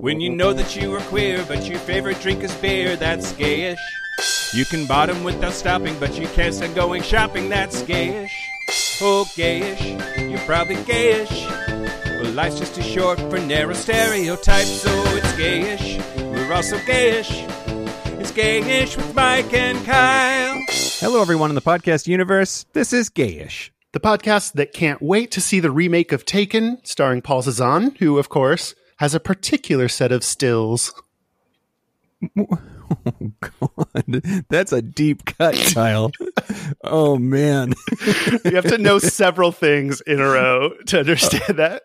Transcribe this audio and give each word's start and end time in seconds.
When 0.00 0.18
you 0.18 0.30
know 0.30 0.54
that 0.54 0.76
you 0.76 0.94
are 0.94 1.00
queer, 1.00 1.44
but 1.46 1.68
your 1.68 1.78
favorite 1.78 2.20
drink 2.20 2.42
is 2.42 2.54
beer, 2.54 2.96
that's 2.96 3.34
gayish. 3.34 3.76
You 4.54 4.64
can 4.64 4.86
bottom 4.86 5.22
without 5.24 5.52
stopping, 5.52 5.94
but 6.00 6.18
you 6.18 6.26
can't 6.28 6.54
stand 6.54 6.74
going 6.74 7.02
shopping, 7.02 7.50
that's 7.50 7.82
gayish. 7.82 8.30
Oh, 9.02 9.26
gayish, 9.36 10.30
you're 10.30 10.40
probably 10.40 10.76
gayish. 10.76 11.30
Well, 12.22 12.32
life's 12.32 12.58
just 12.58 12.74
too 12.74 12.82
short 12.82 13.18
for 13.18 13.38
narrow 13.40 13.74
stereotypes, 13.74 14.70
so 14.70 14.90
it's 14.90 15.32
gayish. 15.34 15.98
We're 16.32 16.54
also 16.54 16.78
gayish. 16.78 17.46
It's 18.18 18.32
gayish 18.32 18.96
with 18.96 19.14
Mike 19.14 19.52
and 19.52 19.84
Kyle. 19.84 20.64
Hello, 20.98 21.20
everyone 21.20 21.50
in 21.50 21.54
the 21.54 21.60
podcast 21.60 22.06
universe. 22.06 22.64
This 22.72 22.94
is 22.94 23.10
Gayish. 23.10 23.68
the 23.92 24.00
podcast 24.00 24.52
that 24.52 24.72
can't 24.72 25.02
wait 25.02 25.30
to 25.32 25.40
see 25.40 25.60
the 25.60 25.70
remake 25.70 26.12
of 26.12 26.24
Taken, 26.24 26.78
starring 26.84 27.20
Paul 27.22 27.42
Cezanne, 27.42 27.96
who, 27.98 28.18
of 28.18 28.28
course, 28.28 28.74
has 29.00 29.14
a 29.14 29.20
particular 29.20 29.88
set 29.88 30.12
of 30.12 30.22
stills. 30.22 30.94
Oh, 33.06 33.30
God, 33.38 34.44
that's 34.48 34.72
a 34.72 34.82
deep 34.82 35.24
cut, 35.24 35.54
Kyle. 35.72 36.10
oh 36.82 37.16
man. 37.18 37.72
You 38.44 38.56
have 38.56 38.64
to 38.64 38.78
know 38.78 38.98
several 38.98 39.52
things 39.52 40.00
in 40.00 40.18
a 40.18 40.24
row 40.24 40.70
to 40.88 40.98
understand 40.98 41.60
that. 41.60 41.82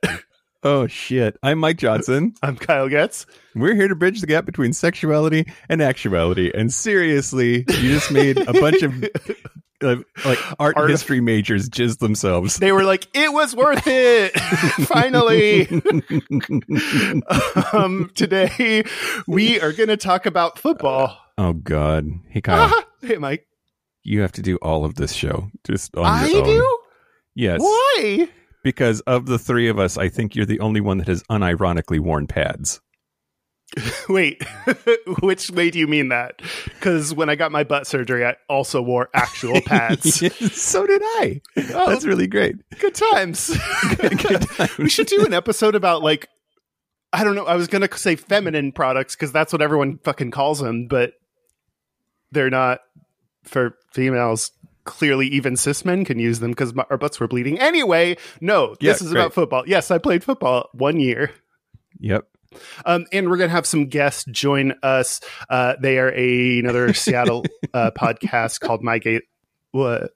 Oh 0.63 0.87
shit. 0.87 1.37
I'm 1.43 1.59
Mike 1.59 1.77
Johnson. 1.77 2.33
I'm 2.41 2.55
Kyle 2.57 2.89
Getz. 2.89 3.27
We're 3.53 3.75
here 3.75 3.87
to 3.87 3.95
bridge 3.95 4.19
the 4.19 4.25
gap 4.25 4.45
between 4.47 4.73
sexuality 4.73 5.45
and 5.69 5.79
actuality. 5.79 6.51
And 6.51 6.73
seriously, 6.73 7.57
you 7.59 7.93
just 7.93 8.11
made 8.11 8.39
a 8.39 8.53
bunch 8.53 8.81
of 8.81 9.07
like 9.81 10.59
art 10.59 10.77
Art- 10.77 10.89
history 10.89 11.21
majors 11.21 11.69
jizz 11.69 11.99
themselves. 11.99 12.57
They 12.57 12.71
were 12.71 12.83
like, 12.83 13.07
it 13.13 13.31
was 13.33 13.55
worth 13.55 13.83
it. 13.85 14.31
Finally. 14.87 15.67
um, 17.73 18.11
today, 18.15 18.83
we 19.27 19.59
are 19.59 19.73
going 19.73 19.89
to 19.89 19.97
talk 19.97 20.25
about 20.25 20.59
football. 20.59 21.17
Oh 21.37 21.53
god. 21.53 22.07
Hey 22.29 22.41
Kyle, 22.41 22.71
hey, 23.01 23.17
Mike. 23.17 23.45
you 24.03 24.21
have 24.21 24.31
to 24.33 24.41
do 24.41 24.55
all 24.57 24.85
of 24.85 24.95
this 24.95 25.11
show 25.13 25.49
just 25.65 25.95
on 25.97 26.05
I 26.05 26.27
your 26.27 26.39
own. 26.39 26.45
do? 26.45 26.77
Yes. 27.35 27.59
Why? 27.59 28.29
Because 28.63 29.01
of 29.01 29.25
the 29.25 29.37
three 29.37 29.67
of 29.67 29.77
us, 29.77 29.97
I 29.97 30.07
think 30.09 30.35
you're 30.35 30.45
the 30.45 30.61
only 30.61 30.81
one 30.81 30.97
that 30.99 31.07
has 31.07 31.21
unironically 31.23 31.99
worn 31.99 32.25
pads. 32.25 32.79
Wait, 34.09 34.43
which 35.21 35.49
way 35.51 35.69
do 35.71 35.79
you 35.79 35.87
mean 35.87 36.09
that? 36.09 36.41
Because 36.65 37.13
when 37.13 37.29
I 37.29 37.35
got 37.35 37.51
my 37.51 37.63
butt 37.63 37.87
surgery, 37.87 38.25
I 38.25 38.35
also 38.47 38.81
wore 38.81 39.09
actual 39.13 39.59
pads. 39.65 40.15
so 40.53 40.85
did 40.85 41.01
I. 41.03 41.41
Oh. 41.73 41.89
That's 41.89 42.05
really 42.05 42.27
great. 42.27 42.55
Good 42.79 42.95
times. 42.95 43.55
Good 43.97 44.19
times. 44.19 44.77
we 44.77 44.89
should 44.89 45.07
do 45.07 45.25
an 45.25 45.33
episode 45.33 45.75
about 45.75 46.03
like 46.03 46.27
I 47.11 47.23
don't 47.23 47.35
know. 47.35 47.45
I 47.45 47.55
was 47.55 47.67
gonna 47.67 47.89
say 47.97 48.15
feminine 48.15 48.71
products 48.71 49.15
because 49.15 49.31
that's 49.31 49.51
what 49.51 49.61
everyone 49.61 49.97
fucking 50.03 50.31
calls 50.31 50.59
them, 50.59 50.87
but 50.87 51.13
they're 52.31 52.49
not 52.49 52.79
for 53.43 53.75
females. 53.91 54.51
Clearly, 54.83 55.25
even 55.29 55.57
cis 55.57 55.83
men 55.83 56.05
can 56.05 56.19
use 56.19 56.39
them 56.39 56.51
because 56.51 56.71
our 56.91 56.97
butts 56.99 57.19
were 57.19 57.27
bleeding. 57.27 57.59
Anyway, 57.59 58.17
no, 58.39 58.75
Yeah, 58.79 58.91
this 58.91 59.01
is 59.01 59.11
great. 59.11 59.21
about 59.21 59.33
football. 59.33 59.63
Yes, 59.65 59.89
I 59.89 59.97
played 59.97 60.23
football 60.23 60.69
one 60.73 60.99
year. 60.99 61.31
Yep. 61.99 62.27
Um, 62.85 63.05
and 63.11 63.29
we're 63.29 63.37
gonna 63.37 63.49
have 63.49 63.65
some 63.65 63.87
guests 63.87 64.25
join 64.25 64.73
us. 64.83 65.21
Uh, 65.49 65.75
they 65.79 65.97
are 65.99 66.11
a, 66.13 66.59
another 66.59 66.93
Seattle 66.93 67.45
uh, 67.73 67.91
podcast 67.91 68.59
called 68.59 68.83
My 68.83 68.99
Gate. 68.99 69.23
What? 69.71 70.11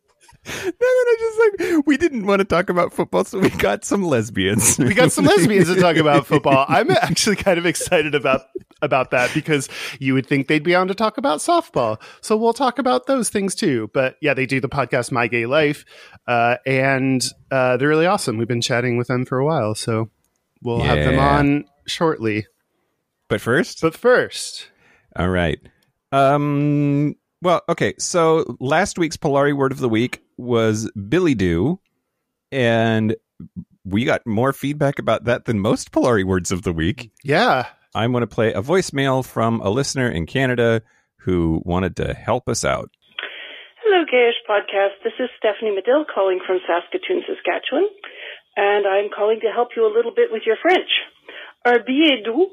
Then 0.45 0.73
I 0.81 1.15
just 1.19 1.39
like 1.39 1.87
we 1.87 1.97
didn't 1.97 2.25
want 2.25 2.39
to 2.39 2.45
talk 2.45 2.69
about 2.69 2.93
football, 2.93 3.25
so 3.25 3.39
we 3.39 3.49
got 3.49 3.83
some 3.83 4.03
lesbians. 4.03 4.79
We 4.79 4.93
got 4.93 5.11
some 5.11 5.25
lesbians 5.25 5.67
to 5.67 5.79
talk 5.79 5.97
about 5.97 6.25
football. 6.25 6.65
I'm 6.69 6.89
actually 6.91 7.35
kind 7.35 7.59
of 7.59 7.65
excited 7.65 8.15
about 8.15 8.43
about 8.81 9.11
that 9.11 9.33
because 9.33 9.67
you 9.99 10.13
would 10.13 10.25
think 10.25 10.47
they'd 10.47 10.63
be 10.63 10.75
on 10.75 10.87
to 10.87 10.95
talk 10.95 11.17
about 11.17 11.39
softball. 11.39 12.01
So 12.21 12.37
we'll 12.37 12.53
talk 12.53 12.79
about 12.79 13.05
those 13.05 13.29
things 13.29 13.53
too. 13.53 13.89
But 13.93 14.15
yeah, 14.21 14.33
they 14.33 14.45
do 14.45 14.61
the 14.61 14.69
podcast 14.69 15.11
My 15.11 15.27
Gay 15.27 15.45
Life, 15.45 15.83
uh, 16.25 16.55
and 16.65 17.21
uh, 17.51 17.77
they're 17.77 17.89
really 17.89 18.05
awesome. 18.05 18.37
We've 18.37 18.47
been 18.47 18.61
chatting 18.61 18.97
with 18.97 19.07
them 19.07 19.25
for 19.25 19.39
a 19.39 19.45
while, 19.45 19.75
so 19.75 20.09
we'll 20.63 20.81
have 20.81 20.99
them 20.99 21.19
on 21.19 21.65
shortly. 21.89 22.47
But 23.27 23.41
first, 23.41 23.81
But 23.81 23.95
first, 23.95 24.69
all 25.15 25.29
right. 25.29 25.59
Um. 26.11 27.15
Well, 27.41 27.61
okay. 27.69 27.93
So 27.99 28.57
last 28.59 28.97
week's 28.97 29.17
Polari 29.17 29.55
word 29.55 29.71
of 29.71 29.79
the 29.79 29.89
week 29.89 30.23
was 30.37 30.89
Billy 30.91 31.35
Do, 31.35 31.79
and 32.51 33.15
we 33.85 34.05
got 34.05 34.25
more 34.25 34.51
feedback 34.53 34.99
about 34.99 35.25
that 35.25 35.45
than 35.45 35.59
most 35.59 35.91
Polari 35.91 36.23
words 36.23 36.51
of 36.51 36.63
the 36.63 36.73
week. 36.73 37.11
yeah, 37.23 37.67
I'm 37.95 38.11
going 38.11 38.21
to 38.21 38.27
play 38.27 38.53
a 38.53 38.61
voicemail 38.61 39.25
from 39.25 39.61
a 39.61 39.69
listener 39.69 40.09
in 40.09 40.25
Canada 40.25 40.81
who 41.17 41.61
wanted 41.65 41.95
to 41.97 42.13
help 42.13 42.47
us 42.49 42.65
out. 42.65 42.89
Hello, 43.83 44.03
Gayish 44.05 44.41
Podcast. 44.49 45.01
This 45.03 45.13
is 45.19 45.29
Stephanie 45.37 45.71
Medill 45.75 46.05
calling 46.13 46.39
from 46.45 46.59
Saskatoon, 46.67 47.23
Saskatchewan, 47.27 47.87
and 48.55 48.85
I'm 48.85 49.09
calling 49.15 49.39
to 49.41 49.51
help 49.53 49.69
you 49.75 49.85
a 49.85 49.93
little 49.93 50.13
bit 50.13 50.29
with 50.31 50.43
your 50.45 50.57
French. 50.61 50.89
Our 51.65 51.79
billet 51.79 52.23
doux, 52.23 52.49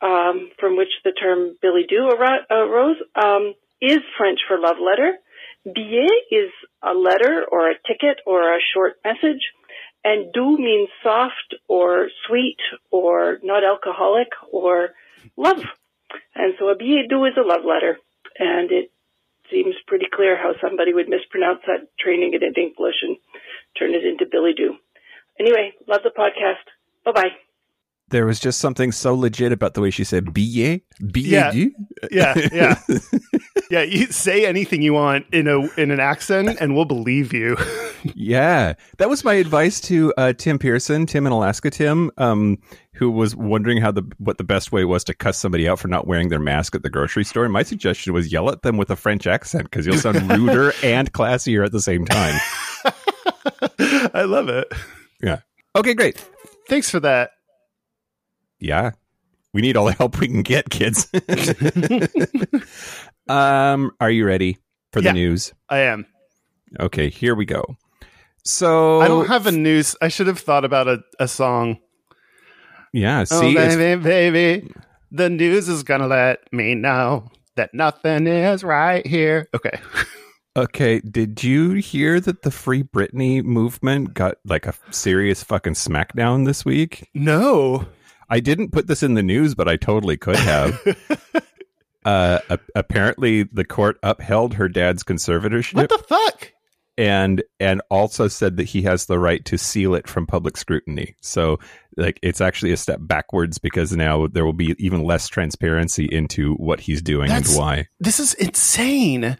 um, 0.00 0.50
from 0.58 0.76
which 0.76 0.92
the 1.04 1.12
term 1.12 1.56
Billy 1.62 1.86
Do 1.88 2.08
arose, 2.08 2.96
um, 3.14 3.54
is 3.80 3.98
French 4.16 4.40
for 4.46 4.58
love 4.58 4.76
letter. 4.80 5.18
Billet 5.64 6.24
is 6.30 6.50
a 6.82 6.92
letter 6.92 7.44
or 7.50 7.70
a 7.70 7.78
ticket 7.86 8.20
or 8.26 8.54
a 8.54 8.60
short 8.74 8.96
message, 9.04 9.40
and 10.04 10.32
doux 10.32 10.58
means 10.58 10.88
soft 11.02 11.54
or 11.68 12.08
sweet 12.26 12.58
or 12.90 13.38
not 13.42 13.64
alcoholic 13.64 14.28
or 14.52 14.90
love. 15.36 15.62
And 16.34 16.54
so 16.58 16.68
a 16.68 16.76
billet 16.76 17.08
doux 17.08 17.24
is 17.24 17.36
a 17.38 17.46
love 17.46 17.64
letter, 17.64 17.98
and 18.38 18.70
it 18.70 18.90
seems 19.50 19.74
pretty 19.86 20.06
clear 20.12 20.36
how 20.36 20.52
somebody 20.60 20.92
would 20.92 21.08
mispronounce 21.08 21.60
that, 21.66 21.88
training 21.98 22.34
it 22.34 22.42
in 22.42 22.54
English 22.54 22.96
and 23.02 23.16
turn 23.78 23.94
it 23.94 24.04
into 24.04 24.26
Billy 24.30 24.52
Do. 24.54 24.76
Anyway, 25.40 25.72
love 25.88 26.02
the 26.02 26.10
podcast. 26.10 26.64
Bye 27.04 27.12
bye. 27.12 27.43
There 28.10 28.26
was 28.26 28.38
just 28.38 28.60
something 28.60 28.92
so 28.92 29.14
legit 29.14 29.50
about 29.50 29.74
the 29.74 29.80
way 29.80 29.90
she 29.90 30.04
said 30.04 30.32
billet, 30.34 30.82
billet 31.10 31.26
Yeah. 31.30 31.50
du. 31.50 31.70
yeah, 32.12 32.34
yeah, 32.52 32.78
yeah. 33.70 33.82
You 33.82 34.06
say 34.06 34.44
anything 34.46 34.82
you 34.82 34.92
want 34.92 35.26
in 35.32 35.48
a 35.48 35.60
in 35.80 35.90
an 35.90 36.00
accent, 36.00 36.58
and 36.60 36.74
we'll 36.76 36.84
believe 36.84 37.32
you. 37.32 37.56
Yeah, 38.14 38.74
that 38.98 39.08
was 39.08 39.24
my 39.24 39.32
advice 39.32 39.80
to 39.82 40.12
uh, 40.18 40.34
Tim 40.34 40.58
Pearson, 40.58 41.06
Tim 41.06 41.26
in 41.26 41.32
Alaska, 41.32 41.70
Tim, 41.70 42.10
um, 42.18 42.58
who 42.92 43.10
was 43.10 43.34
wondering 43.34 43.78
how 43.80 43.90
the 43.92 44.02
what 44.18 44.36
the 44.36 44.44
best 44.44 44.72
way 44.72 44.84
was 44.84 45.04
to 45.04 45.14
cuss 45.14 45.38
somebody 45.38 45.66
out 45.66 45.78
for 45.78 45.88
not 45.88 46.06
wearing 46.06 46.28
their 46.28 46.38
mask 46.38 46.74
at 46.74 46.82
the 46.82 46.90
grocery 46.90 47.24
store. 47.24 47.44
And 47.44 47.52
my 47.54 47.62
suggestion 47.62 48.12
was 48.12 48.30
yell 48.30 48.50
at 48.50 48.60
them 48.60 48.76
with 48.76 48.90
a 48.90 48.96
French 48.96 49.26
accent 49.26 49.70
because 49.70 49.86
you'll 49.86 49.96
sound 49.96 50.30
ruder 50.38 50.74
and 50.82 51.10
classier 51.14 51.64
at 51.64 51.72
the 51.72 51.80
same 51.80 52.04
time. 52.04 52.38
I 54.12 54.24
love 54.26 54.50
it. 54.50 54.70
Yeah. 55.22 55.38
Okay, 55.74 55.94
great. 55.94 56.22
Thanks 56.68 56.90
for 56.90 57.00
that. 57.00 57.30
Yeah, 58.64 58.92
we 59.52 59.60
need 59.60 59.76
all 59.76 59.84
the 59.84 59.92
help 59.92 60.18
we 60.18 60.26
can 60.26 60.42
get, 60.42 60.70
kids. 60.70 61.06
um, 63.28 63.90
are 64.00 64.10
you 64.10 64.26
ready 64.26 64.58
for 64.92 65.00
the 65.00 65.06
Yeah. 65.08 65.12
news? 65.12 65.52
I 65.68 65.78
am. 65.80 66.06
Okay, 66.80 67.10
here 67.10 67.34
we 67.34 67.44
go. 67.44 67.76
So 68.42 69.00
I 69.00 69.08
don't 69.08 69.28
have 69.28 69.46
a 69.46 69.52
news. 69.52 69.96
I 70.02 70.08
should 70.08 70.26
have 70.26 70.38
thought 70.38 70.64
about 70.64 70.88
a, 70.88 70.98
a 71.18 71.28
song. 71.28 71.78
Yeah, 72.92 73.24
oh, 73.30 73.40
see, 73.40 73.50
it's- 73.50 73.76
baby, 73.76 74.02
baby, 74.02 74.72
the 75.10 75.28
news 75.28 75.68
is 75.68 75.82
gonna 75.82 76.06
let 76.06 76.52
me 76.52 76.74
know 76.74 77.28
that 77.56 77.74
nothing 77.74 78.26
is 78.26 78.64
right 78.64 79.06
here. 79.06 79.48
Okay. 79.54 79.78
Okay, 80.56 81.00
did 81.00 81.42
you 81.42 81.72
hear 81.72 82.20
that 82.20 82.42
the 82.42 82.50
Free 82.52 82.84
Britney 82.84 83.42
movement 83.42 84.14
got 84.14 84.36
like 84.44 84.66
a 84.66 84.74
serious 84.92 85.42
fucking 85.42 85.72
smackdown 85.72 86.46
this 86.46 86.64
week? 86.64 87.10
No. 87.12 87.86
I 88.28 88.40
didn't 88.40 88.70
put 88.72 88.86
this 88.86 89.02
in 89.02 89.14
the 89.14 89.22
news, 89.22 89.54
but 89.54 89.68
I 89.68 89.76
totally 89.76 90.16
could 90.16 90.36
have. 90.36 90.80
uh, 92.04 92.38
a- 92.50 92.58
apparently, 92.74 93.44
the 93.44 93.64
court 93.64 93.98
upheld 94.02 94.54
her 94.54 94.68
dad's 94.68 95.02
conservatorship 95.02 95.74
What 95.74 95.88
the 95.88 95.98
fuck? 95.98 96.52
and 96.96 97.42
and 97.58 97.82
also 97.90 98.28
said 98.28 98.56
that 98.56 98.64
he 98.64 98.82
has 98.82 99.06
the 99.06 99.18
right 99.18 99.44
to 99.46 99.58
seal 99.58 99.94
it 99.94 100.06
from 100.08 100.26
public 100.26 100.56
scrutiny. 100.56 101.16
So, 101.22 101.58
like, 101.96 102.20
it's 102.22 102.40
actually 102.40 102.72
a 102.72 102.76
step 102.76 103.00
backwards 103.02 103.58
because 103.58 103.92
now 103.92 104.26
there 104.28 104.44
will 104.44 104.52
be 104.52 104.74
even 104.78 105.02
less 105.02 105.26
transparency 105.28 106.04
into 106.04 106.54
what 106.54 106.80
he's 106.80 107.02
doing 107.02 107.28
That's- 107.28 107.50
and 107.50 107.58
why. 107.58 107.88
This 108.00 108.20
is 108.20 108.34
insane. 108.34 109.36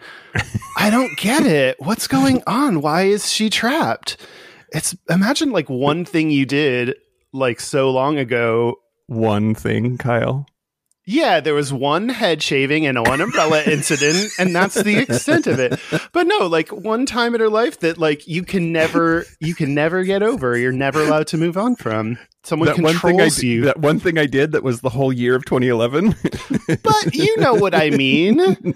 I 0.77 0.91
don't 0.91 1.17
get 1.17 1.47
it. 1.47 1.77
What's 1.79 2.09
going 2.09 2.43
on? 2.47 2.81
Why 2.81 3.03
is 3.03 3.31
she 3.33 3.51
trapped? 3.51 4.17
It's 4.73 4.97
imagine 5.09 5.53
like 5.53 5.71
one 5.71 6.05
thing 6.05 6.33
you 6.33 6.47
did 6.47 6.95
like 7.35 7.61
so 7.61 7.91
long 7.91 8.17
ago. 8.17 8.77
One 9.07 9.55
thing, 9.55 9.99
Kyle. 9.99 10.47
Yeah, 11.07 11.41
there 11.41 11.53
was 11.53 11.71
one 11.71 12.09
head 12.09 12.43
shaving 12.43 12.87
and 12.87 12.99
one 12.99 13.21
umbrella 13.21 13.63
incident, 13.67 14.33
and 14.39 14.57
that's 14.57 14.75
the 14.75 14.97
extent 14.97 15.47
of 15.47 15.59
it. 15.59 15.79
But 16.13 16.27
no, 16.27 16.47
like 16.47 16.71
one 16.71 17.05
time 17.05 17.35
in 17.35 17.43
her 17.43 17.51
life 17.51 17.81
that 17.81 17.99
like 17.99 18.27
you 18.27 18.43
can 18.43 18.73
never 18.73 19.27
you 19.39 19.55
can 19.55 19.75
never 19.75 20.05
get 20.05 20.23
over. 20.23 20.57
You're 20.57 20.73
never 20.73 21.03
allowed 21.03 21.27
to 21.29 21.37
move 21.37 21.59
on 21.59 21.77
from. 21.77 22.17
Someone 22.43 22.69
that 22.69 22.79
one 22.79 22.93
controls 22.93 23.37
thing 23.37 23.51
I, 23.51 23.53
you. 23.53 23.65
That 23.65 23.81
one 23.81 24.01
thing 24.01 24.17
I 24.17 24.25
did 24.27 24.53
that 24.53 24.63
was 24.63 24.81
the 24.81 24.89
whole 24.89 25.13
year 25.13 25.35
of 25.35 25.45
2011. 25.45 26.15
but 26.83 27.15
you 27.15 27.37
know 27.37 27.55
what 27.55 27.75
I 27.75 27.91
mean. 27.91 28.39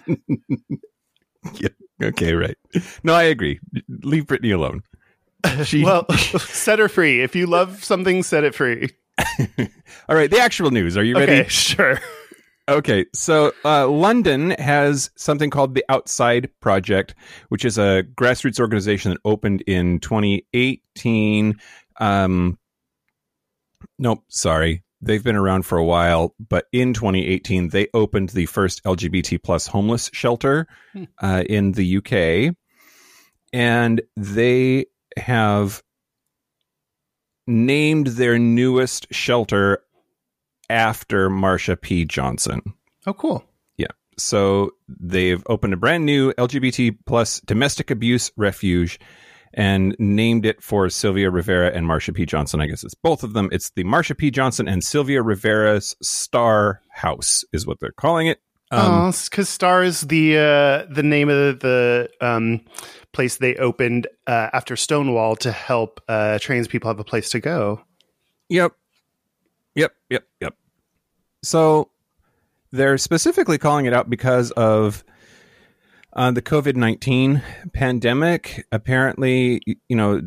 yeah. 1.54 1.68
Okay, 2.02 2.34
right. 2.34 2.56
No, 3.02 3.14
I 3.14 3.24
agree. 3.24 3.58
Leave 4.02 4.26
Britney 4.26 4.54
alone. 4.54 4.82
She, 5.64 5.84
well, 5.84 6.06
set 6.38 6.78
her 6.78 6.88
free. 6.88 7.22
If 7.22 7.36
you 7.36 7.46
love 7.46 7.84
something, 7.84 8.22
set 8.22 8.44
it 8.44 8.54
free. 8.54 8.90
All 10.08 10.16
right, 10.16 10.30
the 10.30 10.40
actual 10.40 10.70
news. 10.70 10.96
Are 10.96 11.04
you 11.04 11.16
ready? 11.16 11.32
Okay, 11.40 11.48
sure. 11.48 12.00
Okay, 12.68 13.06
so 13.14 13.52
uh, 13.64 13.88
London 13.88 14.50
has 14.50 15.10
something 15.16 15.48
called 15.48 15.74
the 15.74 15.84
Outside 15.88 16.50
Project, 16.60 17.14
which 17.48 17.64
is 17.64 17.78
a 17.78 18.04
grassroots 18.14 18.60
organization 18.60 19.10
that 19.12 19.20
opened 19.24 19.62
in 19.62 20.00
2018. 20.00 21.58
Um, 21.98 22.58
nope, 23.98 24.22
sorry. 24.28 24.82
They've 25.00 25.22
been 25.24 25.36
around 25.36 25.62
for 25.64 25.78
a 25.78 25.84
while, 25.84 26.34
but 26.48 26.66
in 26.72 26.92
2018, 26.92 27.68
they 27.68 27.86
opened 27.94 28.30
the 28.30 28.46
first 28.46 28.82
LGBT 28.84 29.42
plus 29.42 29.66
homeless 29.68 30.10
shelter 30.12 30.66
Hmm. 30.92 31.04
uh, 31.22 31.44
in 31.48 31.72
the 31.72 31.96
UK. 31.98 32.54
And 33.52 34.02
they 34.16 34.86
have 35.18 35.82
named 37.46 38.08
their 38.08 38.38
newest 38.38 39.06
shelter 39.12 39.82
after 40.70 41.30
Marsha 41.30 41.80
P. 41.80 42.04
Johnson. 42.04 42.60
Oh, 43.06 43.14
cool. 43.14 43.44
Yeah. 43.76 43.86
So 44.18 44.72
they've 44.88 45.42
opened 45.46 45.72
a 45.72 45.78
brand 45.78 46.04
new 46.04 46.32
LGBT 46.34 46.98
plus 47.06 47.40
domestic 47.40 47.90
abuse 47.90 48.30
refuge 48.36 49.00
and 49.54 49.96
named 49.98 50.44
it 50.44 50.62
for 50.62 50.90
Sylvia 50.90 51.30
Rivera 51.30 51.70
and 51.74 51.86
Marsha 51.86 52.14
P. 52.14 52.26
Johnson. 52.26 52.60
I 52.60 52.66
guess 52.66 52.84
it's 52.84 52.94
both 52.94 53.22
of 53.22 53.32
them. 53.32 53.48
It's 53.50 53.70
the 53.70 53.84
Marsha 53.84 54.16
P. 54.16 54.30
Johnson 54.30 54.68
and 54.68 54.84
Sylvia 54.84 55.22
Rivera's 55.22 55.96
Star 56.02 56.82
House, 56.90 57.44
is 57.52 57.66
what 57.66 57.80
they're 57.80 57.92
calling 57.92 58.26
it. 58.26 58.40
Um, 58.70 58.92
oh, 58.92 59.12
because 59.24 59.48
Star 59.48 59.82
is 59.82 60.02
the 60.02 60.36
uh, 60.36 60.92
the 60.92 61.02
name 61.02 61.28
of 61.28 61.60
the 61.60 62.10
um, 62.20 62.60
place 63.12 63.36
they 63.36 63.56
opened 63.56 64.06
uh, 64.26 64.50
after 64.52 64.76
Stonewall 64.76 65.36
to 65.36 65.52
help 65.52 66.00
uh, 66.08 66.38
trans 66.38 66.68
people 66.68 66.88
have 66.88 67.00
a 67.00 67.04
place 67.04 67.30
to 67.30 67.40
go. 67.40 67.80
Yep. 68.48 68.72
Yep. 69.74 69.92
Yep. 70.10 70.24
Yep. 70.40 70.54
So 71.42 71.90
they're 72.72 72.98
specifically 72.98 73.58
calling 73.58 73.86
it 73.86 73.92
out 73.92 74.10
because 74.10 74.50
of 74.52 75.04
uh, 76.12 76.30
the 76.30 76.42
COVID 76.42 76.76
19 76.76 77.42
pandemic. 77.72 78.66
Apparently, 78.72 79.62
you 79.88 79.96
know, 79.96 80.20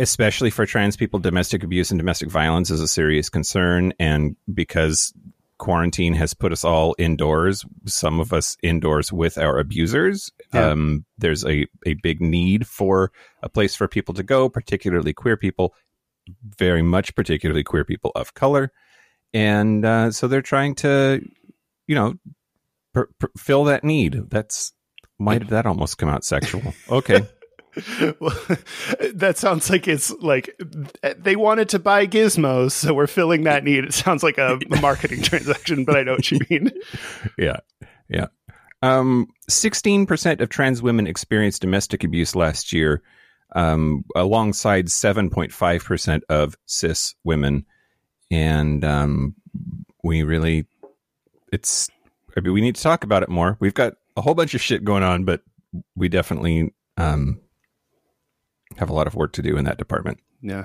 especially 0.00 0.50
for 0.50 0.66
trans 0.66 0.96
people, 0.96 1.20
domestic 1.20 1.62
abuse 1.62 1.90
and 1.90 1.98
domestic 1.98 2.30
violence 2.30 2.70
is 2.70 2.80
a 2.80 2.88
serious 2.88 3.28
concern. 3.28 3.92
And 3.98 4.36
because 4.52 5.12
quarantine 5.58 6.14
has 6.14 6.34
put 6.34 6.52
us 6.52 6.64
all 6.64 6.94
indoors, 6.98 7.64
some 7.86 8.20
of 8.20 8.32
us 8.32 8.56
indoors 8.62 9.12
with 9.12 9.36
our 9.38 9.58
abusers, 9.58 10.30
Yeah. 10.54 10.70
um, 10.70 11.04
there's 11.18 11.44
a, 11.44 11.66
a 11.84 11.94
big 11.94 12.20
need 12.20 12.66
for 12.66 13.10
a 13.42 13.48
place 13.48 13.74
for 13.74 13.88
people 13.88 14.14
to 14.14 14.22
go, 14.22 14.48
particularly 14.48 15.12
queer 15.12 15.36
people 15.36 15.74
very 16.58 16.82
much 16.82 17.14
particularly 17.14 17.64
queer 17.64 17.84
people 17.84 18.12
of 18.14 18.34
color. 18.34 18.72
And 19.32 19.84
uh, 19.84 20.10
so 20.10 20.28
they're 20.28 20.42
trying 20.42 20.74
to 20.76 21.20
you 21.86 21.94
know 21.94 22.14
per, 22.94 23.08
per, 23.18 23.30
fill 23.36 23.64
that 23.64 23.84
need. 23.84 24.30
That's 24.30 24.72
why 25.16 25.38
did 25.38 25.48
that 25.48 25.66
almost 25.66 25.98
come 25.98 26.08
out 26.08 26.24
sexual? 26.24 26.74
Okay 26.88 27.26
well, 28.20 28.38
that 29.14 29.34
sounds 29.36 29.70
like 29.70 29.88
it's 29.88 30.10
like 30.20 30.58
they 31.16 31.36
wanted 31.36 31.68
to 31.70 31.78
buy 31.78 32.06
gizmos, 32.06 32.72
so 32.72 32.94
we're 32.94 33.06
filling 33.06 33.44
that 33.44 33.64
need. 33.64 33.84
It 33.84 33.94
sounds 33.94 34.22
like 34.22 34.38
a, 34.38 34.58
marketing 34.80 35.22
transaction, 35.22 35.84
but 35.84 35.96
I 35.96 36.02
know 36.02 36.12
what 36.12 36.30
you 36.30 36.38
mean. 36.50 36.70
yeah 37.38 37.58
yeah 38.08 38.26
um 38.82 39.28
16% 39.50 40.40
of 40.40 40.48
trans 40.48 40.82
women 40.82 41.06
experienced 41.06 41.62
domestic 41.62 42.04
abuse 42.04 42.34
last 42.34 42.72
year 42.72 43.02
um, 43.56 44.04
alongside 44.14 44.86
7.5% 44.86 46.20
of 46.28 46.56
cis 46.66 47.14
women 47.24 47.64
and 48.30 48.84
um, 48.84 49.34
we 50.04 50.22
really 50.22 50.66
it's 51.52 51.88
I 52.36 52.40
mean, 52.40 52.52
we 52.52 52.60
need 52.60 52.76
to 52.76 52.82
talk 52.82 53.04
about 53.04 53.22
it 53.22 53.28
more 53.28 53.56
we've 53.60 53.74
got 53.74 53.94
a 54.16 54.20
whole 54.20 54.34
bunch 54.34 54.54
of 54.54 54.60
shit 54.60 54.84
going 54.84 55.02
on 55.02 55.24
but 55.24 55.42
we 55.96 56.08
definitely 56.08 56.72
um, 56.96 57.40
have 58.78 58.90
a 58.90 58.92
lot 58.94 59.06
of 59.06 59.14
work 59.14 59.32
to 59.34 59.42
do 59.42 59.56
in 59.56 59.64
that 59.64 59.78
department 59.78 60.18
Yeah. 60.42 60.64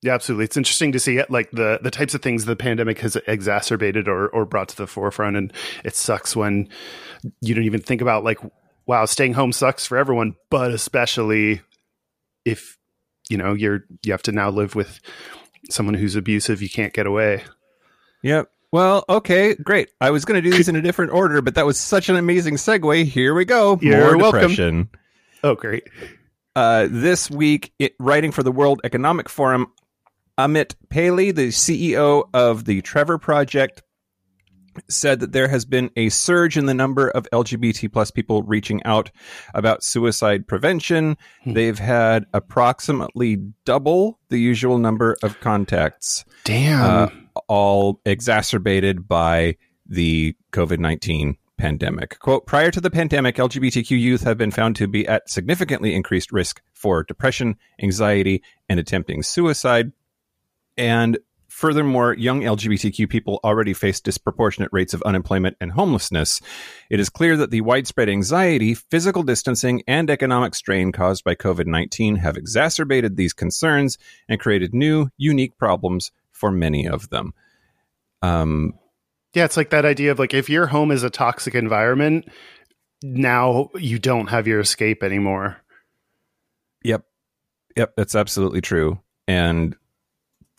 Yeah, 0.00 0.14
absolutely. 0.14 0.44
It's 0.44 0.56
interesting 0.56 0.92
to 0.92 1.00
see 1.00 1.20
like 1.28 1.50
the 1.50 1.80
the 1.82 1.90
types 1.90 2.14
of 2.14 2.22
things 2.22 2.44
the 2.44 2.54
pandemic 2.54 3.00
has 3.00 3.16
exacerbated 3.26 4.06
or 4.06 4.28
or 4.28 4.44
brought 4.44 4.68
to 4.68 4.76
the 4.76 4.86
forefront 4.86 5.36
and 5.36 5.52
it 5.84 5.96
sucks 5.96 6.36
when 6.36 6.68
you 7.40 7.52
don't 7.52 7.64
even 7.64 7.80
think 7.80 8.00
about 8.00 8.22
like 8.22 8.38
wow, 8.86 9.04
staying 9.06 9.34
home 9.34 9.50
sucks 9.52 9.86
for 9.86 9.98
everyone, 9.98 10.36
but 10.50 10.70
especially 10.70 11.62
if 12.44 12.78
you 13.28 13.36
know, 13.36 13.54
you're 13.54 13.84
you 14.04 14.12
have 14.12 14.22
to 14.22 14.32
now 14.32 14.50
live 14.50 14.76
with 14.76 15.00
someone 15.68 15.94
who's 15.94 16.14
abusive, 16.14 16.62
you 16.62 16.70
can't 16.70 16.92
get 16.92 17.06
away. 17.08 17.42
Yep. 18.22 18.48
Well, 18.70 19.04
okay, 19.08 19.54
great. 19.56 19.88
I 20.00 20.10
was 20.10 20.24
going 20.24 20.40
to 20.42 20.48
do 20.50 20.56
these 20.56 20.68
in 20.68 20.76
a 20.76 20.82
different 20.82 21.12
order, 21.12 21.42
but 21.42 21.56
that 21.56 21.66
was 21.66 21.78
such 21.78 22.08
an 22.08 22.14
amazing 22.16 22.54
segue. 22.54 23.04
Here 23.06 23.34
we 23.34 23.44
go. 23.44 23.78
You're 23.82 23.98
More 24.12 24.16
welcome. 24.18 24.40
depression. 24.42 24.88
Oh, 25.42 25.54
great. 25.54 25.84
Uh, 26.56 26.88
this 26.90 27.30
week, 27.30 27.72
it, 27.78 27.94
writing 27.98 28.32
for 28.32 28.42
the 28.42 28.52
World 28.52 28.80
Economic 28.84 29.28
Forum, 29.28 29.72
Amit 30.36 30.74
Paley, 30.88 31.30
the 31.30 31.48
CEO 31.48 32.28
of 32.32 32.64
the 32.64 32.80
Trevor 32.82 33.18
Project, 33.18 33.82
said 34.88 35.20
that 35.20 35.32
there 35.32 35.48
has 35.48 35.64
been 35.64 35.90
a 35.96 36.08
surge 36.08 36.56
in 36.56 36.66
the 36.66 36.74
number 36.74 37.08
of 37.10 37.26
LGBT 37.32 37.92
plus 37.92 38.10
people 38.10 38.42
reaching 38.42 38.82
out 38.84 39.10
about 39.54 39.82
suicide 39.82 40.46
prevention. 40.46 41.16
Hmm. 41.42 41.52
They've 41.52 41.78
had 41.78 42.26
approximately 42.32 43.36
double 43.64 44.18
the 44.28 44.38
usual 44.38 44.78
number 44.78 45.16
of 45.22 45.40
contacts 45.40 46.24
Damn. 46.44 46.84
uh, 47.34 47.40
all 47.48 48.00
exacerbated 48.04 49.08
by 49.08 49.56
the 49.86 50.36
COVID 50.52 50.78
19 50.78 51.36
pandemic. 51.58 52.18
Quote 52.20 52.46
Prior 52.46 52.70
to 52.70 52.80
the 52.80 52.90
pandemic, 52.90 53.36
LGBTQ 53.36 53.90
youth 53.90 54.22
have 54.22 54.38
been 54.38 54.50
found 54.50 54.76
to 54.76 54.88
be 54.88 55.06
at 55.06 55.28
significantly 55.28 55.94
increased 55.94 56.32
risk 56.32 56.62
for 56.72 57.02
depression, 57.02 57.56
anxiety, 57.82 58.42
and 58.68 58.80
attempting 58.80 59.22
suicide. 59.22 59.92
And 60.76 61.18
furthermore, 61.48 62.14
young 62.14 62.42
LGBTQ 62.42 63.10
people 63.10 63.40
already 63.42 63.74
face 63.74 64.00
disproportionate 64.00 64.70
rates 64.72 64.94
of 64.94 65.02
unemployment 65.02 65.56
and 65.60 65.72
homelessness. 65.72 66.40
It 66.88 67.00
is 67.00 67.10
clear 67.10 67.36
that 67.36 67.50
the 67.50 67.62
widespread 67.62 68.08
anxiety, 68.08 68.74
physical 68.74 69.24
distancing, 69.24 69.82
and 69.86 70.08
economic 70.08 70.54
strain 70.54 70.92
caused 70.92 71.24
by 71.24 71.34
COVID 71.34 71.66
19 71.66 72.16
have 72.16 72.36
exacerbated 72.36 73.16
these 73.16 73.32
concerns 73.32 73.98
and 74.28 74.40
created 74.40 74.72
new, 74.72 75.08
unique 75.16 75.58
problems 75.58 76.12
for 76.30 76.52
many 76.52 76.86
of 76.86 77.10
them. 77.10 77.34
Um, 78.22 78.74
Yeah, 79.34 79.44
it's 79.44 79.56
like 79.56 79.70
that 79.70 79.84
idea 79.84 80.10
of 80.12 80.18
like 80.18 80.34
if 80.34 80.48
your 80.48 80.66
home 80.66 80.90
is 80.90 81.02
a 81.02 81.10
toxic 81.10 81.54
environment, 81.54 82.28
now 83.02 83.68
you 83.74 83.98
don't 83.98 84.28
have 84.28 84.46
your 84.46 84.60
escape 84.60 85.02
anymore. 85.02 85.58
Yep. 86.84 87.04
Yep, 87.76 87.94
that's 87.96 88.14
absolutely 88.14 88.60
true. 88.60 88.98
And 89.26 89.76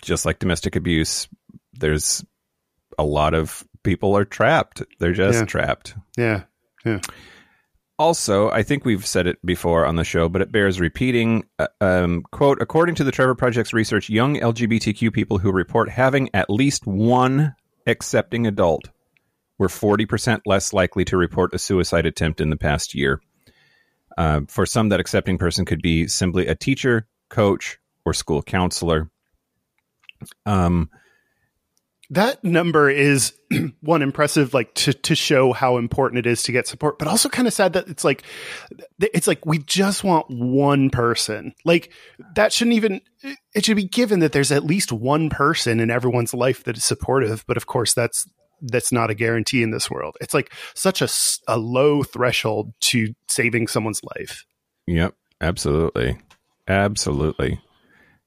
just 0.04 0.26
like 0.26 0.40
domestic 0.40 0.76
abuse, 0.76 1.28
there's 1.74 2.24
a 2.98 3.04
lot 3.04 3.34
of 3.34 3.66
people 3.84 4.16
are 4.16 4.26
trapped. 4.26 4.84
They're 5.00 5.14
just 5.14 5.40
Yeah. 5.40 5.46
trapped. 5.46 5.96
Yeah. 6.18 6.44
Yeah. 6.86 7.00
Also, 7.98 8.50
I 8.50 8.64
think 8.64 8.86
we've 8.86 9.06
said 9.06 9.28
it 9.28 9.38
before 9.46 9.86
on 9.86 9.98
the 9.98 10.06
show, 10.06 10.30
but 10.30 10.42
it 10.42 10.54
bears 10.54 10.80
repeating. 10.80 11.44
Uh, 11.58 11.68
um, 11.82 12.24
quote, 12.32 12.62
according 12.62 12.96
to 12.96 13.04
the 13.04 13.12
Trevor 13.12 13.36
Project's 13.36 13.74
research, 13.74 14.10
young 14.10 14.38
LGBTQ 14.38 15.12
people 15.12 15.38
who 15.40 15.52
report 15.52 15.90
having 15.90 16.30
at 16.34 16.50
least 16.50 16.88
one 16.88 17.56
accepting 17.90 18.48
adult 18.48 18.90
were 19.58 19.68
40% 19.68 20.42
less 20.46 20.74
likely 20.74 21.06
to 21.06 21.18
report 21.18 21.54
a 21.54 21.60
suicide 21.60 22.06
attempt 22.06 22.42
in 22.42 22.50
the 22.50 22.58
past 22.58 22.96
year. 22.96 23.22
Uh, 24.18 24.42
for 24.48 24.66
some, 24.66 24.90
that 24.90 25.00
accepting 25.00 25.38
person 25.38 25.66
could 25.66 25.82
be 25.82 26.08
simply 26.08 26.48
a 26.48 26.56
teacher, 26.56 27.08
coach, 27.30 27.78
or 28.06 28.14
school 28.14 28.42
counselor. 28.42 29.10
Um, 30.46 30.90
That 32.12 32.44
number 32.44 32.90
is 32.90 33.34
one 33.82 34.02
impressive, 34.02 34.54
like 34.54 34.74
to 34.76 34.94
to 34.94 35.16
show 35.16 35.54
how 35.54 35.78
important 35.78 36.20
it 36.20 36.30
is 36.30 36.44
to 36.44 36.52
get 36.52 36.68
support, 36.68 36.98
but 36.98 37.08
also 37.08 37.30
kind 37.30 37.48
of 37.48 37.54
sad 37.54 37.74
that 37.74 37.88
it's 37.88 38.04
like 38.04 38.24
it's 39.00 39.28
like 39.28 39.46
we 39.46 39.60
just 39.60 40.04
want 40.04 40.26
one 40.30 40.90
person. 40.90 41.54
Like 41.66 41.92
that 42.36 42.52
shouldn't 42.52 42.78
even 42.78 43.02
it 43.54 43.66
should 43.66 43.76
be 43.76 43.86
given 43.86 44.22
that 44.22 44.32
there's 44.32 44.52
at 44.52 44.64
least 44.64 44.92
one 44.92 45.30
person 45.30 45.80
in 45.80 45.92
everyone's 45.92 46.34
life 46.34 46.64
that 46.64 46.78
is 46.78 46.84
supportive. 46.84 47.46
But 47.48 47.58
of 47.58 47.68
course, 47.68 47.94
that's 47.94 48.28
that's 48.62 48.92
not 48.92 49.10
a 49.10 49.16
guarantee 49.16 49.64
in 49.64 49.72
this 49.72 49.90
world. 49.90 50.18
It's 50.20 50.34
like 50.34 50.52
such 50.74 51.02
a, 51.02 51.10
a 51.48 51.58
low 51.58 52.04
threshold 52.04 52.74
to 52.82 53.14
saving 53.28 53.68
someone's 53.68 54.02
life. 54.18 54.46
Yep, 54.88 55.14
absolutely, 55.42 56.18
absolutely. 56.68 57.62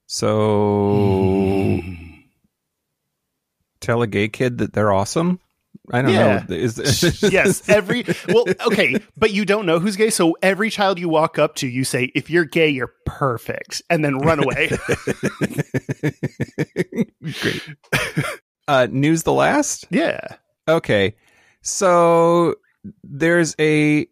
So 0.07 1.81
hmm. 1.81 2.12
Tell 3.83 4.01
a 4.01 4.07
gay 4.07 4.27
kid 4.29 4.57
that 4.59 4.73
they're 4.73 4.91
awesome. 4.91 5.39
I 5.91 6.01
don't 6.01 6.11
Yeah. 6.13 6.45
know. 6.47 6.55
Is, 6.55 7.21
yes, 7.31 7.67
every 7.67 8.05
well, 8.29 8.45
okay, 8.67 8.99
but 9.17 9.31
you 9.33 9.43
don't 9.43 9.65
know 9.65 9.79
who's 9.79 9.95
gay, 9.95 10.09
so 10.11 10.37
every 10.41 10.69
child 10.69 10.97
you 10.99 11.09
walk 11.09 11.37
up 11.39 11.55
to, 11.55 11.67
you 11.67 11.83
say, 11.83 12.11
"If 12.15 12.29
you're 12.29 12.45
gay, 12.45 12.69
you're 12.69 12.93
perfect," 13.05 13.81
and 13.89 14.05
then 14.05 14.19
run 14.19 14.39
away. 14.43 14.69
Great. 17.41 17.61
Uh, 18.67 18.87
news 18.89 19.23
the 19.23 19.33
last. 19.33 19.85
yeah, 19.89 20.19
Okay, 20.69 21.15
so 21.61 22.55
there's 23.03 23.55
a 23.59 24.07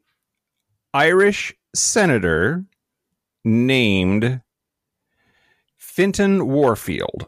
Irish 0.93 1.53
senator 1.73 2.65
named 3.45 4.41
Fintan 5.77 6.47
Warfield, 6.47 7.27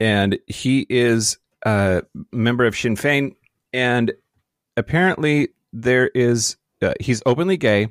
and 0.00 0.38
he 0.48 0.86
is 0.90 1.38
a 1.66 2.02
member 2.32 2.64
of 2.64 2.76
Sinn 2.76 2.96
Féin, 2.96 3.34
and 3.72 4.12
apparently 4.76 5.48
there 5.72 6.08
is 6.14 6.56
uh, 6.80 6.94
he's 7.00 7.22
openly 7.26 7.56
gay. 7.56 7.88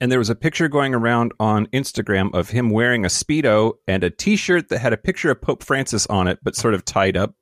And 0.00 0.10
there 0.10 0.18
was 0.18 0.30
a 0.30 0.34
picture 0.34 0.68
going 0.68 0.94
around 0.94 1.32
on 1.38 1.66
Instagram 1.66 2.34
of 2.34 2.48
him 2.48 2.70
wearing 2.70 3.04
a 3.04 3.08
speedo 3.08 3.74
and 3.86 4.02
a 4.02 4.08
T-shirt 4.08 4.70
that 4.70 4.78
had 4.78 4.94
a 4.94 4.96
picture 4.96 5.30
of 5.30 5.42
Pope 5.42 5.62
Francis 5.62 6.06
on 6.06 6.28
it, 6.28 6.38
but 6.42 6.56
sort 6.56 6.72
of 6.72 6.82
tied 6.82 7.14
up, 7.14 7.34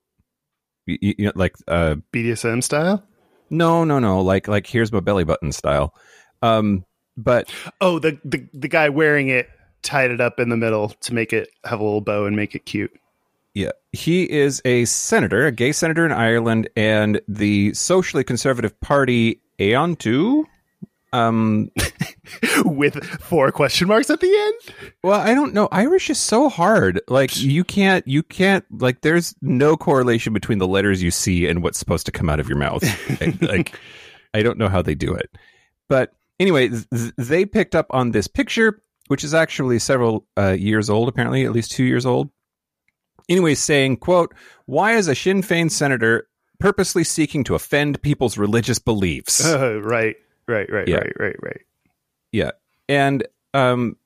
you, 0.85 0.99
you 1.01 1.27
know, 1.27 1.33
like 1.37 1.55
uh, 1.69 1.95
BDSM 2.13 2.61
style. 2.63 3.05
no, 3.51 3.85
no, 3.85 4.01
no. 4.01 4.21
Like 4.21 4.49
like 4.49 4.67
here's 4.67 4.91
my 4.93 4.99
belly 4.99 5.23
button 5.23 5.53
style. 5.53 5.95
Um, 6.43 6.85
but 7.17 7.53
Oh, 7.81 8.01
the, 8.01 8.19
the 8.25 8.49
the 8.53 8.69
guy 8.69 8.89
wearing 8.89 9.29
it 9.29 9.49
tied 9.83 10.11
it 10.11 10.21
up 10.21 10.41
in 10.41 10.49
the 10.49 10.57
middle 10.57 10.89
to 10.89 11.15
make 11.15 11.33
it 11.33 11.49
have 11.65 11.79
a 11.79 11.85
little 11.85 12.01
bow 12.01 12.27
and 12.27 12.35
make 12.35 12.57
it 12.57 12.67
cute. 12.67 12.93
Yeah, 13.55 13.71
he 13.93 14.31
is 14.31 14.63
a 14.65 14.85
senator, 14.85 15.47
a 15.47 15.53
gay 15.53 15.73
senator 15.73 16.07
in 16.07 16.13
Ireland, 16.13 16.69
and 16.77 17.21
the 17.27 17.75
socially 17.75 18.25
conservative 18.25 18.79
party 18.81 19.41
Aontu. 19.59 20.45
Um, 21.13 21.73
with 22.65 23.05
four 23.05 23.51
question 23.51 23.89
marks 23.89 24.11
at 24.11 24.21
the 24.21 24.33
end. 24.33 24.93
well, 25.03 25.21
I 25.21 25.35
don't 25.35 25.53
know. 25.53 25.69
Irish 25.73 26.09
is 26.09 26.19
so 26.19 26.49
hard. 26.49 27.01
Like 27.09 27.37
you 27.37 27.65
can't, 27.65 28.07
you 28.07 28.23
can't. 28.23 28.65
Like 28.71 29.01
there's 29.01 29.35
no 29.43 29.77
correlation 29.77 30.33
between 30.33 30.59
the 30.59 30.69
letters 30.69 31.03
you 31.03 31.11
see 31.11 31.49
and 31.49 31.65
what's 31.65 31.81
supposed 31.81 32.07
to 32.07 32.13
come 32.13 32.31
out 32.31 32.39
of 32.39 32.49
your 32.49 32.59
mouth. 32.59 32.85
like 33.43 33.77
I 34.35 34.43
don't 34.45 34.57
know 34.57 34.69
how 34.69 34.83
they 34.83 34.95
do 34.95 35.13
it. 35.13 35.37
But 35.89 36.13
anyway, 36.39 36.69
th- 36.69 37.13
they 37.19 37.45
picked 37.45 37.75
up 37.75 37.89
on 37.91 38.13
this 38.13 38.29
picture, 38.29 38.81
which 39.09 39.25
is 39.25 39.35
actually 39.35 39.81
several 39.81 40.27
uh, 40.39 40.53
years 40.53 40.89
old, 40.89 41.09
apparently 41.09 41.45
at 41.45 41.51
least 41.51 41.73
two 41.73 41.85
years 41.85 42.07
old. 42.07 42.31
Anyway, 43.31 43.55
saying, 43.55 43.97
"quote 43.97 44.35
Why 44.67 44.97
is 44.97 45.09
a 45.09 45.15
Sinn 45.15 45.41
Féin 45.43 45.71
senator 45.71 46.29
purposely 46.59 47.05
seeking 47.05 47.45
to 47.45 47.55
offend 47.55 48.03
people's 48.03 48.37
religious 48.37 48.79
beliefs?" 48.79 49.43
Oh, 49.47 49.79
right, 49.85 50.17
right, 50.47 50.71
right, 50.71 50.89
Yeah. 50.89 50.97
right, 50.97 51.13
right, 51.19 51.37
right. 51.43 51.61
Yeah. 52.33 52.51
And 52.89 53.27
um 53.55 53.97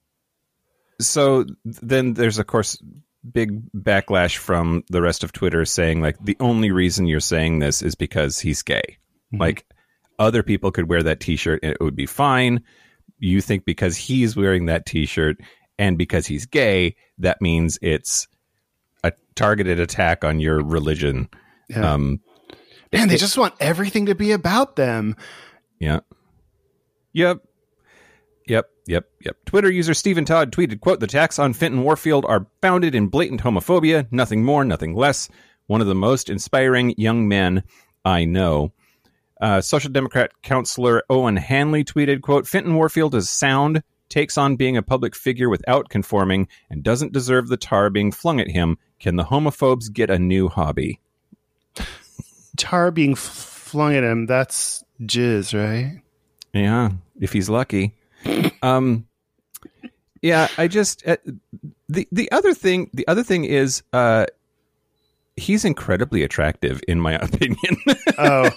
so 1.01 1.45
then 1.65 2.15
there's 2.15 2.39
of 2.39 2.47
course 2.47 2.81
big 3.33 3.63
backlash 3.73 4.37
from 4.37 4.85
the 4.91 5.01
rest 5.03 5.25
of 5.25 5.33
Twitter 5.33 5.65
saying 5.65 6.01
like 6.03 6.17
the 6.23 6.37
only 6.41 6.71
reason 6.71 7.07
you're 7.07 7.21
saying 7.21 7.59
this 7.59 7.83
is 7.83 7.95
because 7.95 8.39
he's 8.39 8.63
gay. 8.63 8.99
Like 9.33 9.67
other 10.19 10.43
people 10.45 10.71
could 10.71 10.89
wear 10.89 11.03
that 11.03 11.19
t-shirt 11.21 11.61
and 11.63 11.73
it 11.73 11.81
would 11.81 11.97
be 11.97 12.07
fine. 12.07 12.63
You 13.19 13.41
think 13.41 13.65
because 13.65 13.97
he's 13.97 14.37
wearing 14.37 14.67
that 14.67 14.87
t-shirt 14.87 15.39
and 15.79 15.99
because 15.99 16.27
he's 16.27 16.47
gay, 16.47 16.95
that 17.19 17.41
means 17.41 17.79
it's 17.83 18.29
targeted 19.37 19.81
attack 19.81 20.25
on 20.25 20.41
your 20.41 20.63
religion. 20.63 21.29
Yeah. 21.69 21.93
Um 21.93 22.21
Man, 22.93 23.09
they 23.09 23.17
just 23.17 23.37
want 23.37 23.55
everything 23.59 24.07
to 24.07 24.15
be 24.15 24.31
about 24.31 24.77
them. 24.77 25.17
Yeah. 25.81 26.01
Yep. 27.13 27.39
Yep. 28.47 28.71
Yep. 28.87 29.09
Yep. 29.21 29.37
Twitter 29.47 29.71
user 29.71 29.95
Stephen 29.95 30.25
Todd 30.25 30.53
tweeted, 30.53 30.81
quote, 30.81 31.01
the 31.01 31.07
attacks 31.07 31.39
on 31.39 31.55
Fintan 31.55 31.83
Warfield 31.83 32.25
are 32.27 32.47
founded 32.61 32.95
in 32.95 33.09
blatant 33.09 33.43
homophobia, 33.43 34.07
nothing 34.13 34.45
more, 34.45 34.65
nothing 34.65 34.95
less. 34.95 35.29
One 35.67 35.81
of 35.81 35.87
the 35.87 35.95
most 35.95 36.29
inspiring 36.29 36.95
young 36.97 37.27
men 37.27 37.65
I 38.05 38.27
know. 38.27 38.73
Uh, 39.41 39.61
Social 39.61 39.91
Democrat 39.91 40.31
counselor 40.43 41.03
Owen 41.11 41.37
Hanley 41.37 41.85
tweeted, 41.85 42.21
quote, 42.21 42.47
Fintan 42.47 42.75
Warfield 42.75 43.15
is 43.15 43.29
sound, 43.29 43.83
takes 44.09 44.37
on 44.39 44.57
being 44.57 44.77
a 44.77 44.83
public 44.83 45.15
figure 45.15 45.49
without 45.49 45.89
conforming, 45.89 46.49
and 46.71 46.83
doesn't 46.83 47.13
deserve 47.13 47.49
the 47.49 47.57
tar 47.57 47.91
being 47.91 48.13
flung 48.13 48.41
at 48.41 48.49
him. 48.51 48.79
Can 49.01 49.17
the 49.17 49.25
homophobes 49.25 49.93
get 49.93 50.11
a 50.11 50.19
new 50.19 50.49
hobby? 50.49 51.01
Tar 52.57 52.91
being 52.91 53.13
f- 53.13 53.19
flung 53.19 53.95
at 53.95 54.05
him, 54.05 54.27
that's 54.27 54.85
jizz, 55.03 55.53
right? 55.59 56.01
Yeah, 56.53 56.91
if 57.21 57.33
he's 57.33 57.49
lucky. 57.51 57.95
um, 58.63 59.07
yeah, 60.23 60.49
I 60.57 60.69
just 60.69 61.07
uh, 61.07 61.17
the 61.89 62.07
the 62.13 62.31
other 62.31 62.55
thing 62.55 62.91
the 62.95 63.07
other 63.09 63.25
thing 63.25 63.45
is 63.45 63.83
uh, 63.93 64.27
he's 65.37 65.65
incredibly 65.65 66.23
attractive 66.23 66.81
in 66.87 67.01
my 67.01 67.15
opinion. 67.21 67.77
Oh. 68.17 68.51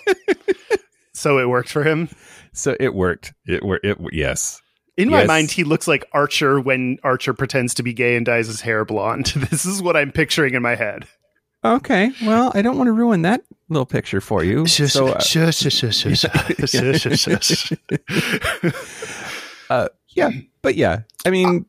so 1.14 1.40
it 1.40 1.50
worked 1.50 1.70
for 1.70 1.84
him? 1.84 2.10
so 2.54 2.76
it 2.80 2.94
worked. 2.94 3.34
It 3.48 3.64
were 3.66 3.80
It 3.84 3.98
yes. 4.12 4.62
In 4.98 5.10
my 5.12 5.20
Yes. 5.20 5.28
mind, 5.28 5.52
he 5.52 5.64
looks 5.64 5.88
like 5.88 6.06
Archer 6.12 6.60
when 6.60 6.98
Archer 7.04 7.34
pretends 7.34 7.76
to 7.76 7.84
be 7.84 7.94
gay 7.94 8.16
and 8.16 8.26
dyes 8.26 8.48
his 8.48 8.62
hair 8.62 8.84
blonde. 8.84 9.28
This 9.52 9.66
is 9.66 9.82
what 9.82 9.96
I'm 9.96 10.12
picturing 10.12 10.56
in 10.56 10.62
my 10.64 10.76
head. 10.76 11.06
Okay. 11.64 12.12
Well, 12.24 12.52
I 12.56 12.62
don't 12.62 12.78
want 12.78 12.88
to 12.88 12.92
ruin 12.94 13.22
that 13.24 13.44
little 13.70 13.86
picture 13.86 14.22
for 14.22 14.44
you. 14.44 14.66
So, 14.68 15.08
uh, 15.10 15.20
uh, 19.70 19.88
yeah, 20.10 20.30
but 20.62 20.76
yeah, 20.76 21.00
I 21.26 21.30
mean, 21.30 21.66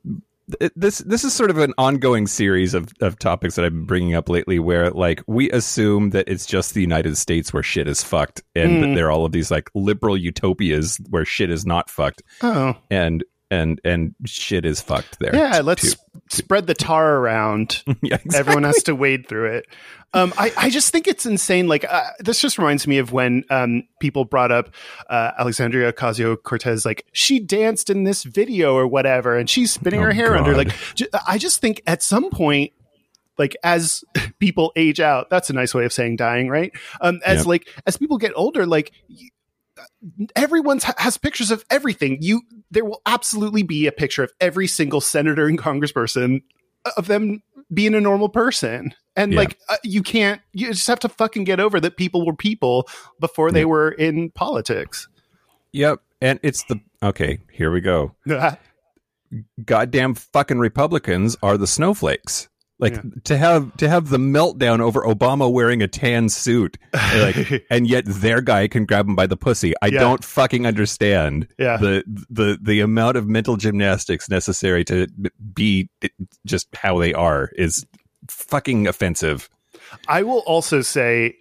this 0.77 0.99
this 0.99 1.25
is 1.25 1.35
sort 1.35 1.51
of 1.51 1.59
an 1.59 1.75
ongoing 1.79 2.27
series 2.27 2.73
of 2.75 2.89
of 3.01 3.19
topics 3.19 3.55
that 3.57 3.65
I've 3.65 3.73
been 3.73 3.85
bringing 3.85 4.15
up 4.15 4.29
lately, 4.29 4.59
where 4.59 4.91
like 4.91 5.23
we 5.27 5.51
assume 5.51 6.11
that 6.11 6.29
it's 6.29 6.47
just 6.47 6.75
the 6.75 6.81
United 6.81 7.17
States 7.19 7.53
where 7.53 7.63
shit 7.63 7.87
is 7.89 8.03
fucked, 8.03 8.43
and 8.55 8.83
that 8.83 8.87
Mm. 8.89 8.95
there 8.95 9.07
are 9.09 9.11
all 9.11 9.25
of 9.27 9.33
these 9.33 9.51
like 9.51 9.69
liberal 9.75 10.17
utopias 10.17 10.99
where 11.11 11.25
shit 11.25 11.51
is 11.51 11.67
not 11.67 11.91
fucked, 11.91 12.23
Oh, 12.43 12.75
and 12.91 13.25
and 13.51 13.81
and 13.85 14.15
shit 14.27 14.65
is 14.65 14.81
fucked 14.81 15.19
there. 15.21 15.35
yeah. 15.35 15.61
Let's 15.63 15.95
too. 15.95 16.01
spread 16.31 16.67
the 16.67 16.75
tar 16.75 17.17
around. 17.17 17.83
yeah, 18.03 18.15
exactly. 18.17 18.39
Everyone 18.39 18.65
has 18.65 18.83
to 18.85 18.95
wade 18.95 19.29
through 19.29 19.57
it. 19.57 19.67
Um, 20.15 20.33
I, 20.39 20.53
I 20.57 20.71
just 20.71 20.91
think 20.91 21.07
it's 21.07 21.27
insane. 21.27 21.69
Like 21.69 21.85
uh, 21.91 22.03
this 22.21 22.41
just 22.41 22.57
reminds 22.59 22.87
me 22.87 22.97
of 22.99 23.13
when 23.13 23.45
um, 23.51 23.83
people 24.01 24.25
brought 24.25 24.51
up 24.51 24.71
uh, 25.11 25.33
Alexandria 25.39 25.93
Ocasio 25.93 26.37
Cortez, 26.43 26.85
like 26.87 27.05
she 27.13 27.41
danced 27.41 27.91
in 27.91 28.05
this 28.05 28.23
video 28.25 28.75
or 28.75 28.87
whatever, 28.87 29.37
and 29.37 29.49
she's 29.51 29.71
spinning 29.73 30.01
Oh, 30.01 30.05
her 30.05 30.13
hair 30.13 30.35
under. 30.37 30.57
Like 30.57 30.73
j- 30.95 31.09
I 31.27 31.37
just 31.39 31.61
think 31.61 31.83
at 31.87 32.03
some 32.03 32.31
point. 32.31 32.73
Like 33.37 33.57
as 33.63 34.03
people 34.41 34.73
age 34.75 34.99
out, 34.99 35.31
that's 35.31 35.49
a 35.49 35.53
nice 35.53 35.73
way 35.73 35.85
of 35.85 35.93
saying 35.93 36.17
dying, 36.17 36.49
right? 36.49 36.73
Um, 37.01 37.21
as 37.25 37.39
Yep. 37.41 37.47
like 37.47 37.69
as 37.87 37.97
people 37.97 38.19
get 38.19 38.33
older, 38.35 38.67
like 38.67 38.91
y- 39.09 39.29
everyone's 40.37 40.85
has 40.99 41.17
pictures 41.17 41.51
of 41.51 41.65
everything. 41.71 42.19
You 42.21 42.43
there 42.71 42.85
will 42.85 43.03
absolutely 43.07 43.63
be 43.63 43.87
a 43.87 43.93
picture 43.93 44.23
of 44.23 44.33
every 44.41 44.67
single 44.67 45.01
senator 45.01 45.47
and 45.47 45.59
congressperson 45.59 46.43
of 46.97 47.07
them 47.07 47.43
being 47.73 47.95
a 47.95 48.01
normal 48.01 48.29
person. 48.29 48.95
And 49.17 49.33
Yeah. 49.33 49.41
like 49.41 49.59
uh, 49.69 49.77
you 49.83 50.03
can't 50.03 50.41
you 50.53 50.69
just 50.69 50.87
have 50.87 51.01
to 51.01 51.09
fucking 51.09 51.45
get 51.45 51.61
over 51.61 51.81
that 51.81 51.97
people 51.97 52.25
were 52.27 52.37
people 52.37 52.89
before 53.21 53.51
they 53.53 53.65
were 53.65 53.91
in 53.91 54.31
politics. 54.31 55.09
Yep, 55.73 56.01
and 56.21 56.41
it's 56.43 56.65
the 56.65 56.81
okay. 57.03 57.39
Here 57.53 57.71
we 57.71 57.81
go. 57.81 58.15
goddamn 59.65 60.15
fucking 60.15 60.59
Republicans 60.59 61.37
are 61.43 61.59
the 61.59 61.67
snowflakes. 61.67 62.49
Like 62.81 62.95
Yeah. 62.95 63.03
to 63.25 63.37
have 63.37 63.77
to 63.79 63.89
have 63.89 64.09
the 64.09 64.19
meltdown 64.19 64.79
over 64.81 65.03
Obama 65.03 65.51
wearing 65.53 65.83
a 65.83 65.89
tan 65.89 66.29
suit, 66.29 66.79
like, 66.93 67.65
and 67.71 67.89
yet 67.89 68.05
their 68.07 68.41
guy 68.41 68.69
can 68.69 68.85
grab 68.87 69.09
him 69.09 69.17
by 69.17 69.27
the 69.27 69.37
pussy. 69.37 69.75
I 69.83 69.87
Yeah. 69.89 69.99
don't 70.01 70.25
fucking 70.25 70.65
understand 70.65 71.49
Yeah. 71.59 71.77
the 71.77 72.05
the 72.31 72.57
the 72.63 72.79
amount 72.81 73.17
of 73.17 73.27
mental 73.27 73.57
gymnastics 73.57 74.29
necessary 74.31 74.85
to 74.85 75.09
be 75.53 75.91
just 76.47 76.69
how 76.77 76.99
they 77.01 77.13
are 77.13 77.51
is 77.57 77.85
fucking 78.29 78.87
offensive. 78.87 79.49
I 80.07 80.23
will 80.23 80.41
also 80.47 80.81
say, 80.81 81.35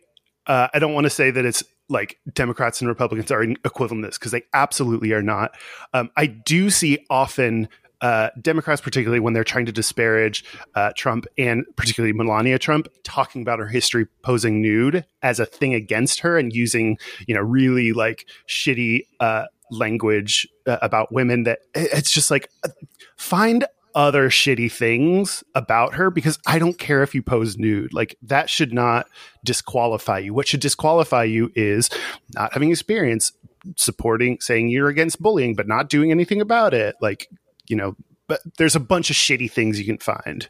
uh, 0.47 0.69
I 0.73 0.79
don't 0.79 0.93
want 0.93 1.03
to 1.05 1.09
say 1.11 1.29
that 1.31 1.45
it's 1.45 1.63
like 1.89 2.17
Democrats 2.33 2.81
and 2.81 2.87
Republicans 2.89 3.29
are 3.31 3.43
equivalent 3.43 4.03
in 4.03 4.09
this 4.09 4.17
because 4.17 4.31
they 4.31 4.41
absolutely 4.53 5.13
are 5.13 5.21
not. 5.21 5.51
Um, 5.93 6.09
I 6.17 6.25
do 6.25 6.69
see 6.69 7.05
often 7.09 7.69
uh, 8.01 8.29
Democrats, 8.41 8.81
particularly 8.81 9.19
when 9.19 9.33
they're 9.33 9.43
trying 9.43 9.65
to 9.65 9.71
disparage 9.71 10.43
uh, 10.75 10.91
Trump 10.95 11.25
and 11.37 11.65
particularly 11.75 12.13
Melania 12.13 12.59
Trump, 12.59 12.87
talking 13.03 13.41
about 13.41 13.59
her 13.59 13.67
history 13.67 14.07
posing 14.21 14.61
nude 14.61 15.05
as 15.21 15.39
a 15.39 15.45
thing 15.45 15.73
against 15.73 16.19
her 16.19 16.37
and 16.37 16.53
using, 16.53 16.97
you 17.27 17.35
know, 17.35 17.41
really 17.41 17.93
like 17.93 18.27
shitty 18.47 19.01
uh, 19.19 19.45
language 19.71 20.47
uh, 20.65 20.77
about 20.81 21.11
women 21.11 21.43
that 21.43 21.59
it's 21.73 22.11
just 22.11 22.31
like 22.31 22.49
uh, 22.63 22.69
find 23.17 23.65
other 23.95 24.29
shitty 24.29 24.71
things 24.71 25.43
about 25.55 25.95
her 25.95 26.11
because 26.11 26.37
I 26.45 26.59
don't 26.59 26.77
care 26.77 27.01
if 27.01 27.15
you 27.15 27.23
pose 27.23 27.57
nude. 27.57 27.93
Like 27.93 28.15
that 28.21 28.47
should 28.47 28.71
not 28.71 29.07
disqualify 29.43 30.19
you. 30.19 30.35
What 30.35 30.47
should 30.47 30.59
disqualify 30.59 31.23
you 31.23 31.51
is 31.55 31.89
not 32.35 32.53
having 32.53 32.69
experience 32.69 33.31
supporting 33.75 34.37
saying 34.39 34.69
you're 34.69 34.87
against 34.87 35.19
bullying 35.19 35.55
but 35.55 35.67
not 35.67 35.89
doing 35.89 36.11
anything 36.11 36.41
about 36.41 36.75
it. 36.75 36.95
Like, 37.01 37.27
you 37.67 37.75
know, 37.75 37.95
but 38.27 38.41
there's 38.57 38.75
a 38.75 38.79
bunch 38.79 39.09
of 39.09 39.15
shitty 39.15 39.51
things 39.51 39.79
you 39.79 39.85
can 39.85 39.97
find. 39.97 40.49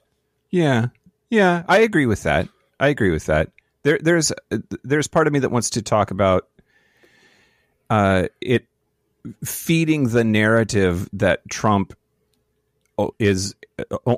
Yeah, 0.50 0.88
yeah, 1.30 1.64
I 1.68 1.80
agree 1.80 2.06
with 2.06 2.24
that. 2.24 2.48
I 2.80 2.88
agree 2.88 3.12
with 3.12 3.26
that. 3.26 3.52
There, 3.84 4.00
there's 4.02 4.32
there's 4.84 5.08
part 5.08 5.28
of 5.28 5.34
me 5.34 5.40
that 5.40 5.50
wants 5.50 5.72
to 5.72 5.82
talk 5.82 6.12
about 6.12 6.48
uh, 7.90 8.28
it 8.42 8.66
feeding 9.44 10.10
the 10.10 10.24
narrative 10.24 11.10
that 11.14 11.48
Trump 11.50 11.94
is 13.20 13.56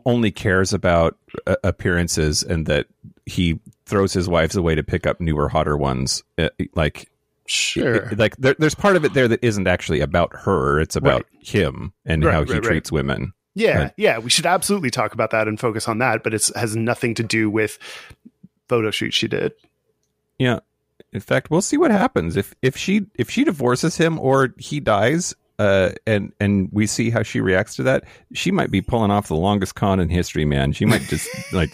only 0.06 0.32
cares 0.32 0.74
about 0.74 1.18
uh, 1.46 1.56
appearances 1.64 2.44
and 2.44 2.66
that 2.68 2.88
he 3.26 3.60
throws 3.86 4.14
his 4.14 4.30
wives 4.30 4.56
away 4.56 4.76
to 4.76 4.84
pick 4.84 5.06
up 5.06 5.20
newer, 5.20 5.50
hotter 5.50 5.76
ones. 5.76 6.24
Uh, 6.38 6.50
like, 6.76 7.10
sure, 7.50 8.12
like 8.12 8.36
there, 8.38 8.56
there's 8.60 8.76
part 8.76 8.96
of 8.96 9.06
it 9.06 9.14
there 9.14 9.28
that 9.28 9.44
isn't 9.44 9.68
actually 9.68 10.02
about 10.02 10.36
her; 10.36 10.80
it's 10.80 10.96
about 10.96 11.26
right. 11.34 11.48
him 11.48 11.94
and 12.06 12.24
right, 12.24 12.34
how 12.34 12.44
he 12.44 12.54
right, 12.54 12.64
treats 12.64 12.92
women. 12.92 13.34
Yeah, 13.56 13.92
yeah, 13.98 14.20
we 14.20 14.30
should 14.30 14.46
absolutely 14.46 14.92
talk 14.92 15.14
about 15.14 15.32
that 15.32 15.48
and 15.48 15.60
focus 15.60 15.88
on 15.88 15.98
that, 15.98 16.24
but 16.24 16.34
it 16.34 16.50
has 16.56 16.76
nothing 16.76 17.16
to 17.16 17.24
do 17.24 17.50
with 17.50 17.78
photo 18.68 18.92
shoot 18.92 19.14
she 19.14 19.28
did. 19.28 19.54
Yeah. 20.38 20.60
In 21.12 21.20
fact, 21.20 21.50
we'll 21.50 21.62
see 21.62 21.78
what 21.78 21.92
happens 21.92 22.38
if 22.38 22.54
if 22.62 22.78
she 22.78 23.08
if 23.16 23.30
she 23.30 23.44
divorces 23.44 23.98
him 23.98 24.20
or 24.20 24.54
he 24.58 24.80
dies 24.80 25.34
uh, 25.60 25.92
and 26.08 26.32
and 26.40 26.70
we 26.72 26.88
see 26.88 27.10
how 27.10 27.22
she 27.22 27.42
reacts 27.42 27.76
to 27.76 27.84
that. 27.84 28.06
She 28.34 28.50
might 28.50 28.72
be 28.72 28.82
pulling 28.82 29.12
off 29.12 29.28
the 29.28 29.36
longest 29.36 29.76
con 29.76 30.00
in 30.00 30.10
history, 30.10 30.46
man. 30.46 30.72
She 30.72 30.86
might 30.86 31.02
just 31.02 31.28
like, 31.54 31.72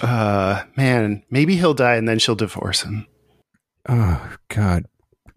uh, 0.00 0.62
man, 0.76 1.22
maybe 1.30 1.56
he'll 1.56 1.74
die 1.74 1.96
and 1.96 2.08
then 2.08 2.18
she'll 2.18 2.34
divorce 2.34 2.82
him. 2.82 3.06
Oh 3.88 4.36
God, 4.48 4.86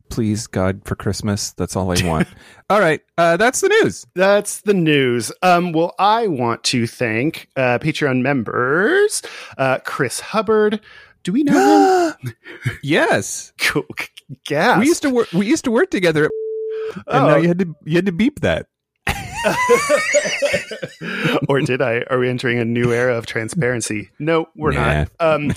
please 0.10 0.48
God 0.48 0.82
for 0.86 0.96
Christmas. 0.96 1.51
That's 1.51 1.75
all 1.75 1.91
I 1.91 2.03
want. 2.08 2.27
all 2.70 2.79
right, 2.79 3.01
uh, 3.18 3.38
that's 3.38 3.62
the 3.62 3.70
news. 3.70 4.06
That's 4.15 4.62
the 4.62 4.74
news. 4.74 5.32
Um, 5.41 5.72
well, 5.72 5.94
I 6.00 6.27
want 6.27 6.63
to 6.65 6.88
thank 6.88 7.50
uh, 7.56 7.79
Patreon 7.79 8.22
members, 8.22 9.22
uh, 9.58 9.79
Chris 9.86 10.20
Hubbard. 10.20 10.82
Do 11.24 11.34
we 11.34 11.44
know 11.44 12.13
him? 12.24 12.34
yes. 12.84 13.51
Cool. 13.60 13.86
Gas. 14.46 14.79
We 14.79 14.86
used 14.86 15.01
to 15.03 15.10
work. 15.10 15.32
We 15.34 15.46
used 15.46 15.65
to 15.65 15.72
work 15.72 15.91
together, 15.91 16.25
at, 16.25 16.32
and 16.96 17.03
oh. 17.08 17.27
now 17.27 17.36
you 17.38 17.48
had 17.48 17.60
to 17.60 17.75
you 17.86 17.96
had 17.96 18.06
to 18.06 18.12
beep 18.12 18.41
that. 18.41 18.68
or 21.50 21.62
did 21.62 21.81
I? 21.81 22.03
Are 22.10 22.19
we 22.19 22.29
entering 22.29 22.60
a 22.60 22.65
new 22.65 22.91
era 22.91 23.17
of 23.17 23.25
transparency? 23.25 24.10
No, 24.19 24.48
we're 24.55 24.72
nah. 24.72 24.93
not. 24.93 25.12
Um, 25.19 25.50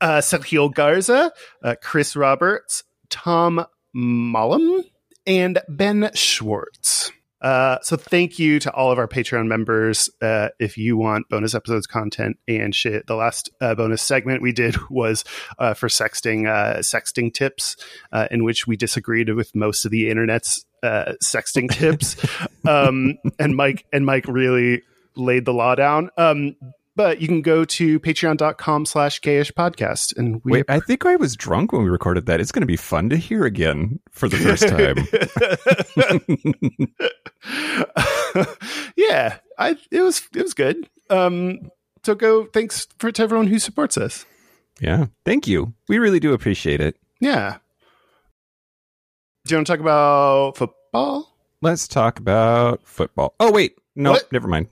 uh, 0.00 0.20
Sergio 0.20 0.72
Garza, 0.72 1.32
uh, 1.62 1.74
Chris 1.82 2.16
Roberts, 2.16 2.84
Tom 3.10 3.64
Mollum, 3.94 4.84
and 5.26 5.60
Ben 5.68 6.10
Schwartz. 6.14 7.12
Uh, 7.42 7.78
so 7.82 7.96
thank 7.96 8.38
you 8.38 8.60
to 8.60 8.72
all 8.72 8.92
of 8.92 8.98
our 8.98 9.08
Patreon 9.08 9.48
members. 9.48 10.08
Uh, 10.20 10.50
if 10.60 10.78
you 10.78 10.96
want 10.96 11.28
bonus 11.28 11.56
episodes, 11.56 11.88
content, 11.88 12.38
and 12.46 12.72
shit, 12.72 13.08
the 13.08 13.16
last 13.16 13.50
uh, 13.60 13.74
bonus 13.74 14.00
segment 14.00 14.42
we 14.42 14.52
did 14.52 14.76
was 14.90 15.24
uh, 15.58 15.74
for 15.74 15.88
sexting, 15.88 16.48
uh, 16.48 16.78
sexting 16.78 17.34
tips, 17.34 17.76
uh, 18.12 18.28
in 18.30 18.44
which 18.44 18.66
we 18.66 18.76
disagreed 18.76 19.28
with 19.34 19.54
most 19.56 19.84
of 19.84 19.90
the 19.90 20.08
internet's 20.08 20.64
sexting 20.82 21.70
tips. 21.70 22.16
um, 22.66 23.18
and 23.38 23.56
Mike 23.56 23.86
and 23.92 24.04
Mike 24.06 24.26
really 24.28 24.82
laid 25.16 25.44
the 25.44 25.52
law 25.52 25.74
down. 25.74 26.10
Um, 26.16 26.56
but 26.94 27.20
you 27.20 27.28
can 27.28 27.42
go 27.42 27.64
to 27.64 27.98
patreon.com 28.00 28.84
slash 28.86 29.20
gayish 29.20 29.52
podcast 29.52 30.16
and 30.16 30.42
we 30.44 30.52
wait 30.52 30.66
i 30.68 30.78
think 30.78 31.06
i 31.06 31.16
was 31.16 31.36
drunk 31.36 31.72
when 31.72 31.82
we 31.82 31.88
recorded 31.88 32.26
that. 32.26 32.38
It's 32.40 32.52
going 32.52 32.60
to 32.62 32.66
be 32.66 32.76
fun 32.76 33.08
to 33.10 33.16
hear 33.16 33.44
again 33.44 33.98
for 34.10 34.28
the 34.28 34.36
first 34.36 34.68
time. 34.68 34.96
Yeah 38.96 39.38
i 39.58 39.76
it 39.90 40.00
was 40.02 40.22
it 40.34 40.42
was 40.42 40.54
good. 40.54 40.88
Um 41.10 41.70
so 42.04 42.14
go 42.14 42.46
thanks 42.46 42.86
for 42.98 43.10
to 43.12 43.22
everyone 43.22 43.46
who 43.46 43.58
supports 43.58 43.96
us. 43.98 44.24
Yeah 44.80 45.06
thank 45.24 45.46
you. 45.46 45.74
We 45.88 45.98
really 45.98 46.20
do 46.20 46.32
appreciate 46.32 46.80
it. 46.80 46.96
Yeah 47.20 47.58
do 49.44 49.54
you 49.54 49.58
want 49.58 49.66
to 49.66 49.72
talk 49.72 49.80
about 49.80 50.56
football 50.56 51.34
let's 51.60 51.88
talk 51.88 52.18
about 52.18 52.80
football 52.84 53.34
oh 53.40 53.50
wait 53.52 53.76
no 53.96 54.12
what? 54.12 54.32
never 54.32 54.48
mind 54.48 54.68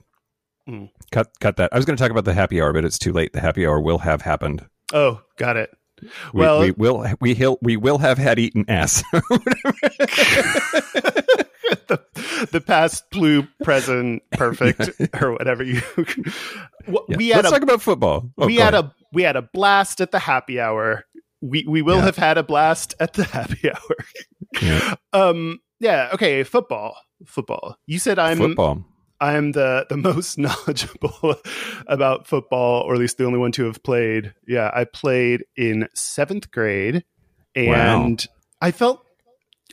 mm. 0.68 0.88
Cut 1.10 1.28
cut 1.40 1.56
that. 1.56 1.72
I 1.72 1.76
was 1.76 1.84
going 1.84 1.96
to 1.96 2.02
talk 2.02 2.12
about 2.12 2.24
the 2.24 2.34
happy 2.34 2.60
hour, 2.60 2.72
but 2.72 2.84
it's 2.84 2.98
too 2.98 3.12
late. 3.12 3.32
The 3.32 3.40
happy 3.40 3.66
hour 3.66 3.80
will 3.80 3.98
have 3.98 4.22
happened. 4.22 4.64
Oh, 4.92 5.20
got 5.36 5.56
it. 5.56 5.76
We, 6.32 6.40
well, 6.40 6.60
we 6.60 6.70
will 6.70 7.04
we 7.20 7.34
will 7.34 7.58
we 7.60 7.76
will 7.76 7.98
have 7.98 8.16
had 8.16 8.38
eaten 8.38 8.64
ass. 8.68 9.02
the, 11.88 12.00
the 12.52 12.60
past, 12.64 13.10
blue, 13.10 13.46
present, 13.62 14.22
perfect, 14.32 14.90
or 15.20 15.32
whatever 15.32 15.64
you. 15.64 15.82
yeah. 16.86 17.16
We 17.16 17.28
had 17.28 17.38
Let's 17.38 17.48
a, 17.48 17.50
talk 17.50 17.62
about 17.62 17.82
football. 17.82 18.30
Oh, 18.38 18.46
we 18.46 18.56
had 18.56 18.74
ahead. 18.74 18.84
a 18.86 18.94
we 19.12 19.22
had 19.24 19.36
a 19.36 19.42
blast 19.42 20.00
at 20.00 20.12
the 20.12 20.20
happy 20.20 20.60
hour. 20.60 21.04
We 21.40 21.64
we 21.68 21.82
will 21.82 21.96
yeah. 21.96 22.04
have 22.04 22.16
had 22.16 22.38
a 22.38 22.44
blast 22.44 22.94
at 23.00 23.14
the 23.14 23.24
happy 23.24 23.68
hour. 23.70 23.96
Yeah. 24.60 24.94
Um. 25.12 25.60
Yeah. 25.80 26.10
Okay. 26.14 26.42
Football. 26.44 26.96
Football. 27.26 27.76
You 27.86 27.98
said 27.98 28.18
I'm 28.18 28.38
football. 28.38 28.84
I 29.20 29.34
am 29.34 29.52
the 29.52 29.86
the 29.88 29.96
most 29.96 30.38
knowledgeable 30.38 31.36
about 31.86 32.26
football, 32.26 32.82
or 32.82 32.94
at 32.94 33.00
least 33.00 33.18
the 33.18 33.26
only 33.26 33.38
one 33.38 33.52
to 33.52 33.64
have 33.64 33.82
played. 33.82 34.34
Yeah, 34.46 34.70
I 34.72 34.84
played 34.84 35.44
in 35.56 35.88
seventh 35.94 36.50
grade, 36.50 37.04
and 37.54 38.20
wow. 38.20 38.34
I 38.60 38.70
felt. 38.70 39.04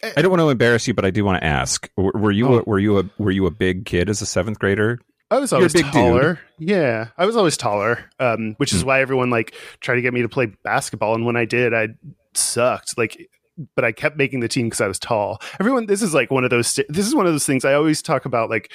I 0.04 0.22
don't 0.22 0.30
want 0.30 0.42
to 0.42 0.50
embarrass 0.50 0.88
you, 0.88 0.94
but 0.94 1.06
I 1.06 1.10
do 1.10 1.26
want 1.26 1.42
to 1.42 1.48
ask: 1.48 1.90
Were 1.96 2.32
you 2.32 2.48
oh. 2.48 2.60
a, 2.60 2.64
were 2.64 2.80
you 2.80 3.00
a 3.00 3.10
were 3.18 3.32
you 3.32 3.46
a 3.46 3.52
big 3.52 3.86
kid 3.86 4.10
as 4.10 4.22
a 4.22 4.26
seventh 4.26 4.60
grader? 4.60 5.00
I 5.32 5.40
was 5.40 5.52
always 5.52 5.74
taller. 5.74 6.40
Dude. 6.60 6.70
Yeah, 6.70 7.08
I 7.18 7.26
was 7.26 7.36
always 7.36 7.58
taller, 7.58 8.10
um, 8.20 8.54
which 8.58 8.74
is 8.74 8.82
hmm. 8.82 8.88
why 8.88 9.02
everyone 9.02 9.30
like 9.30 9.56
tried 9.82 9.96
to 9.96 10.02
get 10.02 10.14
me 10.14 10.22
to 10.22 10.30
play 10.30 10.48
basketball, 10.64 11.16
and 11.16 11.26
when 11.26 11.36
I 11.36 11.46
did, 11.46 11.74
I 11.74 11.90
sucked. 12.34 12.98
Like 12.98 13.30
but 13.76 13.86
I 13.86 13.92
kept 13.92 14.18
making 14.18 14.40
the 14.40 14.48
team 14.48 14.68
because 14.68 14.82
I 14.82 14.88
was 14.88 15.00
tall. 15.00 15.42
Everyone, 15.60 15.86
this 15.86 16.02
is 16.02 16.14
like 16.14 16.32
one 16.32 16.44
of 16.44 16.50
those. 16.50 16.80
This 16.90 17.08
is 17.08 17.16
one 17.16 17.26
of 17.26 17.34
those 17.34 17.46
things 17.46 17.66
I 17.66 17.74
always 17.74 18.02
talk 18.02 18.26
about. 18.26 18.50
Like 18.50 18.72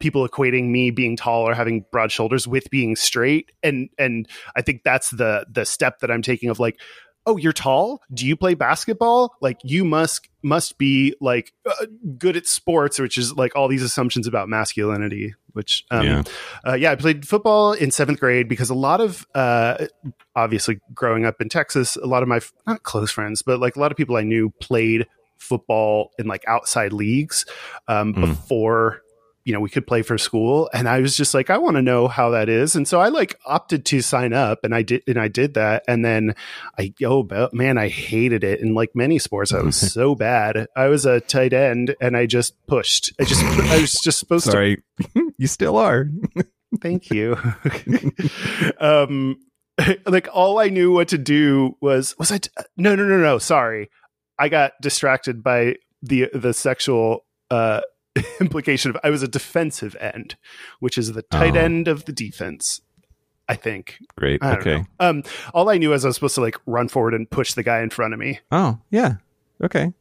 people 0.00 0.28
equating 0.28 0.70
me 0.70 0.90
being 0.90 1.16
tall 1.16 1.48
or 1.48 1.54
having 1.54 1.84
broad 1.92 2.10
shoulders 2.10 2.48
with 2.48 2.68
being 2.70 2.96
straight 2.96 3.52
and 3.62 3.88
and 3.98 4.28
i 4.56 4.60
think 4.60 4.82
that's 4.84 5.10
the 5.10 5.46
the 5.48 5.64
step 5.64 6.00
that 6.00 6.10
i'm 6.10 6.20
taking 6.20 6.50
of 6.50 6.58
like 6.58 6.80
oh 7.26 7.36
you're 7.36 7.52
tall 7.52 8.02
do 8.12 8.26
you 8.26 8.36
play 8.36 8.54
basketball 8.54 9.34
like 9.40 9.58
you 9.62 9.84
must 9.84 10.28
must 10.42 10.76
be 10.78 11.14
like 11.20 11.52
uh, 11.66 11.86
good 12.18 12.36
at 12.36 12.46
sports 12.46 12.98
which 12.98 13.16
is 13.16 13.34
like 13.34 13.54
all 13.56 13.68
these 13.68 13.82
assumptions 13.82 14.26
about 14.26 14.48
masculinity 14.48 15.34
which 15.52 15.84
um 15.90 16.04
yeah. 16.04 16.22
Uh, 16.66 16.74
yeah 16.74 16.90
i 16.92 16.96
played 16.96 17.26
football 17.26 17.72
in 17.72 17.90
seventh 17.90 18.20
grade 18.20 18.48
because 18.48 18.70
a 18.70 18.74
lot 18.74 19.00
of 19.00 19.26
uh 19.34 19.86
obviously 20.36 20.78
growing 20.94 21.24
up 21.24 21.40
in 21.40 21.48
texas 21.48 21.96
a 21.96 22.06
lot 22.06 22.22
of 22.22 22.28
my 22.28 22.40
not 22.66 22.82
close 22.82 23.10
friends 23.10 23.42
but 23.42 23.60
like 23.60 23.76
a 23.76 23.80
lot 23.80 23.90
of 23.90 23.96
people 23.96 24.16
i 24.16 24.22
knew 24.22 24.50
played 24.60 25.06
football 25.38 26.10
in 26.18 26.26
like 26.26 26.42
outside 26.46 26.92
leagues 26.92 27.44
um, 27.88 28.14
mm. 28.14 28.20
before 28.20 29.02
you 29.44 29.52
know 29.52 29.60
we 29.60 29.68
could 29.68 29.86
play 29.86 30.02
for 30.02 30.18
school. 30.18 30.70
And 30.72 30.88
i 30.88 31.00
was 31.00 31.16
just 31.16 31.34
like 31.34 31.50
i 31.50 31.58
want 31.58 31.76
to 31.76 31.82
know 31.82 32.08
how 32.08 32.30
that 32.30 32.48
is. 32.48 32.74
And 32.74 32.88
so 32.88 33.00
i 33.00 33.08
like 33.08 33.38
opted 33.46 33.84
to 33.86 34.00
sign 34.00 34.32
up 34.32 34.64
and 34.64 34.74
i 34.74 34.82
did 34.82 35.02
and 35.06 35.18
i 35.18 35.28
did 35.28 35.54
that. 35.54 35.84
And 35.86 36.04
then 36.04 36.34
i 36.78 36.92
oh 37.04 37.48
man 37.52 37.78
i 37.78 37.88
hated 37.88 38.42
it. 38.42 38.60
And 38.60 38.74
like 38.74 38.90
many 38.94 39.18
sports 39.18 39.52
i 39.52 39.60
was 39.60 39.76
so 39.92 40.14
bad. 40.14 40.66
I 40.76 40.86
was 40.86 41.06
a 41.06 41.20
tight 41.20 41.52
end 41.52 41.94
and 42.00 42.16
i 42.16 42.26
just 42.26 42.54
pushed. 42.66 43.12
I 43.20 43.24
just 43.24 43.44
i 43.44 43.80
was 43.80 43.92
just 44.02 44.18
supposed 44.18 44.46
sorry. 44.46 44.82
To... 45.14 45.32
you 45.38 45.46
still 45.46 45.76
are. 45.76 46.08
Thank 46.80 47.10
you. 47.10 47.36
Um 48.80 49.36
like 50.06 50.28
all 50.32 50.58
i 50.58 50.68
knew 50.68 50.92
what 50.92 51.08
to 51.08 51.18
do 51.18 51.76
was 51.80 52.14
was 52.18 52.30
i 52.32 52.38
t- 52.38 52.50
no 52.76 52.94
no 52.94 53.04
no 53.04 53.18
no. 53.18 53.38
Sorry. 53.38 53.90
I 54.38 54.48
got 54.48 54.72
distracted 54.80 55.42
by 55.42 55.76
the 56.02 56.30
the 56.32 56.54
sexual 56.54 57.24
uh 57.50 57.80
implication 58.40 58.90
of 58.90 58.96
I 59.02 59.10
was 59.10 59.22
a 59.22 59.28
defensive 59.28 59.96
end, 60.00 60.36
which 60.80 60.98
is 60.98 61.12
the 61.12 61.22
tight 61.22 61.56
oh. 61.56 61.60
end 61.60 61.88
of 61.88 62.04
the 62.04 62.12
defense. 62.12 62.80
I 63.46 63.56
think. 63.56 63.98
Great. 64.16 64.42
okay. 64.42 64.78
Know. 64.78 64.84
Um, 65.00 65.22
all 65.52 65.68
I 65.68 65.76
knew 65.76 65.92
is 65.92 66.04
I 66.04 66.08
was 66.08 66.14
supposed 66.14 66.36
to 66.36 66.40
like 66.40 66.56
run 66.64 66.88
forward 66.88 67.12
and 67.12 67.28
push 67.28 67.52
the 67.52 67.62
guy 67.62 67.80
in 67.80 67.90
front 67.90 68.14
of 68.14 68.20
me. 68.20 68.40
Oh 68.50 68.78
yeah. 68.90 69.16
Okay. 69.62 69.92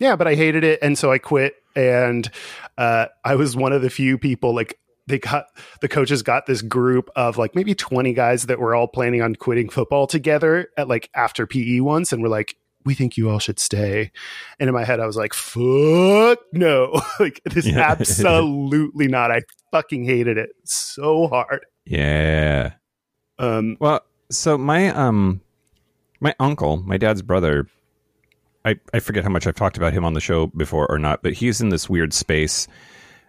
Yeah, 0.00 0.16
but 0.16 0.26
I 0.26 0.34
hated 0.34 0.64
it, 0.64 0.80
and 0.82 0.98
so 0.98 1.10
I 1.12 1.18
quit 1.18 1.54
and 1.78 2.28
uh, 2.76 3.06
I 3.24 3.36
was 3.36 3.56
one 3.56 3.72
of 3.72 3.82
the 3.82 3.90
few 3.90 4.18
people 4.18 4.54
like 4.54 4.78
they 5.06 5.18
got 5.18 5.46
the 5.80 5.88
coaches 5.88 6.22
got 6.22 6.46
this 6.46 6.60
group 6.60 7.08
of 7.16 7.38
like 7.38 7.54
maybe 7.54 7.74
20 7.74 8.12
guys 8.12 8.46
that 8.46 8.58
were 8.58 8.74
all 8.74 8.88
planning 8.88 9.22
on 9.22 9.36
quitting 9.36 9.68
football 9.68 10.06
together 10.06 10.68
at 10.76 10.88
like 10.88 11.08
after 11.14 11.46
PE 11.46 11.80
once 11.80 12.12
and 12.12 12.22
we're 12.22 12.28
like 12.28 12.56
we 12.88 12.94
think 12.94 13.16
you 13.16 13.28
all 13.28 13.38
should 13.38 13.60
stay. 13.60 14.10
And 14.58 14.68
in 14.68 14.74
my 14.74 14.84
head 14.84 14.98
I 14.98 15.06
was 15.06 15.16
like 15.16 15.34
fuck 15.34 16.38
no. 16.52 17.00
like 17.20 17.40
this 17.44 17.66
absolutely 17.72 19.06
not. 19.06 19.30
I 19.30 19.42
fucking 19.70 20.04
hated 20.04 20.38
it 20.38 20.50
so 20.64 21.28
hard. 21.28 21.66
Yeah. 21.84 22.72
Um 23.38 23.76
Well, 23.78 24.00
so 24.30 24.56
my 24.56 24.88
um 24.88 25.42
my 26.20 26.34
uncle, 26.40 26.78
my 26.78 26.96
dad's 26.96 27.22
brother, 27.22 27.68
I 28.64 28.76
I 28.92 29.00
forget 29.00 29.22
how 29.22 29.30
much 29.30 29.46
I've 29.46 29.54
talked 29.54 29.76
about 29.76 29.92
him 29.92 30.04
on 30.04 30.14
the 30.14 30.20
show 30.20 30.46
before 30.46 30.90
or 30.90 30.98
not, 30.98 31.22
but 31.22 31.34
he's 31.34 31.60
in 31.60 31.68
this 31.68 31.88
weird 31.88 32.12
space 32.12 32.66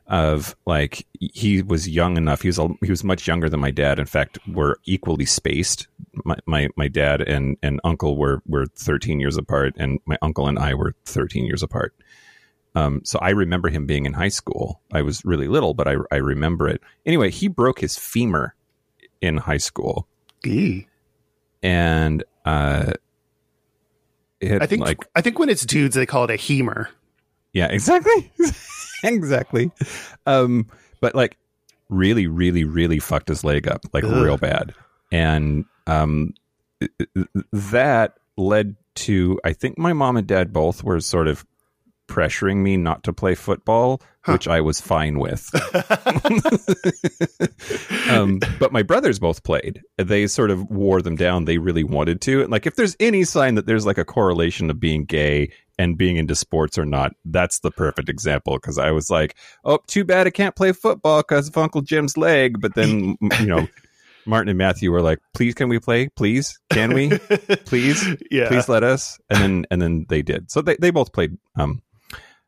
of 0.10 0.56
like 0.65 1.06
he 1.19 1.62
was 1.62 1.88
young 1.88 2.17
enough. 2.17 2.41
He 2.41 2.50
was 2.50 2.58
a- 2.60 2.76
he 2.82 2.89
was 2.89 3.04
much 3.04 3.28
younger 3.28 3.48
than 3.50 3.60
my 3.60 3.72
dad. 3.72 4.00
In 4.00 4.06
fact, 4.06 4.39
we're 4.48 4.76
equally 4.86 5.26
spaced. 5.26 5.88
My 6.26 6.36
my, 6.45 6.69
my 6.76 6.88
dad 6.88 7.22
and 7.22 7.58
and 7.63 7.80
uncle 7.84 8.17
were 8.17 8.41
were 8.48 8.65
13 8.76 9.19
years 9.19 9.38
apart, 9.38 9.74
and 9.78 10.00
my 10.06 10.17
uncle 10.22 10.48
and 10.48 10.58
I 10.60 10.74
were 10.74 10.95
13 11.06 11.45
years 11.45 11.62
apart. 11.63 11.93
Um, 12.76 13.02
so 13.04 13.17
I 13.19 13.30
remember 13.32 13.69
him 13.69 13.86
being 13.86 14.06
in 14.06 14.13
high 14.13 14.30
school. 14.30 14.82
I 14.91 15.02
was 15.04 15.24
really 15.26 15.48
little, 15.48 15.74
but 15.74 15.88
I 15.88 15.95
I 16.12 16.15
remember 16.17 16.67
it. 16.67 16.82
Anyway, 17.06 17.30
he 17.30 17.48
broke 17.48 17.80
his 17.80 17.98
femur 17.98 18.56
in 19.22 19.38
high 19.38 19.58
school 19.58 20.08
gee. 20.43 20.88
and 21.62 22.24
uh 22.45 22.93
it 24.39 24.62
I 24.62 24.65
think 24.65 24.82
like 24.82 25.06
I 25.15 25.22
think 25.22 25.38
when 25.38 25.50
it's 25.50 25.65
dudes 25.65 25.93
they 25.95 26.06
call 26.06 26.24
it 26.24 26.30
a 26.32 26.34
hemer. 26.36 26.88
yeah 27.52 27.67
exactly 27.67 28.32
exactly 29.04 29.72
um 30.26 30.68
but 31.02 31.16
like 31.16 31.38
really 31.90 32.28
really 32.28 32.64
really 32.64 33.00
fucked 33.00 33.30
his 33.30 33.44
leg 33.44 33.68
up 33.68 33.82
like 33.94 34.04
Ugh. 34.04 34.24
real 34.24 34.38
bad 34.38 34.74
and 35.12 35.66
um 35.88 36.34
that 37.52 38.18
led 38.38 38.76
to 38.96 39.40
i 39.44 39.54
think 39.54 39.78
my 39.78 39.94
mom 39.94 40.18
and 40.18 40.28
dad 40.28 40.54
both 40.54 40.84
were 40.84 41.00
sort 41.00 41.28
of 41.28 41.46
pressuring 42.08 42.58
me 42.58 42.76
not 42.76 43.04
to 43.04 43.14
play 43.14 43.36
football 43.36 44.02
which 44.26 44.48
i 44.48 44.62
was 44.62 44.82
fine 44.82 45.20
with 45.20 45.50
um, 48.10 48.40
but 48.60 48.72
my 48.72 48.84
brothers 48.84 49.20
both 49.20 49.44
played. 49.44 49.82
They 49.98 50.28
sort 50.28 50.52
of 50.52 50.70
wore 50.70 51.02
them 51.02 51.16
down. 51.16 51.46
They 51.46 51.58
really 51.58 51.84
wanted 51.84 52.22
to. 52.22 52.42
And 52.42 52.52
like, 52.52 52.66
if 52.66 52.76
there's 52.76 52.96
any 53.00 53.24
sign 53.24 53.56
that 53.56 53.66
there's 53.66 53.86
like 53.86 53.98
a 53.98 54.06
correlation 54.06 54.70
of 54.70 54.80
being 54.80 55.06
gay 55.06 55.52
and 55.80 55.98
being 55.98 56.18
into 56.18 56.36
sports 56.36 56.78
or 56.78 56.86
not, 56.86 57.13
that's 57.24 57.62
the 57.62 57.72
perfect 57.72 58.10
example. 58.10 58.58
Because 58.58 58.78
I 58.78 58.92
was 58.92 59.10
like, 59.10 59.36
oh, 59.63 59.80
too 59.88 60.04
bad 60.04 60.28
I 60.28 60.30
can't 60.30 60.56
play 60.56 60.74
football 60.74 61.22
because 61.22 61.48
of 61.48 61.58
Uncle 61.58 61.82
Jim's 61.82 62.18
leg. 62.18 62.60
But 62.60 62.76
then, 62.76 63.15
you 63.39 63.46
know, 63.46 63.68
Martin 64.26 64.50
and 64.50 64.58
Matthew 64.58 64.92
were 64.92 65.02
like, 65.02 65.20
please, 65.34 65.56
can 65.56 65.70
we 65.70 65.80
play? 65.80 66.10
Please, 66.10 66.60
can 66.70 66.94
we? 66.94 67.18
Please, 67.65 68.06
yeah. 68.32 68.50
please 68.50 68.68
let 68.68 68.84
us. 68.84 69.18
And 69.30 69.39
then, 69.42 69.65
and 69.72 69.82
then 69.82 70.06
they 70.10 70.22
did. 70.22 70.52
So 70.52 70.62
they, 70.62 70.76
they 70.76 70.92
both 70.92 71.13
played 71.13 71.38
um, 71.56 71.82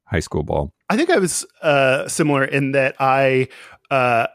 high 0.04 0.20
school 0.20 0.44
ball. 0.44 0.74
I 0.90 0.98
think 0.98 1.10
I 1.10 1.18
was 1.18 1.46
uh, 1.62 2.10
similar 2.10 2.44
in 2.44 2.74
that 2.74 2.96
I 3.00 3.48
uh, 3.90 4.28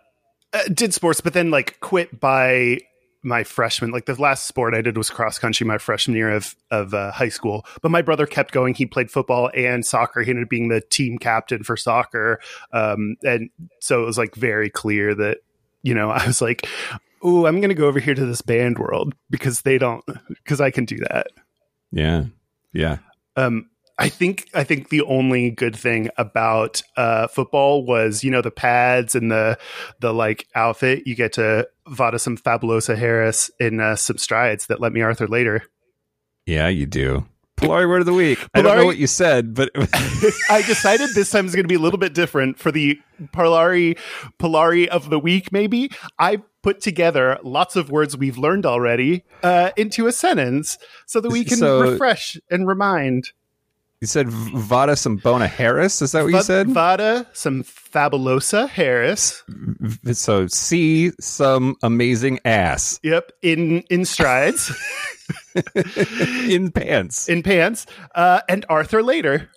uh, 0.55 0.63
did 0.73 0.95
sports, 0.95 1.21
but 1.21 1.35
then 1.35 1.51
like 1.51 1.79
quit 1.81 2.19
by 2.19 2.79
my 3.27 3.45
freshman. 3.45 3.91
Like 3.91 4.07
the 4.07 4.15
last 4.15 4.47
sport 4.47 4.75
I 4.75 4.81
did 4.81 4.97
was 4.97 5.11
cross 5.11 5.39
country 5.39 5.67
my 5.67 5.79
freshman 5.79 6.17
year 6.17 6.31
of 6.31 6.55
of 6.71 6.95
uh, 6.95 7.11
high 7.11 7.29
school. 7.29 7.67
But 7.83 7.91
my 7.91 8.01
brother 8.01 8.27
kept 8.27 8.53
going. 8.53 8.75
He 8.75 8.87
played 8.87 9.11
football 9.11 9.51
and 9.55 9.85
soccer. 9.85 10.23
He 10.23 10.31
ended 10.31 10.45
up 10.45 10.51
being 10.51 10.69
the 10.69 10.81
team 10.81 11.19
captain 11.19 11.63
for 11.65 11.77
soccer, 11.77 12.41
um, 12.73 13.17
and 13.25 13.51
so 13.81 14.03
it 14.03 14.07
was 14.07 14.17
like 14.17 14.35
very 14.35 14.71
clear 14.71 15.15
that 15.15 15.39
you 15.83 15.93
know 15.93 16.11
I 16.11 16.27
was 16.27 16.41
like. 16.41 16.67
Oh, 17.23 17.47
I'm 17.47 17.61
going 17.61 17.71
to 17.71 17.75
go 17.75 17.87
over 17.87 17.99
here 17.99 18.15
to 18.15 18.27
this 18.27 18.43
band 18.43 18.79
world 18.79 19.15
because 19.31 19.63
they 19.63 19.79
don't, 19.79 20.05
because 20.29 20.61
I 20.61 20.71
can 20.71 20.85
do 20.85 20.99
that. 20.99 21.29
Yeah. 21.91 22.25
Yeah. 22.75 22.99
Um, 23.37 23.71
I 23.99 24.09
think 24.11 24.49
I 24.53 24.63
think 24.65 24.91
the 24.91 25.03
only 25.03 25.51
good 25.51 25.75
thing 25.75 26.11
about 26.19 26.83
uh, 26.97 27.29
football 27.29 27.85
was 27.85 28.23
you 28.23 28.31
know 28.31 28.43
the 28.43 28.51
pads 28.51 29.15
and 29.15 29.31
the 29.31 29.59
the 30.01 30.13
like 30.13 30.47
outfit. 30.55 31.07
You 31.07 31.15
get 31.15 31.33
to 31.35 31.69
vada 31.89 32.19
some 32.19 32.37
fabulosa 32.37 32.97
Harris 32.97 33.51
in 33.59 33.81
uh, 33.81 33.97
some 33.97 34.19
strides 34.19 34.67
that 34.67 34.81
let 34.81 34.93
me 34.93 35.01
Arthur 35.01 35.27
later. 35.27 35.63
Yeah, 36.45 36.69
you 36.69 36.87
do. 36.87 37.27
Polari 37.57 37.89
word 37.89 38.01
of 38.01 38.07
the 38.07 38.13
week. 38.13 38.39
I 38.55 38.61
don't 38.61 38.77
know 38.77 38.85
what 38.85 38.99
you 38.99 39.07
said, 39.07 39.55
but 39.55 39.71
I 40.51 40.63
decided 40.67 41.11
this 41.15 41.31
time 41.31 41.47
is 41.47 41.55
going 41.55 41.65
to 41.65 41.69
be 41.69 41.75
a 41.75 41.79
little 41.81 41.99
bit 41.99 42.13
different 42.13 42.59
for 42.59 42.71
the 42.71 42.99
Polari 43.33 43.99
Polari 44.39 44.87
of 44.89 45.09
the 45.09 45.19
week. 45.19 45.51
Maybe 45.53 45.91
I 46.19 46.43
put 46.63 46.83
together 46.83 47.39
lots 47.43 47.75
of 47.75 47.91
words 47.91 48.15
we've 48.15 48.37
learned 48.37 48.67
already 48.67 49.25
uh, 49.43 49.71
into 49.79 50.07
a 50.07 50.13
sentence 50.13 50.77
so 51.07 51.19
that 51.23 51.31
we 51.33 51.45
can 51.45 51.57
So- 51.57 51.81
refresh 51.81 52.37
and 52.51 52.69
remind. 52.69 53.31
You 54.01 54.07
said 54.07 54.29
Vada 54.29 54.93
Sambona 54.93 55.49
Harris. 55.49 56.03
Is 56.03 56.13
that 56.13 56.25
what 56.25 56.33
you 56.33 56.43
said? 56.43 56.69
Vada 56.69 57.27
some 57.33 57.63
fabulosa 57.65 58.69
Harris. 58.69 59.43
V- 59.49 60.13
so 60.13 60.47
see 60.49 61.13
some 61.21 61.77
amazing 61.83 62.39
ass 62.45 63.01
Yep, 63.03 63.33
in 63.43 63.81
in 63.89 64.05
strides, 64.05 64.71
in 66.49 66.71
pants 66.71 67.29
in 67.29 67.43
pants, 67.43 67.87
uh, 68.15 68.41
and 68.49 68.67
Arthur 68.69 69.03
later. 69.03 69.51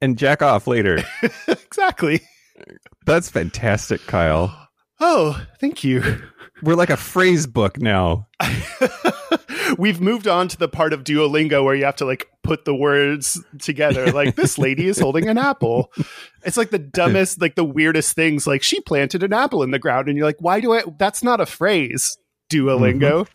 and 0.00 0.18
jack 0.18 0.42
off 0.42 0.66
later. 0.66 0.98
exactly. 1.48 2.20
That's 3.06 3.30
fantastic, 3.30 4.00
Kyle. 4.06 4.68
Oh, 4.98 5.40
thank 5.60 5.84
you. 5.84 6.02
We're 6.62 6.74
like 6.74 6.90
a 6.90 6.96
phrase 6.96 7.46
book 7.46 7.78
now. 7.78 8.26
We've 9.78 10.00
moved 10.00 10.26
on 10.28 10.48
to 10.48 10.56
the 10.56 10.68
part 10.68 10.92
of 10.92 11.04
Duolingo 11.04 11.64
where 11.64 11.74
you 11.74 11.84
have 11.84 11.96
to 11.96 12.04
like 12.04 12.28
put 12.42 12.64
the 12.64 12.74
words 12.74 13.42
together. 13.60 14.10
Like 14.12 14.36
this 14.36 14.56
lady 14.58 14.86
is 14.86 14.98
holding 14.98 15.28
an 15.28 15.36
apple. 15.38 15.92
It's 16.44 16.56
like 16.56 16.70
the 16.70 16.78
dumbest, 16.78 17.40
like 17.40 17.54
the 17.54 17.64
weirdest 17.64 18.14
things. 18.14 18.46
Like 18.46 18.62
she 18.62 18.80
planted 18.80 19.22
an 19.22 19.32
apple 19.32 19.62
in 19.62 19.70
the 19.72 19.78
ground, 19.78 20.08
and 20.08 20.16
you're 20.16 20.26
like, 20.26 20.40
why 20.40 20.60
do 20.60 20.72
I? 20.72 20.82
That's 20.98 21.22
not 21.22 21.40
a 21.40 21.46
phrase. 21.46 22.16
Duolingo. 22.50 23.26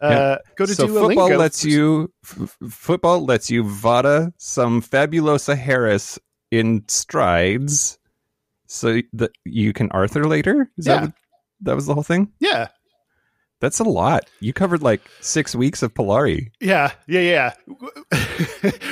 Uh, 0.00 0.36
go 0.56 0.64
to 0.66 0.74
so 0.74 0.86
Duolingo. 0.86 1.06
football 1.08 1.28
lets 1.38 1.64
you 1.64 2.12
f- 2.24 2.56
football 2.70 3.24
lets 3.24 3.50
you 3.50 3.64
Vada 3.64 4.32
some 4.36 4.80
fabulosa 4.82 5.56
Harris 5.56 6.18
in 6.50 6.84
strides, 6.88 7.98
so 8.66 9.00
that 9.14 9.30
you 9.44 9.72
can 9.72 9.90
Arthur 9.90 10.26
later. 10.26 10.70
Is 10.76 10.86
Yeah. 10.86 10.94
that 10.94 11.02
what, 11.02 11.12
that 11.62 11.74
was 11.74 11.86
the 11.86 11.94
whole 11.94 12.02
thing? 12.02 12.32
Yeah, 12.40 12.68
That's 13.60 13.80
a 13.80 13.84
lot. 13.84 14.24
You 14.40 14.52
covered 14.52 14.82
like 14.82 15.00
six 15.20 15.54
weeks 15.54 15.82
of 15.82 15.94
Polari. 15.94 16.50
yeah, 16.60 16.92
yeah, 17.08 17.20
yeah. 17.20 17.52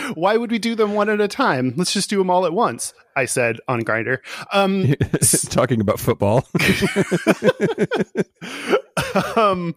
why 0.14 0.36
would 0.36 0.50
we 0.50 0.58
do 0.58 0.74
them 0.74 0.94
one 0.94 1.08
at 1.08 1.20
a 1.20 1.28
time? 1.28 1.72
Let's 1.76 1.92
just 1.92 2.10
do 2.10 2.18
them 2.18 2.30
all 2.30 2.46
at 2.46 2.52
once. 2.52 2.92
I 3.14 3.26
said 3.26 3.60
on 3.68 3.82
Grindr. 3.82 4.18
Um, 4.52 4.94
Talking 5.50 5.80
about 5.80 6.00
football. 6.00 6.48
um 9.36 9.74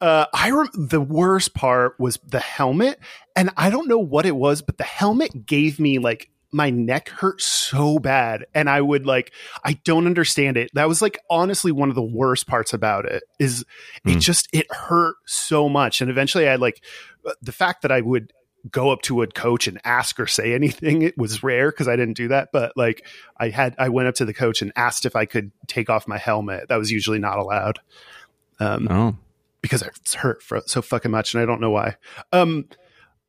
uh 0.00 0.26
i 0.32 0.50
rem- 0.50 0.68
the 0.74 1.00
worst 1.00 1.54
part 1.54 1.98
was 1.98 2.18
the 2.26 2.40
helmet 2.40 2.98
and 3.36 3.50
i 3.56 3.70
don't 3.70 3.88
know 3.88 3.98
what 3.98 4.26
it 4.26 4.36
was 4.36 4.62
but 4.62 4.78
the 4.78 4.84
helmet 4.84 5.46
gave 5.46 5.78
me 5.78 5.98
like 5.98 6.28
my 6.52 6.70
neck 6.70 7.08
hurt 7.08 7.40
so 7.40 7.98
bad 7.98 8.44
and 8.54 8.68
i 8.68 8.80
would 8.80 9.06
like 9.06 9.32
i 9.64 9.72
don't 9.84 10.06
understand 10.06 10.56
it 10.56 10.70
that 10.74 10.86
was 10.88 11.00
like 11.02 11.18
honestly 11.30 11.72
one 11.72 11.88
of 11.88 11.94
the 11.94 12.02
worst 12.02 12.46
parts 12.46 12.72
about 12.72 13.04
it 13.06 13.22
is 13.38 13.64
it 14.04 14.12
Hmm. 14.12 14.18
just 14.18 14.48
it 14.52 14.66
hurt 14.72 15.16
so 15.26 15.68
much 15.68 16.00
and 16.00 16.10
eventually 16.10 16.48
i 16.48 16.56
like 16.56 16.82
the 17.40 17.52
fact 17.52 17.82
that 17.82 17.92
i 17.92 18.00
would 18.00 18.32
go 18.70 18.90
up 18.90 19.02
to 19.02 19.22
a 19.22 19.26
coach 19.26 19.66
and 19.66 19.80
ask 19.84 20.20
or 20.20 20.26
say 20.28 20.54
anything 20.54 21.02
it 21.02 21.18
was 21.18 21.42
rare 21.42 21.70
because 21.70 21.88
i 21.88 21.96
didn't 21.96 22.16
do 22.16 22.28
that 22.28 22.50
but 22.52 22.72
like 22.76 23.04
i 23.38 23.48
had 23.48 23.74
i 23.78 23.88
went 23.88 24.06
up 24.08 24.14
to 24.14 24.24
the 24.24 24.34
coach 24.34 24.62
and 24.62 24.70
asked 24.76 25.04
if 25.06 25.16
i 25.16 25.24
could 25.24 25.50
take 25.66 25.90
off 25.90 26.06
my 26.06 26.18
helmet 26.18 26.68
that 26.68 26.76
was 26.78 26.90
usually 26.92 27.18
not 27.18 27.38
allowed 27.38 27.80
um, 28.60 28.86
oh, 28.90 29.16
because 29.60 29.82
it's 29.82 30.14
hurt 30.14 30.40
for 30.42 30.60
so 30.66 30.82
fucking 30.82 31.10
much, 31.10 31.34
and 31.34 31.42
I 31.42 31.46
don't 31.46 31.60
know 31.60 31.70
why. 31.70 31.96
Um, 32.32 32.68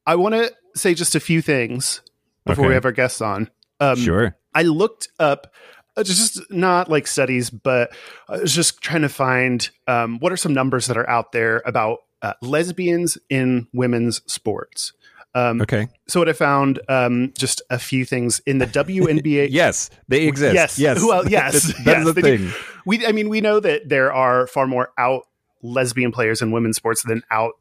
I 0.06 0.16
want 0.16 0.36
to 0.36 0.52
say 0.76 0.94
just 0.94 1.16
a 1.16 1.20
few 1.20 1.42
things 1.42 2.02
before 2.46 2.68
we 2.68 2.74
have 2.74 2.86
our 2.86 2.92
guests 2.92 3.22
on. 3.22 3.50
Um, 3.80 3.96
sure. 3.98 4.36
I 4.54 4.64
looked 4.64 5.10
up 5.20 5.54
uh, 5.96 6.04
just 6.04 6.40
not 6.52 6.90
like 6.90 7.06
studies, 7.08 7.50
but 7.50 7.92
I 8.28 8.38
was 8.38 8.54
just 8.54 8.82
trying 8.82 9.02
to 9.04 9.10
find 9.10 9.70
um, 9.88 10.20
what 10.20 10.32
are 10.32 10.38
some 10.38 10.54
numbers 10.54 10.88
that 10.88 10.98
are 10.98 11.10
out 11.10 11.32
there 11.32 11.62
about 11.66 12.00
uh, 12.22 12.34
lesbians 12.42 13.18
in 13.30 13.68
women's 13.74 14.22
sports. 14.32 14.94
Um, 15.36 15.62
Okay. 15.62 15.88
So 16.08 16.20
what 16.20 16.30
I 16.30 16.34
found, 16.34 16.80
um, 16.90 17.34
just 17.38 17.62
a 17.70 17.80
few 17.80 18.06
things 18.06 18.40
in 18.46 18.60
the 18.60 18.68
WNBA. 18.68 19.48
Yes, 19.52 19.90
they 20.08 20.28
exist. 20.28 20.54
Yes. 20.54 20.78
Yes. 20.80 21.04
Well, 21.04 21.28
yes. 21.30 21.54
That's, 21.54 21.66
that's 21.84 21.86
Yes, 21.86 22.06
the 22.06 22.14
they 22.14 22.38
do. 22.38 22.50
thing. 22.50 22.62
we 22.86 23.06
i 23.08 23.12
mean 23.12 23.30
we 23.30 23.42
know 23.42 23.60
that 23.60 23.90
there 23.90 24.14
are 24.14 24.46
far 24.48 24.68
more 24.68 24.92
out 24.98 25.24
lesbian 25.64 26.12
players 26.12 26.42
in 26.42 26.52
women's 26.52 26.76
sports 26.78 27.04
than 27.04 27.24
out 27.32 27.54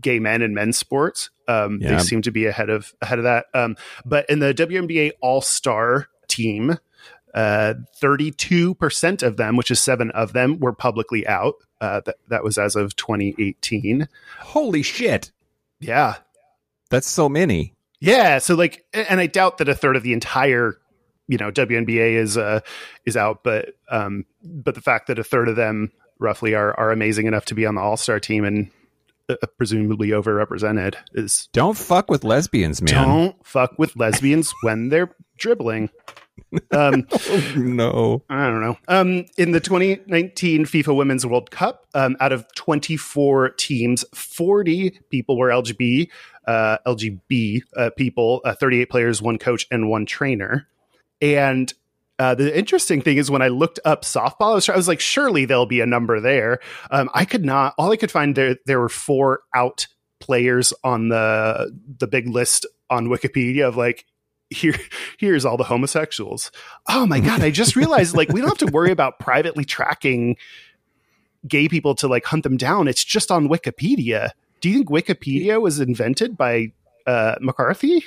gay 0.00 0.18
men 0.18 0.42
in 0.42 0.54
men's 0.54 0.76
sports 0.78 1.30
um 1.48 1.78
Yeah. 1.80 1.96
they 1.96 1.98
seem 2.02 2.22
to 2.22 2.30
be 2.30 2.46
ahead 2.46 2.70
of 2.70 2.94
ahead 3.02 3.18
of 3.18 3.24
that 3.24 3.46
um 3.54 3.76
but 4.04 4.28
in 4.30 4.38
the 4.38 4.52
WNBA 4.54 5.12
all-star 5.20 6.08
team. 6.28 6.78
Uh, 7.34 7.74
32% 8.02 9.22
of 9.22 9.36
them, 9.36 9.56
which 9.56 9.70
is 9.70 9.78
seven 9.80 10.10
of 10.12 10.32
them, 10.32 10.58
were 10.58 10.72
publicly 10.72 11.26
out. 11.26 11.54
Uh, 11.80 12.00
that, 12.06 12.16
that 12.28 12.42
was 12.42 12.56
as 12.58 12.74
of 12.74 12.96
2018. 12.96 14.08
Holy 14.40 14.82
shit. 14.82 15.30
Yeah. 15.78 16.16
That's 16.90 17.06
so 17.08 17.28
many. 17.28 17.74
Yeah. 18.00 18.38
So, 18.38 18.54
like, 18.54 18.84
and 18.92 19.20
I 19.20 19.26
doubt 19.26 19.58
that 19.58 19.68
a 19.68 19.74
third 19.74 19.94
of 19.94 20.02
the 20.02 20.14
entire 20.14 20.78
you 21.28 21.36
know 21.36 21.52
WNBA 21.52 22.14
is 22.14 22.38
uh 22.38 22.60
is 23.04 23.16
out, 23.16 23.44
but 23.44 23.74
um 23.90 24.24
but 24.42 24.74
the 24.74 24.80
fact 24.80 25.06
that 25.08 25.18
a 25.18 25.24
third 25.24 25.48
of 25.48 25.56
them 25.56 25.92
roughly 26.18 26.54
are 26.54 26.72
are 26.80 26.90
amazing 26.90 27.26
enough 27.26 27.44
to 27.44 27.54
be 27.54 27.66
on 27.66 27.74
the 27.74 27.82
All 27.82 27.98
Star 27.98 28.18
team 28.18 28.44
and 28.44 28.68
uh, 28.68 28.70
presumably 29.58 30.08
overrepresented 30.08 30.94
is 31.14 31.48
Don't 31.52 31.76
fuck 31.76 32.10
with 32.10 32.24
lesbians, 32.24 32.80
man. 32.82 32.94
don't 33.06 33.46
fuck 33.46 33.78
with 33.78 33.96
lesbians 33.96 34.52
when 34.62 34.88
they're 34.88 35.14
dribbling. 35.36 35.90
Um, 36.70 37.06
Oh, 37.30 37.52
no. 37.56 38.22
I 38.30 38.46
don't 38.46 38.60
know. 38.60 38.76
Um, 38.88 39.26
in 39.36 39.52
the 39.52 39.60
2019 39.60 40.64
FIFA 40.64 40.96
Women's 40.96 41.26
World 41.26 41.50
Cup, 41.50 41.86
um, 41.94 42.16
out 42.20 42.32
of 42.32 42.46
24 42.54 43.50
teams, 43.50 44.04
40 44.14 44.98
people 45.10 45.36
were 45.36 45.48
LGB, 45.48 46.08
uh, 46.46 46.78
LGB 46.86 47.62
uh, 47.76 47.90
people, 47.96 48.40
uh, 48.44 48.54
38 48.54 48.88
players, 48.88 49.20
one 49.20 49.38
coach, 49.38 49.66
and 49.70 49.90
one 49.90 50.06
trainer. 50.06 50.66
And 51.20 51.72
uh, 52.18 52.34
the 52.34 52.56
interesting 52.56 53.00
thing 53.00 53.16
is 53.16 53.30
when 53.30 53.42
I 53.42 53.48
looked 53.48 53.78
up 53.84 54.02
softball, 54.02 54.52
I 54.52 54.54
was, 54.54 54.68
I 54.68 54.76
was 54.76 54.88
like, 54.88 55.00
surely 55.00 55.44
there'll 55.44 55.66
be 55.66 55.80
a 55.80 55.86
number 55.86 56.20
there. 56.20 56.58
Um, 56.90 57.08
I 57.14 57.24
could 57.24 57.44
not. 57.44 57.74
All 57.78 57.92
I 57.92 57.96
could 57.96 58.10
find 58.10 58.34
there 58.34 58.56
there 58.66 58.80
were 58.80 58.88
four 58.88 59.40
out 59.54 59.86
players 60.20 60.72
on 60.82 61.08
the 61.08 61.72
the 61.98 62.08
big 62.08 62.28
list 62.28 62.66
on 62.90 63.06
Wikipedia 63.06 63.68
of 63.68 63.76
like 63.76 64.04
here 64.50 64.74
here's 65.18 65.44
all 65.44 65.56
the 65.56 65.64
homosexuals. 65.64 66.50
Oh 66.88 67.06
my 67.06 67.20
god! 67.20 67.42
I 67.42 67.50
just 67.50 67.76
realized 67.76 68.16
like 68.16 68.30
we 68.30 68.40
don't 68.40 68.50
have 68.50 68.68
to 68.68 68.72
worry 68.72 68.90
about 68.90 69.18
privately 69.18 69.64
tracking 69.64 70.36
gay 71.46 71.68
people 71.68 71.94
to 71.96 72.08
like 72.08 72.24
hunt 72.24 72.42
them 72.42 72.56
down. 72.56 72.88
It's 72.88 73.04
just 73.04 73.30
on 73.30 73.48
Wikipedia. 73.48 74.30
Do 74.60 74.68
you 74.68 74.78
think 74.78 74.88
Wikipedia 74.88 75.60
was 75.60 75.78
invented 75.78 76.36
by 76.36 76.72
uh, 77.06 77.36
McCarthy 77.40 78.04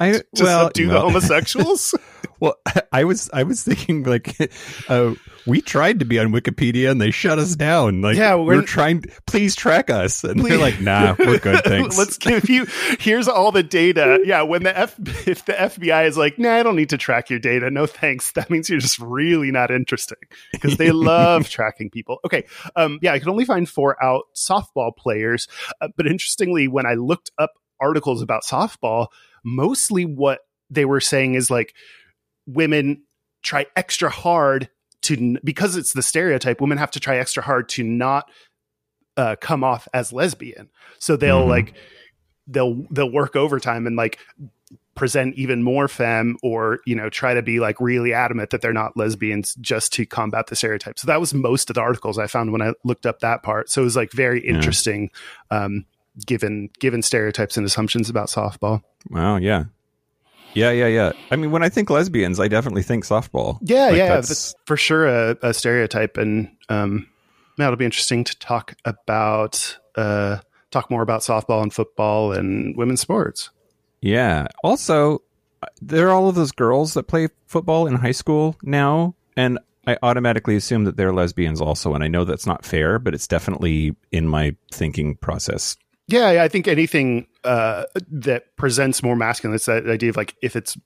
I 0.00 0.12
to 0.34 0.44
well, 0.44 0.66
subdue 0.66 0.88
no. 0.88 0.94
the 0.94 1.00
homosexuals? 1.00 1.94
Well, 2.40 2.56
I 2.92 3.04
was 3.04 3.30
I 3.32 3.42
was 3.44 3.62
thinking 3.62 4.02
like 4.04 4.36
uh, 4.88 5.14
we 5.46 5.60
tried 5.60 6.00
to 6.00 6.04
be 6.04 6.18
on 6.18 6.28
Wikipedia 6.28 6.90
and 6.90 7.00
they 7.00 7.10
shut 7.10 7.38
us 7.38 7.54
down. 7.54 8.00
Like 8.02 8.16
Yeah, 8.16 8.34
we're, 8.36 8.44
we're- 8.56 8.64
trying. 8.66 9.04
Please 9.26 9.54
track 9.54 9.90
us, 9.90 10.24
and 10.24 10.40
Please. 10.40 10.50
they're 10.50 10.58
like, 10.58 10.80
Nah, 10.80 11.14
we're 11.18 11.38
good. 11.38 11.60
Thanks. 11.64 11.96
Let's 11.98 12.18
give 12.18 12.48
you. 12.48 12.66
Here's 12.98 13.28
all 13.28 13.52
the 13.52 13.62
data. 13.62 14.20
Yeah, 14.24 14.42
when 14.42 14.62
the 14.62 14.76
F, 14.76 14.96
if 15.28 15.44
the 15.44 15.52
FBI 15.52 16.06
is 16.08 16.16
like, 16.16 16.38
nah, 16.38 16.54
I 16.56 16.62
don't 16.62 16.76
need 16.76 16.90
to 16.90 16.98
track 16.98 17.30
your 17.30 17.38
data. 17.38 17.70
No 17.70 17.86
thanks. 17.86 18.32
That 18.32 18.50
means 18.50 18.68
you're 18.70 18.80
just 18.80 18.98
really 18.98 19.50
not 19.50 19.70
interesting 19.70 20.18
because 20.52 20.76
they 20.76 20.90
love 20.90 21.48
tracking 21.48 21.90
people. 21.90 22.18
Okay. 22.24 22.44
Um. 22.74 22.98
Yeah, 23.02 23.12
I 23.12 23.18
could 23.18 23.28
only 23.28 23.44
find 23.44 23.68
four 23.68 24.02
out 24.02 24.24
softball 24.34 24.96
players, 24.96 25.46
uh, 25.80 25.88
but 25.96 26.06
interestingly, 26.06 26.68
when 26.68 26.86
I 26.86 26.94
looked 26.94 27.30
up 27.38 27.50
articles 27.80 28.22
about 28.22 28.42
softball, 28.44 29.08
mostly 29.44 30.04
what 30.04 30.40
they 30.70 30.84
were 30.84 31.00
saying 31.00 31.34
is 31.34 31.50
like 31.50 31.74
women 32.52 33.02
try 33.42 33.66
extra 33.76 34.10
hard 34.10 34.68
to 35.02 35.38
because 35.44 35.76
it's 35.76 35.92
the 35.92 36.02
stereotype. 36.02 36.60
Women 36.60 36.78
have 36.78 36.90
to 36.92 37.00
try 37.00 37.16
extra 37.18 37.42
hard 37.42 37.68
to 37.70 37.82
not 37.82 38.30
uh, 39.16 39.36
come 39.40 39.64
off 39.64 39.88
as 39.92 40.12
lesbian. 40.12 40.68
So 40.98 41.16
they'll 41.16 41.44
Mhm. 41.44 41.48
like 41.48 41.74
they'll 42.46 42.86
they'll 42.90 43.10
work 43.10 43.36
overtime 43.36 43.86
and 43.86 43.96
like 43.96 44.18
present 44.94 45.34
even 45.36 45.62
more 45.62 45.88
femme 45.88 46.36
or 46.42 46.80
you 46.84 46.94
know 46.94 47.08
try 47.08 47.32
to 47.34 47.42
be 47.42 47.58
like 47.60 47.80
really 47.80 48.12
adamant 48.12 48.50
that 48.50 48.60
they're 48.60 48.72
not 48.72 48.96
lesbians 48.96 49.54
just 49.56 49.92
to 49.94 50.04
combat 50.06 50.46
the 50.48 50.56
stereotype. 50.56 50.98
So 50.98 51.06
that 51.06 51.20
was 51.20 51.32
most 51.32 51.70
of 51.70 51.74
the 51.74 51.80
articles 51.80 52.18
I 52.18 52.26
found 52.26 52.52
when 52.52 52.60
I 52.62 52.72
looked 52.84 53.06
up 53.06 53.20
that 53.20 53.42
part. 53.42 53.70
So 53.70 53.80
it 53.80 53.84
was 53.84 53.96
like 53.96 54.12
very 54.12 54.44
Yeah. 54.44 54.54
interesting 54.54 55.10
um 55.50 55.86
given 56.26 56.68
given 56.78 57.02
stereotypes 57.02 57.56
and 57.56 57.64
assumptions 57.66 58.10
about 58.10 58.28
softball. 58.28 58.82
wow. 59.08 59.36
Yeah. 59.36 59.64
Yeah. 60.54 60.70
Yeah. 60.70 60.86
Yeah. 60.86 61.12
I 61.30 61.36
mean, 61.36 61.50
when 61.50 61.62
I 61.62 61.68
think 61.68 61.90
lesbians, 61.90 62.40
I 62.40 62.48
definitely 62.48 62.82
think 62.82 63.04
softball. 63.04 63.58
Yeah, 63.62 63.86
Like, 63.86 63.96
yeah, 63.96 64.06
that's- 64.08 64.28
that's 64.28 64.54
for 64.66 64.76
sure 64.76 65.06
a, 65.06 65.36
a 65.42 65.54
stereotype, 65.54 66.16
and 66.16 66.50
um, 66.68 67.06
yeah, 67.58 67.66
it'll 67.66 67.76
be 67.76 67.84
interesting 67.84 68.24
to 68.24 68.38
talk 68.38 68.74
about 68.84 69.78
uh, 69.96 70.38
talk 70.70 70.90
more 70.90 71.02
about 71.02 71.20
softball 71.22 71.62
and 71.62 71.72
football 71.72 72.32
and 72.32 72.76
women's 72.76 73.00
sports. 73.00 73.50
Yeah. 74.00 74.46
Also, 74.64 75.22
there 75.82 76.08
are 76.08 76.12
all 76.12 76.28
of 76.28 76.34
those 76.36 76.52
girls 76.52 76.94
that 76.94 77.02
play 77.04 77.28
football 77.46 77.86
in 77.86 77.94
high 77.96 78.12
school 78.12 78.56
now, 78.62 79.14
and 79.36 79.58
I 79.86 79.98
automatically 80.02 80.56
assume 80.56 80.84
that 80.84 80.96
they're 80.96 81.12
lesbians 81.12 81.60
also. 81.60 81.92
And 81.94 82.04
I 82.04 82.08
know 82.08 82.24
that's 82.24 82.46
not 82.46 82.64
fair, 82.64 82.98
but 82.98 83.14
it's 83.14 83.26
definitely 83.26 83.94
in 84.12 84.26
my 84.28 84.54
thinking 84.72 85.16
process. 85.16 85.76
Yeah, 86.06 86.42
I 86.42 86.48
think 86.48 86.66
anything 86.68 87.26
uh, 87.44 87.84
that 88.10 88.56
presents 88.56 89.02
more 89.02 89.16
masculine. 89.16 89.54
It's 89.54 89.66
that 89.66 89.88
idea 89.88 90.10
of 90.10 90.16
like 90.16 90.34
if 90.42 90.56
it's 90.56 90.76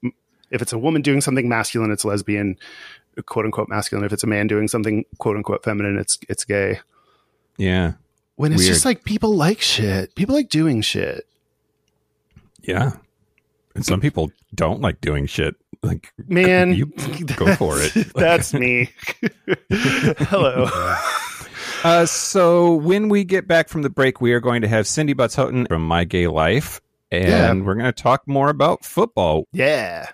if 0.51 0.62
it's 0.62 0.73
a 0.73 0.79
woman 0.79 1.03
doing 1.03 1.21
something 1.21 1.49
masculine, 1.49 1.90
it's 1.90 2.05
lesbian, 2.05 2.57
quote 3.27 3.45
unquote 3.45 3.69
masculine. 3.69 4.05
If 4.05 4.12
it's 4.12 4.25
a 4.25 4.29
man 4.29 4.47
doing 4.47 4.69
something 4.69 5.05
quote 5.19 5.37
unquote 5.37 5.64
feminine, 5.64 5.99
it's 5.99 6.19
it's 6.29 6.45
gay. 6.45 6.81
Yeah. 7.57 7.93
When 8.37 8.53
it's 8.53 8.62
Weird. 8.62 8.73
just 8.75 8.85
like 8.85 9.05
people 9.05 9.35
like 9.35 9.61
shit, 9.61 10.14
people 10.14 10.35
like 10.35 10.49
doing 10.49 10.81
shit. 10.81 11.27
Yeah. 12.62 12.93
And 13.75 13.85
some 13.85 14.01
people 14.01 14.31
don't 14.55 14.81
like 14.81 15.01
doing 15.01 15.27
shit. 15.27 15.57
Like, 15.83 16.12
Man, 16.29 16.73
you 16.75 16.87
go 17.37 17.55
for 17.57 17.77
it. 17.79 17.93
That's 18.14 18.55
me. 18.55 18.90
Hello. 19.71 20.69
Uh, 21.85 22.07
so 22.07 22.75
when 22.77 23.09
we 23.11 23.25
get 23.25 23.47
back 23.47 23.68
from 23.68 23.83
the 23.83 23.90
break, 23.90 24.20
we 24.20 24.33
are 24.33 24.40
going 24.40 24.62
to 24.62 24.68
have 24.68 24.87
Cindy 24.87 25.12
Butts 25.12 25.35
Houghton 25.35 25.66
from 25.66 25.87
My 25.87 26.05
Gay 26.05 26.27
Life, 26.27 26.81
and 27.12 27.29
Yeah. 27.29 27.53
we're 27.66 27.75
going 27.75 27.85
to 27.85 27.92
talk 27.92 28.27
more 28.27 28.49
about 28.49 28.85
football. 28.87 29.44
Yeah. 29.53 30.09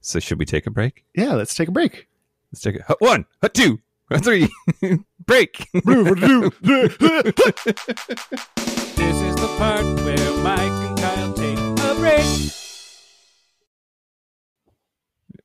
So 0.00 0.18
should 0.18 0.40
we 0.40 0.44
take 0.44 0.66
a 0.66 0.70
break? 0.70 1.04
Yeah, 1.14 1.34
let's 1.34 1.54
take 1.54 1.68
a 1.68 1.72
break. 1.72 2.08
Let's 2.52 2.62
take 2.62 2.76
a 2.88 2.96
one, 2.98 3.26
a 3.42 3.48
two, 3.48 3.78
a 4.10 4.18
three, 4.18 4.48
break. 5.26 5.68
This 8.96 9.16
is 9.22 9.34
the 9.36 9.54
part 9.58 9.84
where 10.04 10.36
Mike 10.42 10.60
and 10.60 10.98
Kyle 10.98 11.32
take 11.34 11.58
a 11.58 11.94
break. 11.96 12.26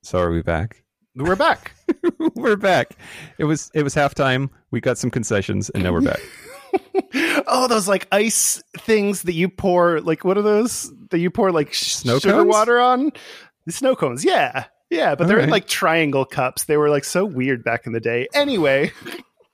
so 0.02 0.18
are 0.20 0.32
we 0.32 0.42
back? 0.42 0.84
We're 1.16 1.36
back. 1.36 1.74
we're 2.36 2.56
back. 2.56 2.92
It 3.38 3.46
was 3.46 3.72
it 3.74 3.84
was 3.84 3.96
halftime. 3.96 4.50
We 4.72 4.80
got 4.80 4.98
some 4.98 5.10
concessions, 5.10 5.70
and 5.72 5.84
now 5.84 5.92
we're 5.92 6.02
back. 6.02 6.20
oh, 7.48 7.68
those 7.68 7.88
like 7.88 8.08
ice 8.12 8.62
things 8.80 9.24
that 9.24 9.34
you 9.34 9.50
pour, 9.50 10.00
like 10.02 10.24
what 10.24 10.38
are 10.38 10.42
those 10.44 10.92
that 11.10 11.20
you 11.20 11.30
pour 11.32 11.52
like 11.52 11.74
sh- 11.74 11.94
Snow 11.96 12.20
sugar 12.20 12.36
cones? 12.36 12.48
water 12.48 12.80
on? 12.80 13.12
The 13.66 13.72
snow 13.72 13.96
cones. 13.96 14.24
Yeah. 14.24 14.66
Yeah, 14.92 15.14
but 15.16 15.28
they're 15.28 15.40
in 15.40 15.50
like 15.52 15.68
triangle 15.68 16.26
cups. 16.26 16.64
They 16.64 16.76
were 16.78 16.90
like 16.90 17.04
so 17.04 17.24
weird 17.26 17.64
back 17.64 17.86
in 17.86 17.94
the 17.94 18.00
day. 18.00 18.28
Anyway, 18.34 18.92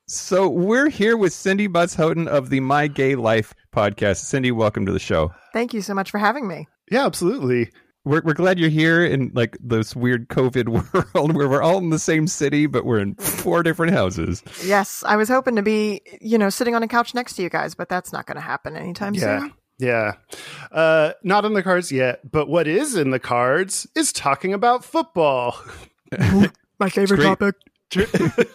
So 0.08 0.48
we're 0.50 0.88
here 0.88 1.18
with 1.18 1.34
Cindy 1.34 1.68
Butts 1.68 1.94
Houghton 1.96 2.28
of 2.30 2.50
the 2.50 2.62
My 2.62 2.88
Gay 2.88 3.15
Life 3.15 3.54
podcast. 3.76 4.18
Cindy, 4.24 4.52
welcome 4.54 4.86
to 4.86 4.94
the 4.94 5.00
show. 5.00 5.34
Thank 5.52 5.74
you 5.74 5.82
so 5.82 5.94
much 5.94 6.10
for 6.12 6.20
having 6.20 6.48
me. 6.48 6.68
yeah, 6.89 7.06
absolutely. 7.06 7.70
We're 8.06 8.22
we're 8.24 8.34
glad 8.34 8.60
you're 8.60 8.70
here 8.70 9.04
in 9.04 9.32
like 9.34 9.58
this 9.60 9.96
weird 9.96 10.30
COVID 10.30 10.70
world 11.15 11.36
where 11.36 11.50
we're 11.50 11.62
all 11.63 11.80
in 11.80 11.89
the 11.89 12.00
same 12.00 12.28
city, 12.28 12.68
but 12.68 12.86
we're 12.86 13.00
in 13.00 13.15
four 13.15 13.63
different 13.63 13.94
houses. 13.94 14.44
Yes, 14.63 15.04
I 15.06 15.15
was 15.15 15.28
hoping 15.28 15.56
to 15.56 15.62
be, 15.63 16.02
you 16.22 16.38
know, 16.38 16.50
sitting 16.50 16.76
on 16.76 16.84
a 16.84 16.88
couch 16.88 17.13
next 17.15 17.34
to 17.38 17.41
you 17.44 17.50
guys, 17.50 17.74
but 17.76 17.89
that's 17.89 18.13
not 18.13 18.26
going 18.28 18.36
to 18.36 18.41
happen 18.41 18.76
anytime 18.76 19.13
Yeah. 19.15 19.39
soon. 19.39 19.54
Yeah. 19.78 20.13
Uh, 20.72 21.12
not 21.24 21.44
in 21.46 21.54
the 21.54 21.62
cards 21.63 21.91
yet, 21.91 22.32
but 22.32 22.48
what 22.48 22.65
is 22.68 22.96
in 22.96 23.10
the 23.12 23.20
cards 23.20 23.86
is 23.96 24.13
talking 24.13 24.54
about 24.54 24.86
football. 24.86 25.58
My 26.80 26.89
favorite 26.89 27.22
topic. 27.22 27.56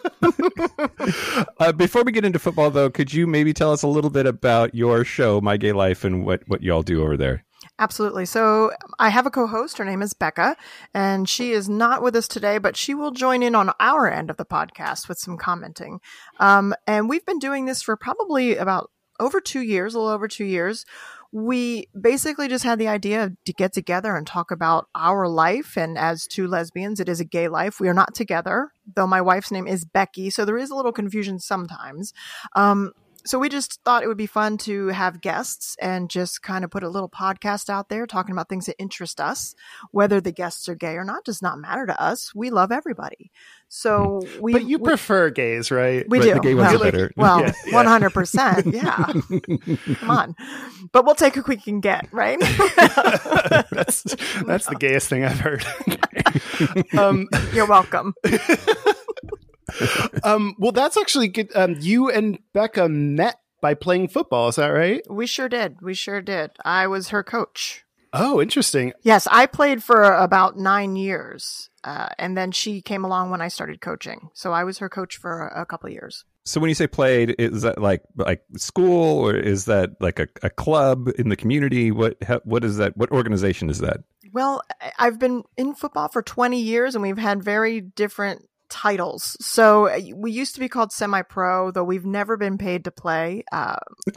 Uh, 1.59 1.71
before 1.71 2.03
we 2.03 2.11
get 2.11 2.25
into 2.25 2.39
football, 2.39 2.69
though, 2.71 2.89
could 2.89 3.13
you 3.13 3.27
maybe 3.27 3.53
tell 3.53 3.71
us 3.71 3.83
a 3.83 3.87
little 3.87 4.09
bit 4.09 4.25
about 4.25 4.73
your 4.75 5.03
show, 5.03 5.39
My 5.41 5.57
Gay 5.57 5.71
Life, 5.73 6.03
and 6.03 6.25
what 6.25 6.41
what 6.47 6.61
y'all 6.63 6.81
do 6.83 7.01
over 7.03 7.17
there? 7.17 7.43
Absolutely. 7.79 8.25
So 8.25 8.71
I 8.99 9.09
have 9.09 9.25
a 9.25 9.31
co-host. 9.31 9.77
Her 9.77 9.85
name 9.85 10.01
is 10.01 10.13
Becca, 10.13 10.55
and 10.93 11.27
she 11.27 11.51
is 11.51 11.69
not 11.69 12.01
with 12.01 12.15
us 12.15 12.27
today, 12.27 12.57
but 12.57 12.77
she 12.77 12.93
will 12.93 13.11
join 13.11 13.43
in 13.43 13.55
on 13.55 13.71
our 13.79 14.09
end 14.09 14.29
of 14.29 14.37
the 14.37 14.45
podcast 14.45 15.07
with 15.07 15.19
some 15.19 15.37
commenting. 15.37 15.99
Um, 16.39 16.73
and 16.87 17.09
we've 17.09 17.25
been 17.25 17.39
doing 17.39 17.65
this 17.65 17.81
for 17.81 17.95
probably 17.95 18.55
about 18.55 18.89
over 19.19 19.39
two 19.39 19.61
years, 19.61 19.93
a 19.93 19.99
little 19.99 20.13
over 20.13 20.27
two 20.27 20.45
years. 20.45 20.85
We 21.31 21.87
basically 21.99 22.49
just 22.49 22.65
had 22.65 22.77
the 22.77 22.89
idea 22.89 23.31
to 23.45 23.53
get 23.53 23.71
together 23.73 24.15
and 24.15 24.27
talk 24.27 24.51
about 24.51 24.87
our 24.95 25.27
life. 25.27 25.77
And 25.77 25.97
as 25.97 26.27
two 26.27 26.47
lesbians, 26.47 26.99
it 26.99 27.07
is 27.07 27.21
a 27.21 27.25
gay 27.25 27.47
life. 27.47 27.79
We 27.79 27.87
are 27.87 27.93
not 27.93 28.13
together, 28.13 28.71
though 28.95 29.07
my 29.07 29.21
wife's 29.21 29.51
name 29.51 29.67
is 29.67 29.85
Becky. 29.85 30.29
So 30.29 30.43
there 30.43 30.57
is 30.57 30.71
a 30.71 30.75
little 30.75 30.91
confusion 30.91 31.39
sometimes. 31.39 32.13
Um, 32.55 32.91
so 33.25 33.39
we 33.39 33.49
just 33.49 33.79
thought 33.83 34.03
it 34.03 34.07
would 34.07 34.17
be 34.17 34.25
fun 34.27 34.57
to 34.59 34.87
have 34.87 35.21
guests 35.21 35.75
and 35.81 36.09
just 36.09 36.41
kind 36.41 36.63
of 36.63 36.71
put 36.71 36.83
a 36.83 36.89
little 36.89 37.09
podcast 37.09 37.69
out 37.69 37.89
there 37.89 38.05
talking 38.07 38.31
about 38.33 38.49
things 38.49 38.65
that 38.65 38.75
interest 38.79 39.19
us. 39.21 39.55
Whether 39.91 40.19
the 40.21 40.31
guests 40.31 40.67
are 40.69 40.75
gay 40.75 40.95
or 40.95 41.03
not 41.03 41.23
does 41.23 41.41
not 41.41 41.59
matter 41.59 41.85
to 41.85 42.01
us. 42.01 42.33
We 42.35 42.49
love 42.49 42.71
everybody. 42.71 43.31
So 43.73 44.21
we. 44.41 44.51
but 44.51 44.65
you 44.65 44.77
we, 44.79 44.83
prefer 44.83 45.29
gays, 45.29 45.71
right? 45.71 46.05
we 46.09 46.19
Right, 46.19 46.25
do. 46.25 46.33
the 46.33 46.39
gay 46.41 46.55
ones 46.55 46.73
well, 46.73 46.81
are 46.81 46.91
better. 46.91 47.11
Well, 47.17 47.39
Yeah, 47.41 47.51
yeah. 47.67 47.73
one 47.75 47.85
hundred 47.85 48.09
percent. 48.09 48.65
Yeah. 48.73 48.95
Come 49.95 50.09
on, 50.09 50.35
but 50.91 51.05
we'll 51.05 51.15
take 51.15 51.35
what 51.37 51.47
we 51.47 51.55
can 51.57 51.79
get, 51.79 52.07
right? 52.11 52.37
that's 53.71 54.03
that's 54.45 54.65
the 54.65 54.75
gayest 54.77 55.07
thing 55.07 55.23
I've 55.23 55.39
heard. 55.39 55.65
um, 56.97 57.29
You're 57.53 57.65
welcome. 57.67 58.13
um, 60.23 60.55
well, 60.57 60.71
that's 60.71 60.97
actually 60.97 61.27
good. 61.27 61.51
Um, 61.55 61.75
you 61.79 62.09
and 62.09 62.39
Becca 62.53 62.89
met 62.89 63.39
by 63.61 63.73
playing 63.73 64.09
football. 64.09 64.49
Is 64.49 64.55
that 64.55 64.67
right? 64.67 65.01
We 65.09 65.27
sure 65.27 65.49
did. 65.49 65.81
We 65.81 65.93
sure 65.93 66.21
did. 66.21 66.51
I 66.65 66.87
was 66.87 67.09
her 67.09 67.23
coach. 67.23 67.83
Oh, 68.13 68.41
interesting. 68.41 68.91
Yes, 69.03 69.27
I 69.31 69.45
played 69.45 69.83
for 69.83 70.03
about 70.03 70.57
nine 70.57 70.97
years, 70.97 71.69
uh, 71.83 72.09
and 72.19 72.37
then 72.37 72.51
she 72.51 72.81
came 72.81 73.05
along 73.05 73.29
when 73.31 73.41
I 73.41 73.47
started 73.47 73.79
coaching. 73.79 74.29
So 74.33 74.51
I 74.51 74.65
was 74.65 74.79
her 74.79 74.89
coach 74.89 75.15
for 75.15 75.47
a, 75.47 75.61
a 75.61 75.65
couple 75.65 75.87
of 75.87 75.93
years. 75.93 76.25
So 76.43 76.59
when 76.59 76.69
you 76.69 76.75
say 76.75 76.87
played, 76.87 77.35
is 77.37 77.61
that 77.61 77.79
like 77.79 78.03
like 78.15 78.43
school 78.57 79.19
or 79.19 79.35
is 79.35 79.65
that 79.65 79.91
like 80.01 80.19
a, 80.19 80.27
a 80.41 80.49
club 80.49 81.09
in 81.17 81.29
the 81.29 81.35
community? 81.35 81.91
What 81.91 82.21
how, 82.23 82.41
what 82.43 82.63
is 82.63 82.77
that? 82.77 82.97
What 82.97 83.11
organization 83.11 83.69
is 83.69 83.79
that? 83.79 83.97
Well, 84.33 84.61
I've 84.97 85.19
been 85.19 85.43
in 85.57 85.75
football 85.75 86.07
for 86.07 86.21
20 86.21 86.59
years 86.59 86.95
and 86.95 87.01
we've 87.01 87.17
had 87.17 87.43
very 87.43 87.81
different 87.81 88.47
titles. 88.71 89.37
So 89.41 89.87
uh, 89.87 89.99
we 90.15 90.31
used 90.31 90.55
to 90.55 90.59
be 90.59 90.69
called 90.69 90.91
semi 90.91 91.21
pro, 91.21 91.69
though 91.69 91.83
we've 91.83 92.05
never 92.05 92.37
been 92.37 92.57
paid 92.57 92.85
to 92.85 92.91
play. 92.91 93.43
Uh, 93.51 93.75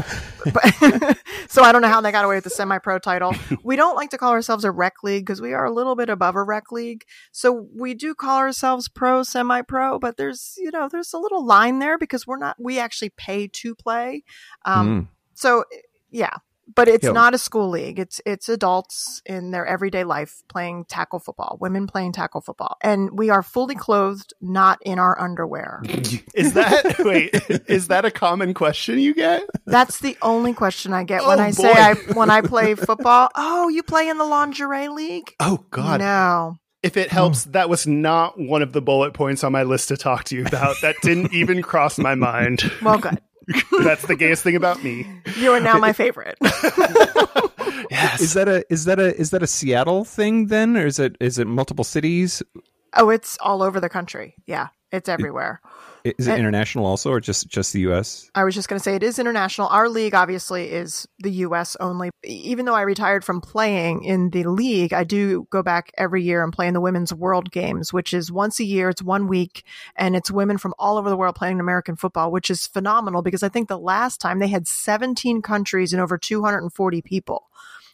but, 0.53 1.19
so 1.49 1.62
I 1.62 1.73
don't 1.73 1.83
know 1.83 1.88
how 1.88 2.01
they 2.01 2.12
got 2.12 2.25
away 2.25 2.37
with 2.37 2.45
the 2.45 2.51
semi 2.51 2.79
pro 2.79 2.99
title. 2.99 3.35
We 3.64 3.77
don't 3.77 3.97
like 3.97 4.11
to 4.11 4.19
call 4.19 4.31
ourselves 4.33 4.64
a 4.64 4.71
rec 4.71 5.03
league 5.03 5.25
because 5.27 5.40
we 5.40 5.53
are 5.53 5.64
a 5.64 5.71
little 5.73 5.97
bit 5.97 6.09
above 6.09 6.37
a 6.37 6.43
rec 6.43 6.71
league. 6.71 7.05
So 7.33 7.67
we 7.75 7.95
do 7.95 8.14
call 8.14 8.38
ourselves 8.38 8.88
pro, 8.88 9.23
semi 9.25 9.62
pro, 9.62 9.99
but 9.99 10.17
there's, 10.17 10.55
you 10.57 10.71
know, 10.71 10.88
there's 10.88 11.12
a 11.12 11.19
little 11.19 11.45
line 11.45 11.81
there 11.81 11.99
because 11.99 12.27
we're 12.27 12.38
not, 12.38 12.57
we 12.59 12.79
actually 12.79 13.11
pay 13.11 13.49
to 13.49 13.75
play. 13.75 14.23
Um, 14.64 14.85
Mm. 14.85 15.09
so 15.35 15.64
yeah, 16.11 16.37
but 16.72 16.88
it's 16.88 17.05
Yeah. 17.05 17.12
not 17.12 17.35
a 17.35 17.38
school 17.38 17.68
league. 17.70 17.98
It's 17.98 18.20
it's 18.24 18.48
adults 18.48 19.20
in 19.27 19.50
their 19.50 19.66
everyday 19.66 20.05
life 20.05 20.42
playing 20.48 20.85
tackle 20.87 21.18
football, 21.18 21.59
women 21.61 21.87
playing 21.87 22.12
tackle 22.12 22.40
football, 22.40 22.77
and 22.81 23.11
we 23.18 23.31
are 23.31 23.42
fully 23.42 23.74
clothed, 23.74 24.33
not 24.40 24.79
in 24.83 24.98
our 24.98 25.20
underwear. 25.20 25.83
Is 26.35 26.55
that 26.55 26.96
wait? 27.05 27.35
Is 27.68 27.88
that 27.88 28.05
a 28.05 28.11
common 28.11 28.55
question 28.55 28.98
you 28.98 29.14
get? 29.14 29.42
That's 29.66 29.98
the 30.00 30.16
only 30.22 30.53
question 30.55 30.92
I 30.92 31.05
get 31.05 31.24
when 31.27 31.40
Oh, 31.40 31.42
I 31.42 31.50
say. 31.50 31.72
I 31.72 31.94
when 32.14 32.31
I 32.31 32.40
play 32.40 32.74
football. 32.74 33.29
Oh, 33.35 33.68
you 33.68 33.83
play 33.83 34.09
in 34.09 34.18
the 34.18 34.24
lingerie 34.24 34.88
league? 34.88 35.33
Oh 35.40 35.64
God! 35.70 36.00
No. 36.00 36.57
If 36.83 36.98
it 36.98 37.11
helps, 37.11 37.44
that 37.44 37.70
was 37.70 37.87
not 37.87 38.38
one 38.38 38.61
of 38.61 38.74
the 38.74 38.83
bullet 38.83 39.14
points 39.14 39.42
on 39.42 39.53
my 39.53 39.62
list 39.62 39.88
to 39.88 39.96
talk 39.96 40.24
to 40.24 40.37
you 40.37 40.44
about. 40.44 40.77
That 40.83 40.96
didn't 41.00 41.33
even 41.33 41.62
cross 41.62 41.98
my 41.98 42.14
mind. 42.14 42.70
Well, 42.83 42.98
good. 42.98 43.18
That's 43.85 44.07
the 44.07 44.16
gayest 44.16 44.42
thing 44.42 44.57
about 44.57 44.83
me. 44.83 45.07
You 45.37 45.52
are 45.52 45.61
now 45.61 45.78
my 45.78 45.92
favorite. 46.04 46.37
Yes. 47.90 48.20
Is 48.20 48.35
that 48.35 48.48
a 48.48 48.64
is 48.72 48.85
that 48.87 48.98
a 48.98 49.14
is 49.18 49.30
that 49.30 49.42
a 49.42 49.46
Seattle 49.46 50.04
thing 50.04 50.46
then, 50.46 50.76
or 50.76 50.87
is 50.87 50.98
it 50.98 51.16
is 51.20 51.38
it 51.38 51.46
multiple 51.46 51.85
cities? 51.85 52.42
oh, 52.96 53.11
it's 53.11 53.37
all 53.40 53.62
over 53.62 53.80
the 53.80 53.88
country. 53.88 54.35
Yeah, 54.46 54.68
it's 54.92 55.09
everywhere. 55.09 55.61
Is 56.05 56.29
it 56.29 56.33
Uh, 56.33 56.37
international 56.37 56.85
also, 56.85 57.11
or 57.11 57.19
just 57.19 57.49
just 57.49 57.73
the 57.73 57.81
U.S.? 57.81 58.31
I 58.35 58.45
was 58.45 58.55
just 58.55 58.69
going 58.69 58.79
to 58.79 58.83
say 58.83 58.95
it 58.95 59.03
is 59.03 59.19
international. 59.19 59.69
Our 59.69 59.88
league 59.88 60.14
obviously 60.14 60.71
is 60.71 61.09
the 61.19 61.31
US 61.31 61.77
only. 61.81 62.11
Even 62.23 62.67
though 62.67 62.75
I 62.75 62.83
retired 62.83 63.25
from 63.25 63.40
playing 63.40 64.05
in 64.05 64.29
the 64.29 64.45
league, 64.45 64.93
I 64.93 65.05
do 65.05 65.47
go 65.49 65.62
back 65.62 65.90
every 65.97 66.23
year 66.23 66.45
and 66.45 66.53
play 66.53 66.69
in 66.69 66.75
the 66.75 66.81
Women's 66.83 67.14
World 67.14 67.51
Games, 67.51 67.90
which 67.90 68.12
is 68.12 68.31
once 68.31 68.61
a 68.61 68.64
year. 68.64 68.90
It's 68.90 69.03
one 69.03 69.29
week 69.29 69.64
and 69.97 70.14
it's 70.14 70.31
women 70.31 70.59
from 70.59 70.75
all 70.79 70.99
over 70.99 71.09
the 71.09 71.17
world 71.17 71.37
playing 71.37 71.59
American 71.59 71.97
football, 71.97 72.31
which 72.31 72.51
is 72.51 72.67
phenomenal 72.67 73.23
because 73.23 73.43
I 73.43 73.49
think 73.49 73.69
the 73.69 73.79
last 73.79 74.21
time 74.21 74.40
they 74.40 74.49
had 74.49 74.69
17 74.69 75.40
countries 75.40 75.95
and 75.95 76.03
over 76.03 76.19
240 76.19 77.01
people. 77.01 77.49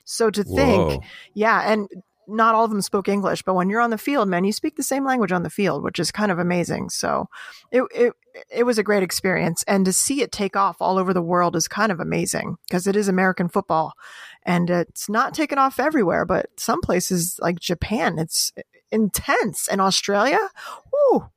So 0.05 0.31
to 0.31 0.43
think, 0.43 0.89
Whoa. 0.89 1.01
yeah, 1.35 1.71
and 1.71 1.89
not 2.31 2.55
all 2.55 2.65
of 2.65 2.71
them 2.71 2.81
spoke 2.81 3.09
English, 3.09 3.43
but 3.43 3.55
when 3.55 3.69
you're 3.69 3.81
on 3.81 3.91
the 3.91 3.99
field, 3.99 4.29
man, 4.29 4.45
you 4.45 4.53
speak 4.53 4.77
the 4.77 4.83
same 4.83 5.05
language 5.05 5.33
on 5.33 5.43
the 5.43 5.51
field, 5.51 5.83
which 5.83 5.99
is 5.99 6.13
kind 6.13 6.31
of 6.31 6.39
amazing. 6.39 6.91
So 6.91 7.29
it 7.71 7.83
it 7.95 8.13
it 8.51 8.65
was 8.65 8.79
a 8.79 8.83
great 8.83 9.03
experience, 9.03 9.65
and 9.67 9.85
to 9.85 9.93
see 9.93 10.23
it 10.23 10.33
take 10.33 10.57
off 10.57 10.77
all 10.81 10.99
over 10.99 11.13
the 11.13 11.23
world 11.23 11.57
is 11.57 11.69
kind 11.69 11.91
of 11.91 12.01
amazing 12.01 12.57
because 12.67 12.87
it 12.87 12.97
is 12.97 13.09
American 13.09 13.49
football, 13.49 13.95
and 14.45 14.71
it's 14.71 15.09
not 15.09 15.35
taken 15.35 15.59
off 15.59 15.81
everywhere, 15.81 16.25
but 16.25 16.47
some 16.57 16.81
places 16.81 17.39
like 17.41 17.59
Japan, 17.59 18.19
it's 18.19 18.53
intense, 18.93 19.69
and 19.69 19.81
Australia, 19.81 20.39
whoo, 20.93 21.29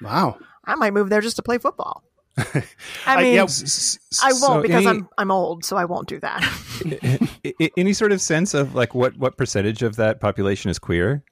wow. 0.00 0.38
I 0.64 0.74
might 0.76 0.92
move 0.92 1.10
there 1.10 1.20
just 1.20 1.36
to 1.36 1.42
play 1.42 1.58
football. 1.58 2.04
I 2.38 2.64
I- 3.06 3.22
mean, 3.22 3.34
yeah, 3.34 3.42
S- 3.44 3.98
s- 4.10 4.20
I 4.22 4.28
won't 4.32 4.40
so 4.42 4.62
because 4.62 4.86
any, 4.86 4.98
I'm 4.98 5.08
I'm 5.18 5.30
old, 5.30 5.64
so 5.64 5.76
I 5.76 5.84
won't 5.84 6.08
do 6.08 6.18
that. 6.20 6.42
i- 7.44 7.54
i- 7.60 7.70
any 7.76 7.92
sort 7.92 8.12
of 8.12 8.20
sense 8.20 8.54
of 8.54 8.74
like 8.74 8.94
what 8.94 9.16
what 9.18 9.36
percentage 9.36 9.82
of 9.82 9.96
that 9.96 10.20
population 10.20 10.70
is 10.70 10.78
queer? 10.78 11.22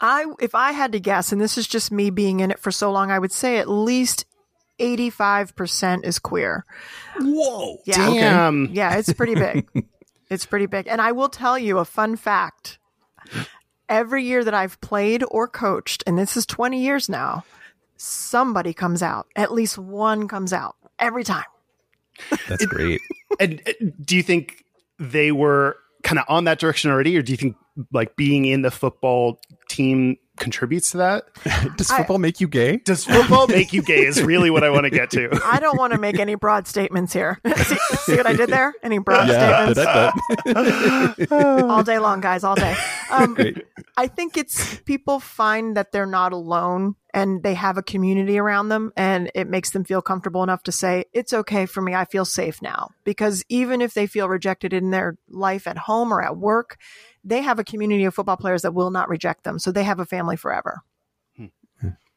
I 0.00 0.26
if 0.40 0.54
I 0.54 0.72
had 0.72 0.92
to 0.92 1.00
guess, 1.00 1.30
and 1.30 1.40
this 1.40 1.56
is 1.58 1.66
just 1.66 1.92
me 1.92 2.10
being 2.10 2.40
in 2.40 2.50
it 2.50 2.58
for 2.58 2.70
so 2.72 2.90
long, 2.90 3.10
I 3.10 3.18
would 3.18 3.32
say 3.32 3.58
at 3.58 3.68
least 3.68 4.24
eighty 4.78 5.10
five 5.10 5.54
percent 5.54 6.04
is 6.04 6.18
queer. 6.18 6.64
Whoa! 7.20 7.78
Yeah, 7.84 7.96
Damn. 8.10 8.66
yeah, 8.72 8.96
it's 8.96 9.12
pretty 9.12 9.34
big. 9.34 9.68
it's 10.30 10.46
pretty 10.46 10.66
big, 10.66 10.88
and 10.88 11.00
I 11.00 11.12
will 11.12 11.28
tell 11.28 11.58
you 11.58 11.78
a 11.78 11.84
fun 11.84 12.16
fact. 12.16 12.78
Every 13.88 14.24
year 14.24 14.44
that 14.44 14.54
I've 14.54 14.80
played 14.80 15.24
or 15.30 15.48
coached, 15.48 16.02
and 16.06 16.18
this 16.18 16.36
is 16.36 16.46
twenty 16.46 16.82
years 16.82 17.08
now, 17.08 17.44
somebody 18.00 18.72
comes 18.72 19.02
out. 19.02 19.26
At 19.36 19.52
least 19.52 19.76
one 19.76 20.26
comes 20.26 20.52
out 20.52 20.76
every 20.98 21.22
time. 21.24 21.44
That's 22.48 22.64
great. 22.66 23.00
And 23.38 23.62
uh, 23.66 23.72
do 24.04 24.16
you 24.16 24.22
think 24.22 24.64
they 24.98 25.32
were 25.32 25.76
kind 26.02 26.18
of 26.18 26.24
on 26.28 26.44
that 26.44 26.58
direction 26.58 26.90
already, 26.90 27.16
or 27.16 27.22
do 27.22 27.32
you 27.32 27.36
think 27.36 27.56
like 27.92 28.16
being 28.16 28.44
in 28.46 28.62
the 28.62 28.70
football 28.70 29.38
team 29.68 30.16
contributes 30.38 30.90
to 30.92 30.96
that? 30.98 31.24
Does 31.76 31.90
I- 31.90 31.98
football 31.98 32.18
make 32.18 32.40
you 32.40 32.48
gay? 32.48 32.78
Does 32.78 33.04
football 33.04 33.46
make 33.46 33.72
you 33.74 33.82
gay? 33.82 34.04
Is 34.06 34.22
really 34.22 34.50
what 34.50 34.64
I 34.64 34.70
want 34.70 34.84
to 34.84 34.90
get 34.90 35.10
to. 35.10 35.28
I 35.44 35.60
don't 35.60 35.78
want 35.78 35.92
to 35.92 35.98
make 35.98 36.18
any 36.18 36.34
broad 36.34 36.66
statements 36.66 37.12
here. 37.12 37.38
see, 37.56 37.76
see 37.96 38.16
what 38.16 38.26
I 38.26 38.32
did 38.34 38.48
there? 38.48 38.72
Any 38.82 38.98
broad 38.98 39.28
Yeah, 39.28 39.72
statements? 39.72 41.32
all 41.32 41.82
day 41.82 41.98
long, 41.98 42.20
guys, 42.20 42.44
all 42.44 42.54
day. 42.54 42.74
Um, 43.10 43.36
I 43.96 44.06
think 44.06 44.36
it's 44.36 44.76
people 44.80 45.20
find 45.20 45.76
that 45.76 45.92
they're 45.92 46.06
not 46.06 46.32
alone 46.32 46.96
and 47.12 47.42
they 47.42 47.54
have 47.54 47.76
a 47.78 47.82
community 47.82 48.38
around 48.38 48.68
them 48.68 48.92
and 48.96 49.30
it 49.34 49.48
makes 49.48 49.70
them 49.70 49.84
feel 49.84 50.00
comfortable 50.02 50.42
enough 50.42 50.62
to 50.64 50.72
say, 50.72 51.04
it's 51.12 51.32
okay 51.32 51.66
for 51.66 51.80
me. 51.82 51.94
I 51.94 52.04
feel 52.04 52.24
safe 52.24 52.60
now. 52.62 52.90
Because 53.04 53.44
even 53.48 53.80
if 53.80 53.94
they 53.94 54.06
feel 54.06 54.28
rejected 54.28 54.72
in 54.72 54.90
their 54.90 55.16
life 55.28 55.66
at 55.66 55.76
home 55.78 56.12
or 56.12 56.22
at 56.22 56.36
work, 56.36 56.78
they 57.24 57.42
have 57.42 57.58
a 57.58 57.64
community 57.64 58.04
of 58.04 58.14
football 58.14 58.36
players 58.36 58.62
that 58.62 58.72
will 58.74 58.90
not 58.90 59.08
reject 59.08 59.44
them. 59.44 59.58
So 59.58 59.72
they 59.72 59.84
have 59.84 60.00
a 60.00 60.06
family 60.06 60.36
forever. 60.36 60.82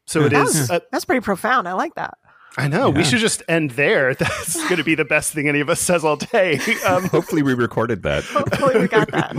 So 0.06 0.20
it 0.26 0.30
That 0.30 0.46
is. 0.48 0.54
was- 0.54 0.70
Uh, 0.70 0.80
That's 0.92 1.04
pretty 1.04 1.22
profound. 1.22 1.66
I 1.66 1.72
like 1.72 1.94
that. 1.94 2.18
I 2.56 2.68
know. 2.68 2.90
We 2.90 3.02
should 3.02 3.18
just 3.18 3.42
end 3.48 3.70
there. 3.72 4.14
That's 4.18 4.62
going 4.64 4.76
to 4.76 4.84
be 4.84 4.94
the 4.94 5.04
best 5.04 5.32
thing 5.32 5.48
any 5.48 5.60
of 5.60 5.68
us 5.68 5.80
says 5.80 6.04
all 6.04 6.16
day. 6.16 6.60
Um, 6.86 7.04
Hopefully, 7.08 7.42
we 7.42 7.54
recorded 7.54 8.02
that. 8.04 8.22
Hopefully 8.24 8.78
we 8.80 8.86
got 8.86 9.10
that. 9.10 9.34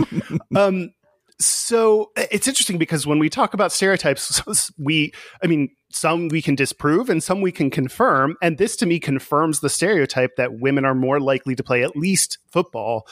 Um, 0.56 0.90
so 1.38 2.12
uh, 2.16 2.24
it's 2.30 2.48
interesting 2.48 2.78
because 2.78 3.06
when 3.06 3.18
we 3.18 3.28
talk 3.28 3.54
about 3.54 3.72
stereotypes, 3.72 4.72
we, 4.78 5.12
I 5.42 5.46
mean, 5.46 5.70
some 5.90 6.28
we 6.28 6.42
can 6.42 6.54
disprove 6.54 7.10
and 7.10 7.22
some 7.22 7.40
we 7.40 7.52
can 7.52 7.70
confirm. 7.70 8.36
And 8.42 8.58
this 8.58 8.76
to 8.76 8.86
me 8.86 8.98
confirms 8.98 9.60
the 9.60 9.68
stereotype 9.68 10.36
that 10.36 10.58
women 10.58 10.84
are 10.84 10.94
more 10.94 11.20
likely 11.20 11.54
to 11.54 11.62
play 11.62 11.82
at 11.82 11.96
least 11.96 12.38
football 12.50 13.06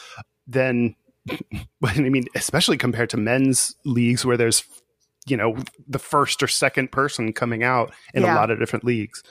than, 0.47 0.95
I 1.83 1.99
mean, 1.99 2.25
especially 2.35 2.77
compared 2.77 3.09
to 3.11 3.17
men's 3.17 3.75
leagues 3.85 4.25
where 4.25 4.37
there's, 4.37 4.63
you 5.27 5.37
know, 5.37 5.57
the 5.87 5.99
first 5.99 6.43
or 6.43 6.47
second 6.47 6.91
person 6.91 7.33
coming 7.33 7.63
out 7.63 7.93
in 8.13 8.23
a 8.23 8.27
lot 8.27 8.51
of 8.51 8.59
different 8.59 8.85
leagues. 8.85 9.23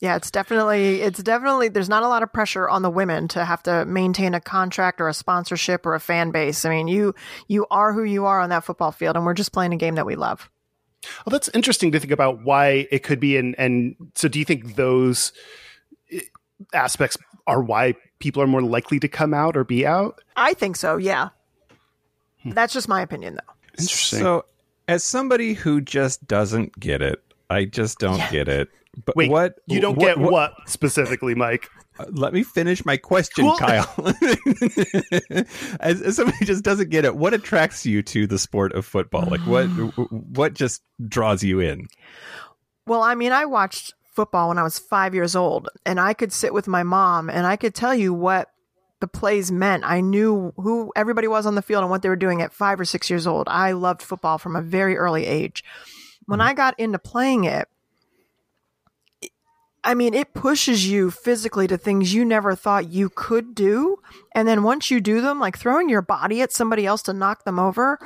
Yeah, 0.00 0.16
it's 0.16 0.30
definitely 0.30 1.00
it's 1.02 1.22
definitely 1.22 1.68
there's 1.68 1.88
not 1.88 2.02
a 2.02 2.08
lot 2.08 2.22
of 2.22 2.32
pressure 2.32 2.68
on 2.68 2.82
the 2.82 2.90
women 2.90 3.28
to 3.28 3.44
have 3.44 3.62
to 3.62 3.84
maintain 3.84 4.34
a 4.34 4.40
contract 4.40 5.00
or 5.00 5.08
a 5.08 5.14
sponsorship 5.14 5.86
or 5.86 5.94
a 5.94 6.00
fan 6.00 6.30
base. 6.30 6.64
I 6.64 6.70
mean, 6.70 6.88
you 6.88 7.14
you 7.48 7.66
are 7.70 7.92
who 7.92 8.02
you 8.04 8.26
are 8.26 8.40
on 8.40 8.50
that 8.50 8.64
football 8.64 8.92
field 8.92 9.16
and 9.16 9.24
we're 9.24 9.34
just 9.34 9.52
playing 9.52 9.72
a 9.72 9.76
game 9.76 9.94
that 9.94 10.06
we 10.06 10.16
love. 10.16 10.50
Well, 11.24 11.30
that's 11.30 11.48
interesting 11.54 11.92
to 11.92 12.00
think 12.00 12.12
about 12.12 12.44
why 12.44 12.88
it 12.90 13.02
could 13.02 13.20
be. 13.20 13.36
And, 13.36 13.54
and 13.58 13.94
so 14.14 14.28
do 14.28 14.38
you 14.38 14.44
think 14.44 14.76
those 14.76 15.32
eh, 16.10 16.20
aspects 16.72 17.16
are 17.46 17.62
why 17.62 17.94
people 18.18 18.42
are 18.42 18.46
more 18.46 18.62
likely 18.62 18.98
to 19.00 19.08
come 19.08 19.34
out 19.34 19.56
or 19.56 19.64
be 19.64 19.86
out? 19.86 20.22
I 20.36 20.54
think 20.54 20.76
so, 20.76 20.96
yeah. 20.96 21.28
That's 22.44 22.74
just 22.74 22.88
my 22.88 23.00
opinion 23.00 23.34
though. 23.34 23.54
Interesting. 23.78 24.18
So, 24.20 24.44
as 24.86 25.02
somebody 25.02 25.54
who 25.54 25.80
just 25.80 26.26
doesn't 26.26 26.78
get 26.78 27.00
it, 27.00 27.23
I 27.50 27.64
just 27.64 27.98
don't 27.98 28.18
Yeah. 28.18 28.30
get 28.30 28.48
it. 28.48 28.68
But 29.04 29.16
Wait, 29.16 29.30
what 29.30 29.56
you 29.66 29.80
don't 29.80 29.98
get 29.98 30.18
what, 30.18 30.54
specifically, 30.66 31.34
Mike? 31.34 31.68
Uh, 31.96 32.06
Let 32.10 32.32
me 32.32 32.42
finish 32.42 32.84
my 32.84 32.96
question, 32.96 33.44
Well- 33.46 33.56
Kyle. 33.56 33.88
as, 35.80 36.02
as 36.02 36.16
somebody 36.16 36.44
just 36.44 36.64
doesn't 36.64 36.90
get 36.90 37.04
it, 37.04 37.14
what 37.14 37.34
attracts 37.34 37.86
you 37.86 38.02
to 38.02 38.26
the 38.26 38.36
sport 38.38 38.72
of 38.72 38.84
football? 38.84 39.28
Like 39.30 39.40
what 39.46 39.66
what 40.10 40.54
just 40.54 40.82
draws 41.06 41.44
you 41.44 41.60
in? 41.60 41.86
Well, 42.86 43.02
I 43.02 43.14
mean, 43.14 43.30
I 43.30 43.44
watched 43.44 43.94
football 44.12 44.48
when 44.48 44.58
I 44.58 44.62
was 44.62 44.76
five 44.78 45.14
years 45.14 45.36
old, 45.36 45.68
and 45.86 46.00
I 46.00 46.14
could 46.14 46.32
sit 46.32 46.52
with 46.52 46.66
my 46.66 46.82
mom 46.82 47.30
and 47.30 47.46
I 47.46 47.54
could 47.56 47.74
tell 47.76 47.94
you 47.94 48.12
what 48.12 48.48
the 49.00 49.06
plays 49.06 49.52
meant. 49.52 49.84
I 49.84 50.00
knew 50.00 50.52
who 50.56 50.92
everybody 50.96 51.28
was 51.28 51.46
on 51.46 51.54
the 51.54 51.62
field 51.62 51.82
and 51.82 51.90
what 51.90 52.02
they 52.02 52.08
were 52.08 52.16
doing 52.16 52.42
at 52.42 52.52
five 52.52 52.80
or 52.80 52.84
six 52.84 53.08
years 53.08 53.26
old. 53.26 53.46
I 53.48 53.72
loved 53.72 54.02
football 54.02 54.38
from 54.38 54.56
a 54.56 54.62
very 54.62 54.96
early 54.96 55.26
age. 55.26 55.62
When 56.26 56.40
mm-hmm. 56.40 56.48
I 56.48 56.54
got 56.54 56.78
into 56.78 56.98
playing 56.98 57.44
it, 57.44 57.68
I 59.84 59.94
mean, 59.94 60.14
it 60.14 60.32
pushes 60.32 60.88
you 60.88 61.10
physically 61.10 61.66
to 61.66 61.76
things 61.76 62.14
you 62.14 62.24
never 62.24 62.54
thought 62.54 62.88
you 62.90 63.10
could 63.10 63.54
do. 63.54 63.98
And 64.34 64.48
then 64.48 64.62
once 64.62 64.90
you 64.90 65.00
do 65.00 65.20
them, 65.20 65.38
like 65.38 65.58
throwing 65.58 65.90
your 65.90 66.00
body 66.00 66.40
at 66.40 66.52
somebody 66.52 66.86
else 66.86 67.02
to 67.02 67.12
knock 67.12 67.44
them 67.44 67.58
over, 67.58 67.98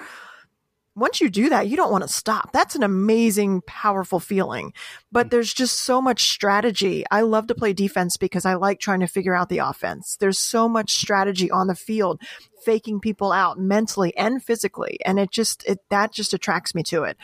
once 0.96 1.20
you 1.20 1.30
do 1.30 1.48
that, 1.48 1.68
you 1.68 1.76
don't 1.76 1.92
want 1.92 2.02
to 2.02 2.12
stop. 2.12 2.50
That's 2.52 2.74
an 2.74 2.82
amazing, 2.82 3.62
powerful 3.66 4.18
feeling. 4.18 4.72
But 5.12 5.28
mm. 5.28 5.30
there's 5.30 5.54
just 5.54 5.80
so 5.80 6.02
much 6.02 6.30
strategy. 6.30 7.04
I 7.10 7.20
love 7.20 7.46
to 7.46 7.54
play 7.54 7.72
defense 7.72 8.16
because 8.16 8.44
I 8.44 8.54
like 8.54 8.80
trying 8.80 9.00
to 9.00 9.06
figure 9.06 9.34
out 9.34 9.48
the 9.48 9.58
offense. 9.58 10.16
There's 10.16 10.38
so 10.38 10.68
much 10.68 10.94
strategy 10.94 11.48
on 11.50 11.68
the 11.68 11.76
field, 11.76 12.20
faking 12.64 12.98
people 12.98 13.30
out 13.30 13.60
mentally 13.60 14.16
and 14.16 14.42
physically. 14.42 14.98
And 15.04 15.20
it 15.20 15.30
just, 15.30 15.64
it, 15.68 15.78
that 15.90 16.12
just 16.12 16.34
attracts 16.34 16.74
me 16.74 16.82
to 16.84 17.04
it. 17.04 17.16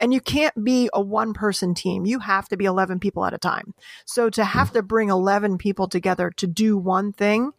And 0.00 0.12
you 0.12 0.20
can't 0.20 0.64
be 0.64 0.88
a 0.92 1.00
one 1.00 1.32
person 1.34 1.74
team. 1.74 2.06
You 2.06 2.20
have 2.20 2.48
to 2.48 2.56
be 2.56 2.64
11 2.64 3.00
people 3.00 3.24
at 3.24 3.34
a 3.34 3.38
time. 3.38 3.74
So 4.04 4.30
to 4.30 4.44
have 4.44 4.72
to 4.72 4.82
bring 4.82 5.08
11 5.08 5.58
people 5.58 5.88
together 5.88 6.30
to 6.36 6.46
do 6.46 6.76
one 6.76 7.12
thing, 7.12 7.52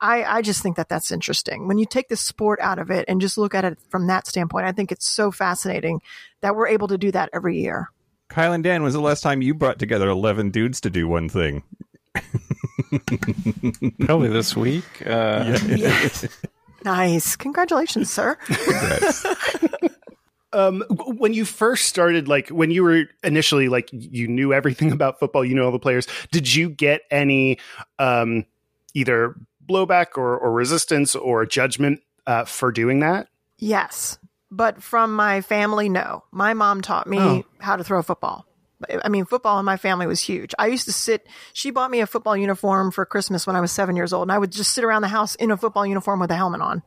I, 0.00 0.24
I 0.24 0.42
just 0.42 0.62
think 0.62 0.76
that 0.76 0.88
that's 0.88 1.12
interesting. 1.12 1.68
When 1.68 1.78
you 1.78 1.86
take 1.86 2.08
the 2.08 2.16
sport 2.16 2.58
out 2.60 2.78
of 2.78 2.90
it 2.90 3.04
and 3.08 3.20
just 3.20 3.38
look 3.38 3.54
at 3.54 3.64
it 3.64 3.78
from 3.88 4.08
that 4.08 4.26
standpoint, 4.26 4.66
I 4.66 4.72
think 4.72 4.90
it's 4.92 5.06
so 5.06 5.30
fascinating 5.30 6.02
that 6.40 6.56
we're 6.56 6.68
able 6.68 6.88
to 6.88 6.98
do 6.98 7.12
that 7.12 7.30
every 7.32 7.60
year. 7.60 7.90
Kyle 8.28 8.52
and 8.52 8.64
Dan, 8.64 8.82
was 8.82 8.94
the 8.94 9.00
last 9.00 9.22
time 9.22 9.40
you 9.40 9.54
brought 9.54 9.78
together 9.78 10.08
eleven 10.08 10.50
dudes 10.50 10.80
to 10.80 10.90
do 10.90 11.06
one 11.06 11.28
thing? 11.28 11.62
Probably 14.00 14.28
this 14.28 14.56
week. 14.56 14.84
Uh, 15.06 15.56
Nice. 16.86 17.34
Congratulations, 17.34 18.12
sir. 18.12 18.36
Congrats. 18.44 19.26
Um, 20.56 20.82
when 20.88 21.34
you 21.34 21.44
first 21.44 21.86
started, 21.86 22.28
like 22.28 22.48
when 22.48 22.70
you 22.70 22.82
were 22.82 23.04
initially 23.22 23.68
like 23.68 23.88
you 23.92 24.26
knew 24.26 24.52
everything 24.54 24.90
about 24.98 25.18
football, 25.20 25.44
you 25.44 25.54
know 25.54 25.66
all 25.66 25.72
the 25.72 25.78
players. 25.78 26.06
Did 26.32 26.52
you 26.54 26.70
get 26.70 27.02
any 27.10 27.58
um, 27.98 28.46
either 28.94 29.36
blowback 29.68 30.16
or, 30.16 30.36
or 30.38 30.52
resistance 30.52 31.14
or 31.14 31.44
judgment 31.44 32.00
uh, 32.26 32.44
for 32.44 32.72
doing 32.72 33.00
that? 33.00 33.28
Yes. 33.58 34.18
But 34.50 34.82
from 34.82 35.14
my 35.14 35.40
family, 35.42 35.88
no. 35.88 36.24
My 36.30 36.54
mom 36.54 36.80
taught 36.80 37.06
me 37.06 37.18
Oh. 37.18 37.44
how 37.58 37.76
to 37.76 37.84
throw 37.84 37.98
a 37.98 38.02
football. 38.02 38.46
I 39.02 39.08
mean, 39.08 39.24
football 39.24 39.58
in 39.58 39.64
my 39.64 39.76
family 39.78 40.06
was 40.06 40.20
huge. 40.20 40.54
I 40.58 40.66
used 40.66 40.84
to 40.84 40.92
sit, 40.92 41.26
she 41.54 41.70
bought 41.70 41.90
me 41.90 42.00
a 42.00 42.06
football 42.06 42.36
uniform 42.36 42.90
for 42.92 43.06
Christmas 43.06 43.46
when 43.46 43.56
I 43.56 43.60
was 43.60 43.72
seven 43.72 43.96
years 43.96 44.12
old, 44.12 44.22
and 44.24 44.32
I 44.32 44.38
would 44.38 44.52
just 44.52 44.72
sit 44.72 44.84
around 44.84 45.00
the 45.02 45.08
house 45.08 45.34
in 45.34 45.50
a 45.50 45.56
football 45.56 45.86
uniform 45.86 46.20
with 46.20 46.30
a 46.30 46.36
helmet 46.36 46.60
on. 46.60 46.82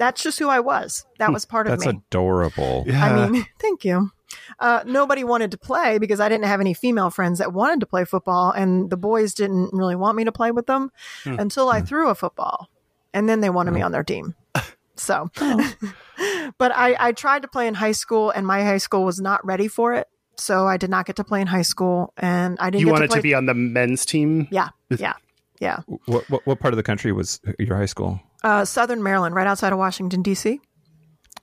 That's 0.00 0.22
just 0.22 0.38
who 0.38 0.48
I 0.48 0.60
was. 0.60 1.04
That 1.18 1.26
hmm. 1.26 1.34
was 1.34 1.44
part 1.44 1.66
of 1.66 1.72
me. 1.72 1.76
That's 1.76 1.94
me. 1.94 2.02
adorable. 2.08 2.86
I 2.90 3.28
mean, 3.28 3.46
thank 3.58 3.84
you. 3.84 4.10
Uh, 4.58 4.82
nobody 4.86 5.24
wanted 5.24 5.50
to 5.50 5.58
play 5.58 5.98
because 5.98 6.20
I 6.20 6.28
didn't 6.30 6.46
have 6.46 6.58
any 6.58 6.72
female 6.72 7.10
friends 7.10 7.38
that 7.38 7.52
wanted 7.52 7.80
to 7.80 7.86
play 7.86 8.06
football, 8.06 8.50
and 8.50 8.88
the 8.88 8.96
boys 8.96 9.34
didn't 9.34 9.74
really 9.74 9.96
want 9.96 10.16
me 10.16 10.24
to 10.24 10.32
play 10.32 10.52
with 10.52 10.66
them 10.66 10.90
hmm. 11.24 11.38
until 11.38 11.68
I 11.68 11.80
hmm. 11.80 11.84
threw 11.84 12.08
a 12.08 12.14
football, 12.14 12.70
and 13.12 13.28
then 13.28 13.40
they 13.40 13.50
wanted 13.50 13.72
me 13.72 13.82
on 13.82 13.92
their 13.92 14.02
team. 14.02 14.34
So, 14.96 15.30
oh. 15.40 15.74
but 16.58 16.72
I, 16.76 16.94
I 17.00 17.12
tried 17.12 17.40
to 17.40 17.48
play 17.48 17.66
in 17.66 17.72
high 17.72 17.92
school, 17.92 18.28
and 18.28 18.46
my 18.46 18.62
high 18.62 18.76
school 18.76 19.02
was 19.02 19.18
not 19.18 19.42
ready 19.46 19.66
for 19.66 19.94
it, 19.94 20.06
so 20.36 20.66
I 20.66 20.76
did 20.76 20.90
not 20.90 21.06
get 21.06 21.16
to 21.16 21.24
play 21.24 21.40
in 21.40 21.46
high 21.46 21.62
school, 21.62 22.12
and 22.18 22.58
I 22.60 22.68
didn't. 22.68 22.80
you 22.80 22.86
get 22.86 22.92
wanted 22.92 23.06
to, 23.06 23.12
play- 23.12 23.18
to 23.20 23.22
be 23.22 23.32
on 23.32 23.46
the 23.46 23.54
men's 23.54 24.04
team. 24.04 24.46
Yeah, 24.50 24.68
yeah, 24.90 25.14
yeah. 25.58 25.80
What, 26.04 26.28
what 26.28 26.46
what 26.46 26.60
part 26.60 26.74
of 26.74 26.76
the 26.76 26.82
country 26.82 27.12
was 27.12 27.40
your 27.58 27.76
high 27.76 27.86
school? 27.86 28.20
Uh, 28.42 28.64
Southern 28.64 29.02
Maryland, 29.02 29.34
right 29.34 29.46
outside 29.46 29.72
of 29.72 29.78
Washington 29.78 30.22
D.C. 30.22 30.60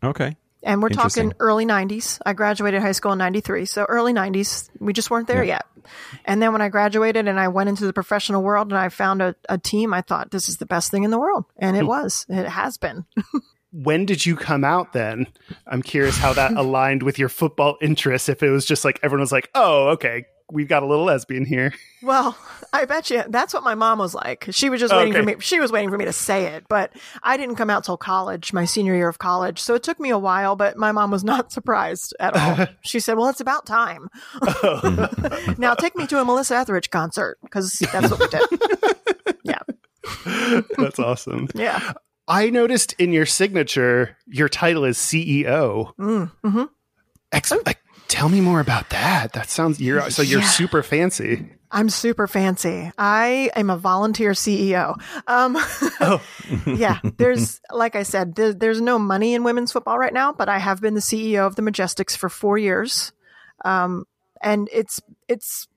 Okay. 0.03 0.35
And 0.63 0.81
we're 0.81 0.89
talking 0.89 1.33
early 1.39 1.65
90s. 1.65 2.19
I 2.25 2.33
graduated 2.33 2.81
high 2.81 2.91
school 2.91 3.13
in 3.13 3.19
93. 3.19 3.65
So 3.65 3.85
early 3.85 4.11
90s, 4.11 4.69
we 4.79 4.91
just 4.91 5.09
weren't 5.09 5.27
there 5.27 5.43
yet. 5.43 5.65
And 6.25 6.41
then 6.41 6.51
when 6.51 6.61
I 6.61 6.69
graduated 6.69 7.27
and 7.27 7.39
I 7.39 7.47
went 7.47 7.69
into 7.69 7.85
the 7.85 7.93
professional 7.93 8.43
world 8.43 8.67
and 8.67 8.77
I 8.77 8.89
found 8.89 9.21
a, 9.21 9.35
a 9.47 9.57
team, 9.57 9.93
I 9.93 10.01
thought 10.01 10.31
this 10.31 10.49
is 10.49 10.57
the 10.57 10.65
best 10.65 10.91
thing 10.91 11.03
in 11.03 11.11
the 11.11 11.19
world. 11.19 11.45
And 11.57 11.77
it 11.77 11.85
was. 11.85 12.25
It 12.27 12.47
has 12.47 12.77
been. 12.77 13.05
When 13.71 14.05
did 14.05 14.25
you 14.25 14.35
come 14.35 14.63
out 14.63 14.93
then? 14.93 15.27
I'm 15.67 15.83
curious 15.83 16.17
how 16.17 16.33
that 16.33 16.51
aligned 16.57 17.03
with 17.03 17.19
your 17.19 17.29
football 17.29 17.77
interests. 17.81 18.29
If 18.29 18.41
it 18.41 18.49
was 18.49 18.65
just 18.65 18.85
like 18.85 18.99
everyone 19.03 19.21
was 19.21 19.31
like, 19.31 19.49
oh, 19.53 19.89
okay, 19.89 20.25
we've 20.51 20.67
got 20.67 20.83
a 20.83 20.85
little 20.85 21.05
lesbian 21.05 21.45
here. 21.45 21.73
Well, 22.03 22.37
I 22.71 22.85
bet 22.85 23.09
you 23.09 23.23
that's 23.27 23.55
what 23.55 23.63
my 23.63 23.73
mom 23.73 23.97
was 23.97 24.13
like. 24.13 24.45
She 24.51 24.69
was 24.69 24.79
just 24.79 24.93
waiting 24.93 25.13
for 25.13 25.23
me. 25.23 25.35
She 25.39 25.59
was 25.59 25.71
waiting 25.71 25.89
for 25.89 25.97
me 25.97 26.05
to 26.05 26.13
say 26.13 26.45
it, 26.45 26.65
but 26.69 26.93
I 27.23 27.37
didn't 27.37 27.55
come 27.55 27.71
out 27.71 27.83
till 27.83 27.97
college, 27.97 28.53
my 28.53 28.65
senior 28.65 28.95
year 28.95 29.09
of 29.09 29.17
college. 29.17 29.59
So 29.59 29.73
it 29.73 29.81
took 29.81 29.99
me 29.99 30.11
a 30.11 30.17
while, 30.19 30.55
but 30.55 30.77
my 30.77 30.91
mom 30.91 31.09
was 31.09 31.23
not 31.23 31.51
surprised 31.57 32.15
at 32.19 32.35
all. 32.37 32.67
she 32.81 32.99
said, 32.99 33.17
well, 33.17 33.29
it's 33.29 33.41
about 33.41 33.65
time. 33.65 34.09
now 35.57 35.73
take 35.73 35.95
me 35.97 36.05
to 36.05 36.21
a 36.21 36.23
Melissa 36.23 36.55
Etheridge 36.57 36.91
concert 36.91 37.39
because 37.41 37.71
that's 37.91 38.11
what 38.11 38.19
we 38.19 38.27
did. 38.27 39.35
yeah. 39.43 39.61
That's 40.77 40.99
awesome. 40.99 41.47
Yeah. 41.55 41.93
I 42.27 42.51
noticed 42.51 42.93
in 42.99 43.11
your 43.11 43.25
signature, 43.25 44.15
your 44.27 44.49
title 44.49 44.85
is 44.85 44.97
CEO. 44.99 45.95
Mm, 45.99 46.31
hmm 46.43 46.63
Ex- 47.31 47.51
like, 47.65 47.79
tell 48.07 48.29
me 48.29 48.41
more 48.41 48.59
about 48.59 48.89
that. 48.91 49.33
That 49.33 49.49
sounds 49.49 49.79
you're 49.81 50.09
so 50.09 50.21
you're 50.21 50.41
Yeah. 50.41 50.47
super 50.47 50.83
fancy. 50.83 51.51
I'm 51.69 51.89
super 51.89 52.27
fancy. 52.27 52.91
I 52.97 53.51
am 53.53 53.69
a 53.69 53.75
volunteer 53.77 54.31
CEO. 54.31 54.95
Um, 55.27 55.57
Oh. 55.99 56.21
yeah, 56.65 56.99
there's, 57.17 57.59
like 57.71 57.97
I 57.97 58.03
said, 58.03 58.35
there, 58.35 58.53
there's 58.53 58.79
no 58.79 58.97
money 58.97 59.33
in 59.33 59.43
women's 59.43 59.73
football 59.73 59.97
right 59.99 60.13
now, 60.13 60.31
but 60.31 60.47
I 60.47 60.59
have 60.59 60.79
been 60.79 60.93
the 60.93 61.01
CEO 61.01 61.45
of 61.45 61.57
the 61.57 61.61
Majestics 61.61 62.15
for 62.15 62.29
four 62.29 62.57
years. 62.57 63.11
Um, 63.65 64.05
and 64.41 64.69
it's, 64.71 65.01
it's, 65.27 65.67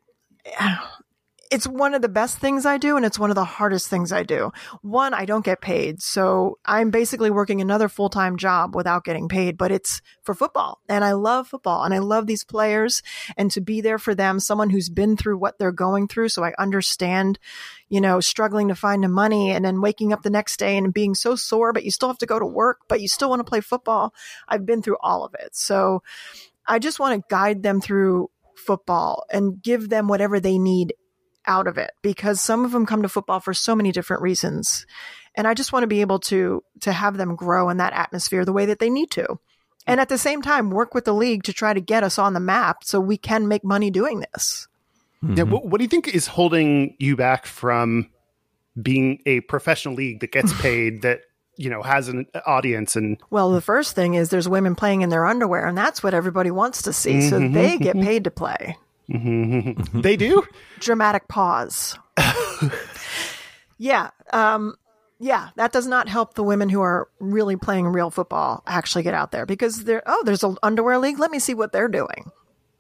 it's 1.51 1.67
one 1.67 1.95
of 1.95 2.03
the 2.03 2.09
best 2.09 2.39
things 2.39 2.65
I 2.65 2.79
do, 2.79 2.97
and 2.97 3.05
it's 3.05 3.19
one 3.19 3.31
of 3.31 3.35
the 3.35 3.45
hardest 3.45 3.89
things 3.89 4.13
I 4.13 4.23
do. 4.23 4.53
One, 4.83 5.13
I 5.13 5.25
don't 5.25 5.45
get 5.45 5.61
paid. 5.61 6.01
So 6.01 6.59
I'm 6.65 6.91
basically 6.91 7.31
working 7.31 7.61
another 7.61 7.89
full 7.89 8.09
time 8.09 8.37
job 8.37 8.77
without 8.77 9.05
getting 9.05 9.29
paid, 9.29 9.59
but 9.59 9.73
it's 9.73 10.01
for 10.23 10.33
football. 10.33 10.81
And 10.89 11.05
I 11.05 11.13
love 11.13 11.49
football 11.49 11.83
and 11.83 11.93
I 11.93 11.99
love 11.99 12.27
these 12.27 12.45
players 12.45 13.03
and 13.37 13.51
to 13.51 13.61
be 13.61 13.81
there 13.81 13.99
for 13.99 14.15
them, 14.15 14.39
someone 14.39 14.71
who's 14.71 14.89
been 14.89 15.17
through 15.17 15.39
what 15.39 15.59
they're 15.59 15.73
going 15.73 16.07
through. 16.07 16.29
So 16.29 16.45
I 16.45 16.53
understand, 16.57 17.39
you 17.89 18.01
know, 18.01 18.21
struggling 18.21 18.69
to 18.69 18.77
find 18.77 19.03
the 19.03 19.09
money 19.09 19.51
and 19.51 19.65
then 19.65 19.81
waking 19.81 20.13
up 20.13 20.23
the 20.23 20.31
next 20.31 20.59
day 20.59 20.77
and 20.77 20.95
being 20.95 21.17
so 21.17 21.35
sore, 21.35 21.73
but 21.73 21.85
you 21.85 21.91
still 21.91 22.09
have 22.09 22.19
to 22.19 22.27
go 22.27 22.39
to 22.39 22.47
work, 22.47 22.81
but 22.89 23.01
you 23.01 23.09
still 23.09 23.29
want 23.29 23.41
to 23.41 23.51
play 23.51 23.61
football. 23.61 24.15
I've 24.49 24.67
been 24.67 24.83
through 24.83 24.99
all 25.01 25.25
of 25.25 25.35
it. 25.35 25.57
So 25.57 26.03
I 26.67 26.79
just 26.79 27.01
want 27.01 27.21
to 27.21 27.27
guide 27.29 27.65
them 27.65 27.81
through 27.81 28.31
football 28.55 29.25
and 29.33 29.61
give 29.61 29.89
them 29.89 30.07
whatever 30.07 30.39
they 30.39 30.59
need 30.59 30.95
out 31.47 31.67
of 31.67 31.79
it 31.79 31.93
because 32.03 32.41
some 32.41 32.65
of 32.65 32.73
them 32.73 32.87
come 32.87 33.03
to 33.03 33.09
football 33.09 33.41
for 33.41 33.55
so 33.55 33.75
many 33.75 33.93
different 33.93 34.23
reasons. 34.23 34.87
And 35.35 35.47
I 35.47 35.55
just 35.55 35.73
want 35.73 35.85
to 35.85 35.89
be 35.89 36.01
able 36.01 36.19
to 36.21 36.63
to 36.81 36.93
have 36.93 37.17
them 37.17 37.37
grow 37.37 37.71
in 37.71 37.79
that 37.79 37.93
atmosphere 37.93 38.45
the 38.45 38.53
way 38.53 38.67
that 38.67 38.79
they 38.79 38.91
need 38.91 39.11
to. 39.13 39.39
And 39.87 40.01
at 40.01 40.09
the 40.09 40.19
same 40.19 40.43
time 40.43 40.71
work 40.71 40.95
with 40.95 41.05
the 41.05 41.15
league 41.15 41.45
to 41.45 41.53
try 41.53 41.73
to 41.73 41.81
get 41.81 42.05
us 42.05 42.19
on 42.19 42.35
the 42.35 42.41
map 42.41 42.85
so 42.85 43.01
we 43.01 43.17
can 43.17 43.49
make 43.49 43.65
money 43.65 43.91
doing 43.91 44.25
this. 44.33 44.69
Hmm. 45.21 45.35
Yeah, 45.35 45.45
what, 45.45 45.67
what 45.67 45.79
do 45.79 45.85
you 45.85 45.89
think 45.89 46.09
is 46.09 46.27
holding 46.27 46.97
you 46.99 47.17
back 47.17 47.47
from 47.47 48.11
being 48.81 49.21
a 49.27 49.41
professional 49.41 49.95
league 49.95 50.21
that 50.21 50.33
gets 50.33 50.53
paid 50.61 51.03
that 51.03 51.23
you 51.57 51.69
know 51.69 51.83
has 51.83 52.09
an 52.09 52.27
audience 52.47 52.97
and 52.97 53.19
Well, 53.31 53.53
the 53.53 53.61
first 53.61 53.95
thing 53.95 54.15
is 54.15 54.31
there's 54.31 54.49
women 54.49 54.75
playing 54.75 55.03
in 55.03 55.11
their 55.11 55.27
underwear 55.27 55.67
and 55.67 55.77
that's 55.77 56.03
what 56.03 56.15
everybody 56.15 56.51
wants 56.51 56.83
to 56.83 56.93
see. 56.93 57.29
So 57.29 57.39
mm-hmm, 57.39 57.55
they 57.55 57.75
mm-hmm, 57.75 57.85
get 57.85 57.97
mm-hmm. 57.97 58.07
paid 58.07 58.25
to 58.25 58.31
play. 58.31 58.77
They 59.11 60.17
do? 60.17 60.43
dramatic 60.79 61.29
pause. 61.29 61.99
yeah. 63.79 64.11
Um, 64.33 64.77
yeah, 65.19 65.51
that 65.57 65.73
does 65.73 65.87
not 65.87 66.09
help 66.09 66.35
the 66.35 66.43
women 66.43 66.69
who 66.71 66.81
are 66.81 67.09
really 67.19 67.57
playing 67.57 67.87
real 67.89 68.11
football 68.11 68.63
actually 68.67 69.03
get 69.03 69.13
out 69.13 69.33
there 69.33 69.45
because 69.45 69.85
they're, 69.85 70.03
oh, 70.07 70.23
there's 70.25 70.43
an 70.43 70.57
underwear 70.63 70.99
league. 70.99 71.19
Let 71.19 71.31
me 71.31 71.39
see 71.39 71.53
what 71.55 71.73
they're 71.73 71.89
doing. 71.89 72.31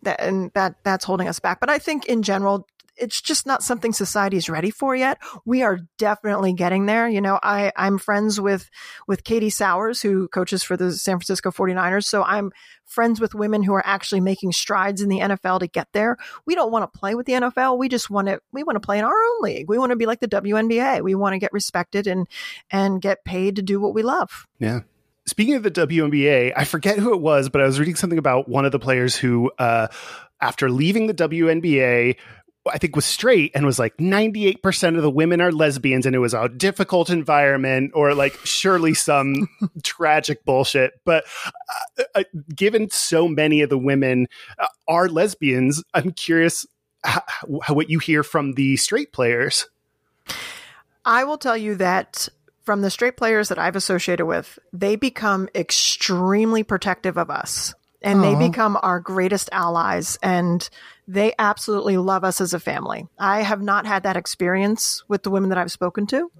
That, 0.02 0.20
and 0.20 0.50
that, 0.54 0.76
that's 0.82 1.04
holding 1.04 1.28
us 1.28 1.38
back. 1.40 1.60
But 1.60 1.68
I 1.68 1.78
think 1.78 2.06
in 2.06 2.22
general, 2.22 2.66
it's 3.00 3.20
just 3.20 3.46
not 3.46 3.62
something 3.62 3.92
society 3.92 4.36
is 4.36 4.48
ready 4.48 4.70
for 4.70 4.94
yet. 4.94 5.18
We 5.44 5.62
are 5.62 5.80
definitely 5.98 6.52
getting 6.52 6.86
there. 6.86 7.08
You 7.08 7.20
know, 7.20 7.40
I, 7.42 7.72
I'm 7.76 7.98
friends 7.98 8.40
with, 8.40 8.68
with 9.08 9.24
Katie 9.24 9.50
Sowers, 9.50 10.02
who 10.02 10.28
coaches 10.28 10.62
for 10.62 10.76
the 10.76 10.92
San 10.92 11.16
Francisco 11.16 11.50
49ers. 11.50 12.04
So 12.04 12.22
I'm 12.22 12.52
friends 12.84 13.20
with 13.20 13.34
women 13.34 13.62
who 13.62 13.72
are 13.72 13.86
actually 13.86 14.20
making 14.20 14.52
strides 14.52 15.00
in 15.00 15.08
the 15.08 15.20
NFL 15.20 15.60
to 15.60 15.66
get 15.66 15.88
there. 15.92 16.16
We 16.46 16.54
don't 16.54 16.70
want 16.70 16.92
to 16.92 16.98
play 16.98 17.14
with 17.14 17.26
the 17.26 17.32
NFL. 17.34 17.78
We 17.78 17.88
just 17.88 18.10
want 18.10 18.28
to, 18.28 18.40
we 18.52 18.62
want 18.62 18.76
to 18.76 18.80
play 18.80 18.98
in 18.98 19.04
our 19.04 19.10
own 19.10 19.42
league. 19.42 19.68
We 19.68 19.78
want 19.78 19.90
to 19.90 19.96
be 19.96 20.06
like 20.06 20.20
the 20.20 20.28
WNBA. 20.28 21.02
We 21.02 21.14
want 21.14 21.32
to 21.32 21.38
get 21.38 21.52
respected 21.52 22.06
and, 22.06 22.26
and 22.70 23.00
get 23.00 23.24
paid 23.24 23.56
to 23.56 23.62
do 23.62 23.80
what 23.80 23.94
we 23.94 24.02
love. 24.02 24.46
Yeah. 24.58 24.80
Speaking 25.26 25.54
of 25.54 25.62
the 25.62 25.70
WNBA, 25.70 26.52
I 26.56 26.64
forget 26.64 26.98
who 26.98 27.14
it 27.14 27.20
was, 27.20 27.48
but 27.48 27.60
I 27.60 27.64
was 27.64 27.78
reading 27.78 27.94
something 27.94 28.18
about 28.18 28.48
one 28.48 28.64
of 28.64 28.72
the 28.72 28.78
players 28.78 29.14
who, 29.14 29.50
uh, 29.58 29.86
after 30.40 30.70
leaving 30.70 31.06
the 31.06 31.14
WNBA, 31.14 32.16
I 32.66 32.78
think 32.78 32.94
was 32.94 33.06
straight 33.06 33.52
and 33.54 33.64
was 33.64 33.78
like 33.78 33.96
98% 33.96 34.96
of 34.96 35.02
the 35.02 35.10
women 35.10 35.40
are 35.40 35.50
lesbians 35.50 36.04
and 36.04 36.14
it 36.14 36.18
was 36.18 36.34
a 36.34 36.48
difficult 36.48 37.08
environment 37.08 37.92
or 37.94 38.14
like 38.14 38.34
surely 38.44 38.92
some 38.92 39.48
tragic 39.82 40.44
bullshit. 40.44 40.92
But 41.04 41.24
uh, 41.98 42.04
uh, 42.14 42.24
given 42.54 42.90
so 42.90 43.28
many 43.28 43.62
of 43.62 43.70
the 43.70 43.78
women 43.78 44.28
uh, 44.58 44.66
are 44.86 45.08
lesbians, 45.08 45.82
I'm 45.94 46.12
curious 46.12 46.66
how, 47.02 47.22
how, 47.62 47.74
what 47.74 47.88
you 47.88 47.98
hear 47.98 48.22
from 48.22 48.52
the 48.52 48.76
straight 48.76 49.12
players. 49.12 49.66
I 51.04 51.24
will 51.24 51.38
tell 51.38 51.56
you 51.56 51.76
that 51.76 52.28
from 52.62 52.82
the 52.82 52.90
straight 52.90 53.16
players 53.16 53.48
that 53.48 53.58
I've 53.58 53.74
associated 53.74 54.26
with, 54.26 54.58
they 54.70 54.96
become 54.96 55.48
extremely 55.54 56.62
protective 56.62 57.16
of 57.16 57.30
us 57.30 57.74
and 58.02 58.20
Aww. 58.20 58.38
they 58.38 58.48
become 58.48 58.78
our 58.82 59.00
greatest 59.00 59.48
allies 59.52 60.18
and 60.22 60.68
they 61.06 61.34
absolutely 61.38 61.96
love 61.96 62.24
us 62.24 62.40
as 62.40 62.54
a 62.54 62.60
family. 62.60 63.06
I 63.18 63.42
have 63.42 63.60
not 63.60 63.86
had 63.86 64.04
that 64.04 64.16
experience 64.16 65.02
with 65.08 65.22
the 65.22 65.30
women 65.30 65.50
that 65.50 65.58
I've 65.58 65.72
spoken 65.72 66.06
to. 66.08 66.30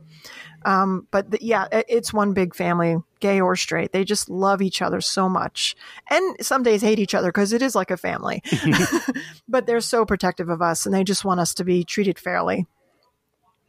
Um, 0.65 1.09
but 1.11 1.31
the, 1.31 1.39
yeah, 1.41 1.67
it's 1.89 2.13
one 2.13 2.35
big 2.35 2.55
family, 2.55 2.97
gay 3.21 3.41
or 3.41 3.57
straight. 3.57 3.93
They 3.93 4.05
just 4.05 4.29
love 4.29 4.61
each 4.61 4.83
other 4.83 5.01
so 5.01 5.29
much. 5.29 5.75
And 6.11 6.37
some 6.41 6.63
days 6.63 6.83
hate 6.83 6.99
each 6.99 7.15
other 7.15 7.29
because 7.29 7.53
it 7.53 7.63
is 7.63 7.75
like 7.75 7.91
a 7.91 7.97
family. 7.97 8.43
but 9.49 9.67
they're 9.67 9.81
so 9.81 10.05
protective 10.05 10.49
of 10.49 10.63
us 10.63 10.87
and 10.87 10.95
they 10.95 11.05
just 11.05 11.25
want 11.25 11.41
us 11.41 11.55
to 11.55 11.65
be 11.65 11.83
treated 11.83 12.19
fairly. 12.19 12.67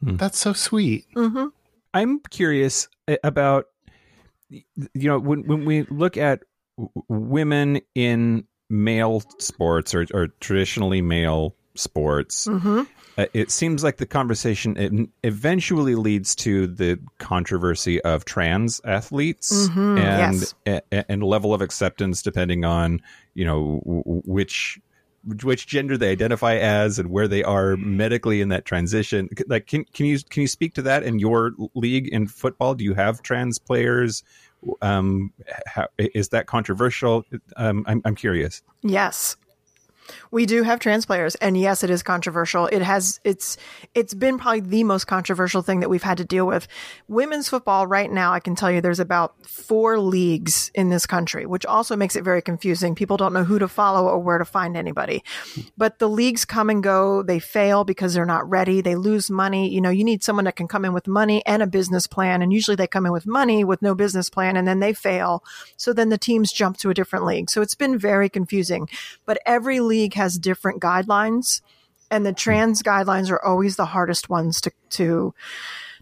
Hmm. 0.04 0.16
That's 0.16 0.38
so 0.38 0.52
sweet. 0.52 1.06
Mm-hmm. 1.14 1.46
I'm 1.94 2.20
curious 2.30 2.88
eh, 3.08 3.16
about, 3.24 3.66
you 4.50 4.62
know, 4.94 5.18
when, 5.18 5.46
when 5.46 5.64
we 5.64 5.82
look 5.82 6.16
at 6.16 6.42
women 7.08 7.80
in 7.94 8.44
male 8.70 9.22
sports 9.38 9.94
or, 9.94 10.06
or 10.14 10.28
traditionally 10.40 11.02
male 11.02 11.54
sports, 11.74 12.46
mm-hmm. 12.46 12.82
uh, 13.18 13.26
it 13.32 13.50
seems 13.50 13.82
like 13.82 13.96
the 13.96 14.06
conversation 14.06 15.10
eventually 15.22 15.94
leads 15.94 16.34
to 16.34 16.66
the 16.66 16.98
controversy 17.18 18.00
of 18.02 18.24
trans 18.24 18.80
athletes 18.84 19.68
mm-hmm. 19.68 19.98
and 19.98 20.54
yes. 20.66 20.82
a, 20.92 21.10
and 21.10 21.22
level 21.22 21.54
of 21.54 21.62
acceptance 21.62 22.22
depending 22.22 22.64
on 22.64 23.00
you 23.34 23.44
know 23.44 23.80
which 23.84 24.80
which 25.42 25.66
gender 25.66 25.96
they 25.96 26.10
identify 26.10 26.56
as 26.56 26.98
and 26.98 27.10
where 27.10 27.28
they 27.28 27.44
are 27.44 27.76
medically 27.76 28.40
in 28.40 28.48
that 28.48 28.64
transition. 28.64 29.28
Like, 29.46 29.66
can 29.66 29.84
can 29.84 30.06
you 30.06 30.18
can 30.18 30.42
you 30.42 30.48
speak 30.48 30.74
to 30.74 30.82
that 30.82 31.04
in 31.04 31.18
your 31.18 31.52
league 31.74 32.08
in 32.08 32.26
football? 32.26 32.74
Do 32.74 32.84
you 32.84 32.94
have 32.94 33.22
trans 33.22 33.58
players? 33.58 34.22
Um, 34.80 35.32
how, 35.66 35.88
is 35.98 36.28
that 36.30 36.46
controversial? 36.46 37.24
Um, 37.56 37.84
I'm 37.86 38.02
I'm 38.04 38.14
curious. 38.14 38.62
Yes, 38.82 39.36
we 40.30 40.46
do 40.46 40.62
have 40.62 40.80
trans 40.80 41.06
players, 41.06 41.34
and 41.36 41.56
yes, 41.56 41.84
it 41.84 41.90
is 41.90 42.02
controversial. 42.02 42.66
It 42.66 42.82
has 42.82 43.20
it's 43.24 43.56
it's 43.94 44.14
been 44.14 44.38
probably 44.38 44.60
the 44.60 44.84
most 44.84 45.06
controversial 45.06 45.62
thing 45.62 45.80
that 45.80 45.90
we've 45.90 46.02
had 46.02 46.18
to 46.18 46.24
deal 46.24 46.46
with. 46.46 46.68
Women's 47.08 47.48
football 47.48 47.86
right 47.86 48.10
now, 48.10 48.32
I 48.32 48.40
can 48.40 48.54
tell 48.54 48.70
you, 48.70 48.80
there's 48.80 49.00
about 49.00 49.34
four 49.46 49.98
leagues 49.98 50.70
in 50.74 50.90
this 50.90 51.06
country, 51.06 51.46
which 51.46 51.66
also 51.66 51.96
makes 51.96 52.16
it 52.16 52.24
very 52.24 52.42
confusing. 52.42 52.94
People 52.94 53.16
don't 53.16 53.32
know 53.32 53.44
who 53.44 53.58
to 53.58 53.68
follow 53.68 54.08
or 54.08 54.18
where 54.18 54.38
to 54.38 54.44
find 54.44 54.76
anybody. 54.76 55.22
But 55.76 55.98
the 55.98 56.08
leagues 56.08 56.44
come 56.44 56.70
and 56.70 56.82
go. 56.82 57.22
They 57.22 57.38
fail 57.38 57.84
because 57.84 58.14
they're 58.14 58.24
not 58.24 58.48
ready. 58.48 58.80
They 58.80 58.96
lose 58.96 59.30
money. 59.30 59.68
You 59.72 59.80
know, 59.80 59.90
you 59.90 60.04
need 60.04 60.22
someone 60.22 60.44
that 60.46 60.56
can 60.56 60.68
come 60.68 60.84
in 60.84 60.92
with 60.92 61.06
money 61.06 61.44
and 61.46 61.62
a 61.62 61.66
business 61.66 62.06
plan, 62.06 62.42
and 62.42 62.52
usually 62.52 62.76
they 62.76 62.86
come 62.86 63.06
in 63.06 63.12
with 63.12 63.26
money 63.26 63.64
with 63.64 63.82
no 63.82 63.94
business 63.94 64.30
plan, 64.30 64.56
and 64.56 64.66
then 64.66 64.80
they 64.80 64.92
fail. 64.92 65.44
So 65.76 65.92
then 65.92 66.08
the 66.08 66.18
teams 66.18 66.52
jump 66.52 66.78
to 66.78 66.90
a 66.90 66.94
different 66.94 67.24
league. 67.24 67.50
So 67.50 67.62
it's 67.62 67.74
been 67.74 67.98
very 67.98 68.28
confusing. 68.28 68.88
But 69.26 69.38
every 69.46 69.80
league 69.80 69.91
has 70.14 70.38
different 70.38 70.82
guidelines 70.82 71.60
and 72.12 72.26
the 72.26 72.32
trans 72.32 72.82
guidelines 72.82 73.30
are 73.30 73.42
always 73.42 73.76
the 73.76 73.86
hardest 73.86 74.28
ones 74.28 74.60
to 74.60 74.70
to 74.90 75.34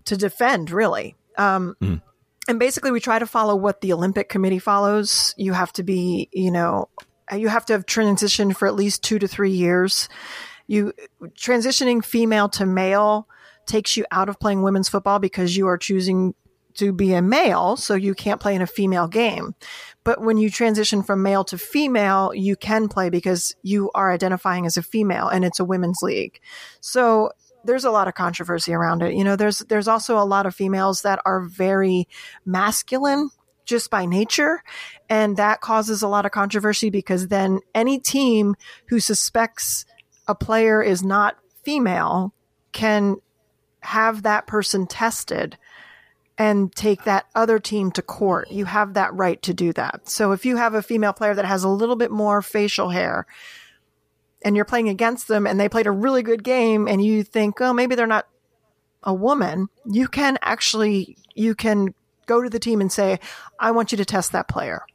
to 0.05 0.17
defend 0.17 0.71
really. 0.71 1.15
Um, 1.39 1.77
mm. 1.81 2.03
and 2.49 2.59
basically 2.59 2.91
we 2.91 3.01
try 3.01 3.19
to 3.19 3.27
follow 3.27 3.55
what 3.55 3.81
the 3.81 3.93
olympic 3.93 4.29
committee 4.29 4.59
follows. 4.59 5.35
You 5.39 5.53
have 5.53 5.73
to 5.75 5.83
be 5.83 6.29
you 6.33 6.51
know 6.51 6.89
you 7.35 7.49
have 7.49 7.65
to 7.67 7.75
have 7.75 7.87
transitioned 7.87 8.57
for 8.57 8.67
at 8.67 8.75
least 8.75 9.05
two 9.05 9.19
to 9.21 9.29
three 9.29 9.53
years. 9.53 10.09
You 10.67 10.93
transitioning 11.35 12.05
female 12.05 12.49
to 12.51 12.67
male 12.67 13.29
takes 13.67 13.97
you 13.97 14.05
out 14.11 14.29
of 14.29 14.41
playing 14.41 14.63
women's 14.63 14.89
football 14.89 15.21
because 15.21 15.57
you 15.57 15.69
are 15.69 15.79
choosing 15.79 16.35
to 16.75 16.93
be 16.93 17.15
a 17.15 17.23
male, 17.23 17.77
so 17.77 17.95
you 17.95 18.15
can't 18.15 18.41
play 18.41 18.55
in 18.55 18.63
a 18.63 18.67
female 18.67 19.09
game. 19.09 19.55
But 20.05 20.21
when 20.21 20.39
you 20.39 20.51
transition 20.51 21.03
from 21.03 21.23
male 21.23 21.45
to 21.45 21.59
female, 21.59 22.33
you 22.35 22.57
can 22.57 22.89
play 22.89 23.11
because 23.11 23.55
you 23.63 23.91
are 23.95 24.13
identifying 24.13 24.67
as 24.67 24.77
a 24.77 24.83
female 24.83 25.29
and 25.29 25.45
it's 25.45 25.61
a 25.61 25.65
women's 25.65 26.01
league. 26.03 26.41
So 26.81 27.31
there's 27.65 27.85
a 27.85 27.91
lot 27.91 28.09
of 28.09 28.15
controversy 28.15 28.73
around 28.73 29.03
it. 29.03 29.15
You 29.15 29.25
know, 29.25 29.37
there's 29.37 29.59
there's 29.61 29.89
also 29.89 30.19
a 30.19 30.25
lot 30.25 30.47
of 30.47 30.55
females 30.55 31.03
that 31.03 31.21
are 31.25 31.43
very 31.43 32.09
masculine 32.45 33.31
just 33.67 33.91
by 33.91 34.07
nature, 34.07 34.63
and 35.09 35.37
that 35.37 35.61
causes 35.61 36.03
a 36.03 36.09
lot 36.09 36.27
of 36.27 36.33
controversy 36.33 36.91
because 36.91 37.29
then 37.29 37.61
any 37.75 37.99
team 37.99 38.55
who 38.89 38.99
suspects 38.99 39.85
a 40.27 40.35
player 40.35 40.83
is 40.83 41.03
not 41.03 41.37
female 41.63 42.33
can 42.73 43.17
have 43.81 44.23
that 44.23 44.47
person 44.47 44.87
tested 44.87 45.57
and 46.41 46.75
take 46.75 47.05
that 47.05 47.27
other 47.35 47.59
team 47.59 47.91
to 47.93 48.01
court. 48.01 48.51
You 48.51 48.65
have 48.65 48.95
that 48.95 49.13
right 49.13 49.41
to 49.43 49.53
do 49.53 49.75
that. 49.75 50.09
So 50.09 50.33
if 50.33 50.47
you 50.47 50.57
have 50.57 50.73
a 50.73 50.81
female 50.81 51.13
player 51.13 51.35
that 51.35 51.45
has 51.45 51.65
a 51.65 51.69
little 51.69 51.97
bit 51.97 52.11
more 52.11 52.41
facial 52.41 52.89
hair 52.89 53.27
and 54.41 54.57
you're 54.57 54.65
playing 54.65 54.89
against 54.89 55.29
them 55.29 55.47
and 55.47 55.61
they 55.61 55.69
played 55.69 55.87
a 55.87 55.91
really 55.91 56.23
good 56.23 56.43
game 56.43 56.89
and 56.89 57.05
you 57.05 57.25
think, 57.25 57.61
oh, 57.61 57.75
maybe 57.75 57.95
they're 57.95 58.07
not 58.07 58.27
a 59.03 59.13
woman, 59.13 59.69
you 59.85 60.09
can 60.09 60.39
actually, 60.41 61.19
you 61.35 61.55
can 61.55 61.93
go 62.25 62.41
to 62.41 62.49
the 62.49 62.59
team 62.59 62.81
and 62.81 62.91
say, 62.91 63.21
I 63.59 63.73
want 63.73 63.93
you 63.93 63.99
to 63.99 64.07
test 64.07 64.33
that 64.33 64.49
player. 64.49 64.87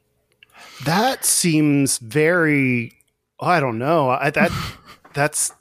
That 0.84 1.24
seems 1.24 1.98
very, 1.98 2.92
oh, 3.38 3.46
I 3.46 3.60
don't 3.60 3.78
know. 3.78 4.10
I, 4.10 4.30
that, 4.30 4.50
that's 5.14 5.52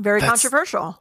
very 0.00 0.20
that's, 0.20 0.42
controversial. 0.42 1.00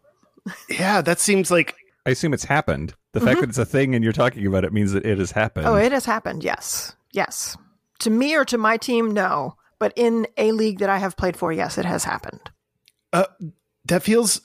Yeah, 0.70 1.02
that 1.02 1.20
seems 1.20 1.50
like 1.50 1.74
I 2.06 2.12
assume 2.12 2.36
it's 2.36 2.46
happened. 2.46 2.94
The 3.14 3.20
mm-hmm. 3.20 3.28
fact 3.28 3.42
that 3.42 3.50
it's 3.50 3.58
a 3.58 3.66
thing 3.66 3.96
and 3.96 4.04
you're 4.04 4.14
talking 4.14 4.46
about 4.46 4.64
it 4.64 4.74
means 4.74 4.92
that 4.92 5.06
it 5.06 5.18
has 5.18 5.32
happened. 5.32 5.66
Oh, 5.66 5.76
it 5.76 5.92
has 5.92 6.06
happened. 6.06 6.44
Yes. 6.44 6.96
Yes. 7.12 7.58
To 8.00 8.10
me 8.10 8.36
or 8.36 8.46
to 8.46 8.58
my 8.58 8.78
team, 8.78 9.12
no. 9.12 9.56
But 9.80 9.94
in 9.96 10.28
a 10.38 10.52
league 10.52 10.80
that 10.80 10.90
I 10.90 10.98
have 10.98 11.18
played 11.18 11.38
for, 11.38 11.52
yes, 11.52 11.78
it 11.78 11.86
has 11.86 12.04
happened. 12.04 12.52
Uh, 13.12 13.26
that 13.86 14.04
feels 14.04 14.42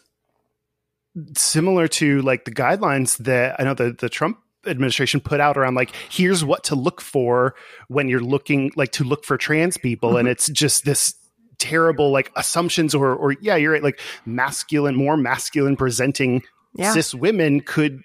similar 1.37 1.87
to 1.87 2.23
like 2.23 2.45
the 2.45 2.51
guidelines 2.51 3.19
that 3.19 3.57
I 3.61 3.65
know 3.65 3.75
the, 3.75 3.93
the 3.93 4.09
Trump 4.09 4.39
administration 4.67 5.21
put 5.21 5.41
out 5.41 5.57
around 5.57 5.75
like 5.75 5.95
here's 6.11 6.45
what 6.45 6.65
to 6.65 6.75
look 6.75 7.01
for 7.01 7.55
when 7.89 8.09
you're 8.09 8.21
looking 8.21 8.73
like 8.77 8.93
to 8.93 9.05
look 9.05 9.25
for 9.25 9.37
trans 9.37 9.77
people 9.77 10.11
mm-hmm. 10.11 10.21
and 10.21 10.29
it's 10.29 10.49
just 10.49 10.85
this 10.85 11.15
terrible 11.59 12.11
like 12.11 12.33
assumptions 12.37 12.95
or 12.95 13.15
or 13.15 13.33
yeah 13.41 13.57
you're 13.57 13.73
right 13.73 13.83
like 13.83 14.01
masculine 14.25 14.97
more 14.97 15.17
masculine 15.17 15.77
presenting 15.77 16.43
yeah. 16.75 16.93
cis 16.93 17.15
women 17.15 17.61
could 17.61 18.03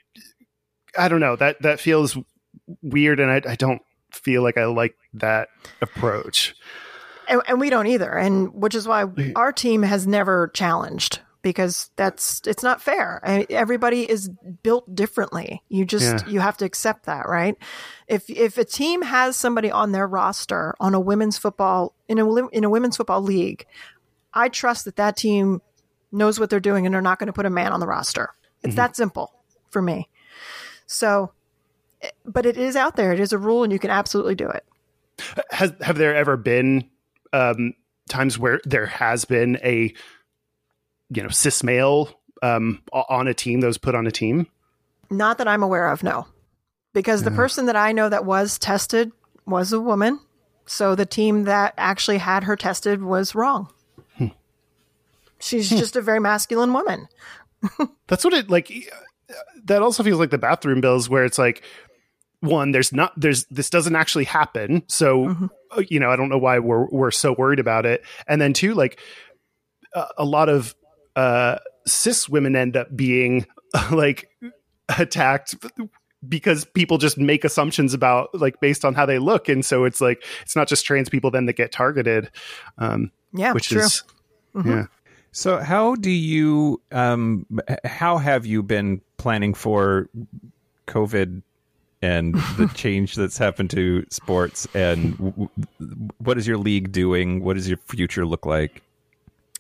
I 1.00 1.08
don't 1.08 1.20
know 1.20 1.36
that 1.38 1.62
that 1.62 1.80
feels 1.80 2.18
weird, 2.82 3.20
and 3.20 3.32
I, 3.32 3.52
I 3.52 3.56
don't 3.56 3.82
feel 4.12 4.44
like 4.44 4.58
I 4.58 4.66
like 4.66 4.96
that 5.16 5.50
approach. 5.82 6.56
And, 7.28 7.42
and, 7.48 7.60
we 7.60 7.70
don't 7.70 7.86
either, 7.86 8.12
and 8.12 8.54
which 8.54 8.74
is 8.74 8.88
why 8.88 9.06
our 9.36 9.52
team 9.52 9.84
has 9.84 10.08
never 10.08 10.48
challenged 10.48 11.20
because 11.42 11.90
that's 11.96 12.42
it's 12.46 12.64
not 12.64 12.82
fair. 12.82 13.22
I, 13.24 13.46
everybody 13.50 14.10
is 14.10 14.30
built 14.64 14.94
differently. 14.94 15.64
You 15.70 15.86
just 15.86 16.26
yeah. 16.26 16.32
you 16.32 16.40
have 16.40 16.58
to 16.58 16.66
accept 16.66 17.06
that, 17.06 17.28
right? 17.28 17.56
If 18.08 18.30
if 18.30 18.58
a 18.58 18.66
team 18.66 19.02
has 19.02 19.36
somebody 19.36 19.72
on 19.72 19.92
their 19.92 20.08
roster 20.08 20.76
on 20.80 20.94
a 20.94 21.00
women's 21.00 21.38
football 21.38 21.94
in 22.08 22.20
a 22.20 22.48
in 22.48 22.64
a 22.64 22.70
women's 22.70 22.98
football 22.98 23.22
league, 23.22 23.66
I 24.34 24.50
trust 24.50 24.86
that 24.86 24.98
that 24.98 25.16
team 25.16 25.62
knows 26.12 26.40
what 26.40 26.50
they're 26.50 26.60
doing 26.60 26.86
and 26.86 26.94
they're 26.94 27.02
not 27.02 27.20
going 27.20 27.28
to 27.28 27.34
put 27.34 27.46
a 27.46 27.50
man 27.50 27.72
on 27.72 27.80
the 27.80 27.88
roster. 27.88 28.34
It's 28.64 28.72
mm-hmm. 28.72 28.78
that 28.78 28.96
simple 28.96 29.34
for 29.70 29.82
me. 29.82 30.10
So, 30.92 31.32
but 32.26 32.48
it 32.48 32.58
is 32.58 32.76
out 32.76 32.96
there. 32.96 33.14
It 33.14 33.20
is 33.20 33.32
a 33.32 33.38
rule, 33.38 33.64
and 33.64 33.72
you 33.72 33.78
can 33.78 33.92
absolutely 33.92 34.34
do 34.34 34.50
it. 34.50 34.66
Has 35.52 35.72
have 35.82 35.98
there 35.98 36.16
ever 36.16 36.36
been 36.36 36.90
um, 37.32 37.74
times 38.10 38.40
where 38.40 38.60
there 38.64 38.88
has 38.88 39.24
been 39.24 39.60
a 39.64 39.94
you 41.10 41.22
know 41.22 41.30
cis 41.30 41.64
male 41.64 42.10
um, 42.42 42.82
on 42.92 43.28
a 43.28 43.36
team 43.36 43.62
that 43.62 43.68
was 43.68 43.78
put 43.78 43.94
on 43.94 44.08
a 44.08 44.12
team? 44.12 44.48
Not 45.12 45.38
that 45.38 45.48
I'm 45.48 45.62
aware 45.62 45.90
of, 45.90 46.02
no. 46.02 46.26
Because 46.94 47.22
the 47.24 47.32
person 47.32 47.68
that 47.68 47.76
I 47.76 47.92
know 47.92 48.10
that 48.10 48.26
was 48.26 48.58
tested 48.58 49.12
was 49.46 49.72
a 49.72 49.80
woman. 49.80 50.20
So 50.66 50.96
the 50.96 51.06
team 51.06 51.44
that 51.44 51.76
actually 51.78 52.18
had 52.18 52.46
her 52.46 52.56
tested 52.56 53.04
was 53.04 53.36
wrong. 53.36 53.70
She's 55.40 55.70
just 55.70 55.96
a 55.96 56.02
very 56.02 56.20
masculine 56.20 56.74
woman. 56.74 57.08
That's 58.08 58.24
what 58.24 58.34
it 58.34 58.50
like. 58.50 58.72
That 59.66 59.82
also 59.82 60.04
feels 60.04 60.20
like 60.20 60.32
the 60.32 60.38
bathroom 60.38 60.82
bills, 60.82 61.10
where 61.10 61.26
it's 61.26 61.38
like, 61.38 61.64
one, 62.42 62.72
there's 62.72 62.94
not, 62.94 63.14
there's 63.20 63.46
this 63.46 63.70
doesn't 63.70 63.96
actually 63.96 64.24
happen, 64.24 64.84
so 64.88 65.50
uh, 65.76 65.82
you 65.88 66.00
know, 66.00 66.10
I 66.10 66.16
don't 66.16 66.30
know 66.30 66.38
why 66.38 66.60
we're 66.60 66.88
we're 66.90 67.12
so 67.12 67.34
worried 67.34 67.60
about 67.60 67.86
it. 67.86 68.04
And 68.28 68.42
then 68.42 68.54
two, 68.54 68.74
like 68.74 69.00
a, 69.94 70.06
a 70.20 70.26
lot 70.26 70.50
of 70.50 70.76
uh, 71.16 71.58
cis 71.86 72.30
women 72.30 72.56
end 72.56 72.78
up 72.78 72.96
being 72.96 73.46
like 73.92 74.30
attacked 74.98 75.56
because 76.28 76.66
people 76.66 76.98
just 76.98 77.18
make 77.18 77.44
assumptions 77.44 77.94
about 77.94 78.34
like 78.34 78.60
based 78.60 78.84
on 78.86 78.94
how 78.94 79.06
they 79.06 79.20
look, 79.20 79.50
and 79.50 79.66
so 79.66 79.84
it's 79.84 80.02
like 80.02 80.24
it's 80.42 80.56
not 80.56 80.68
just 80.68 80.86
trans 80.86 81.10
people 81.10 81.32
then 81.32 81.46
that 81.46 81.54
get 81.58 81.72
targeted, 81.72 82.32
um, 82.78 83.12
Yeah, 83.34 83.54
which 83.54 83.70
true. 83.70 83.82
is 83.82 84.04
yeah. 84.66 84.86
So, 85.32 85.58
how 85.58 85.96
do 85.96 86.10
you, 86.10 86.82
um, 86.92 87.46
how 87.86 88.18
have 88.18 88.46
you 88.46 88.64
been 88.64 89.02
planning 89.18 89.54
for 89.54 90.10
COVID 90.88 91.42
and 92.02 92.34
the 92.34 92.72
change 92.76 93.16
that's 93.16 93.38
happened 93.38 93.70
to 93.72 94.06
sports? 94.10 94.68
And 94.74 95.18
w- 95.18 95.50
w- 95.80 96.10
what 96.18 96.38
is 96.38 96.48
your 96.48 96.58
league 96.58 96.92
doing? 96.92 97.44
What 97.44 97.56
does 97.56 97.68
your 97.68 97.78
future 97.78 98.26
look 98.26 98.46
like? 98.46 98.82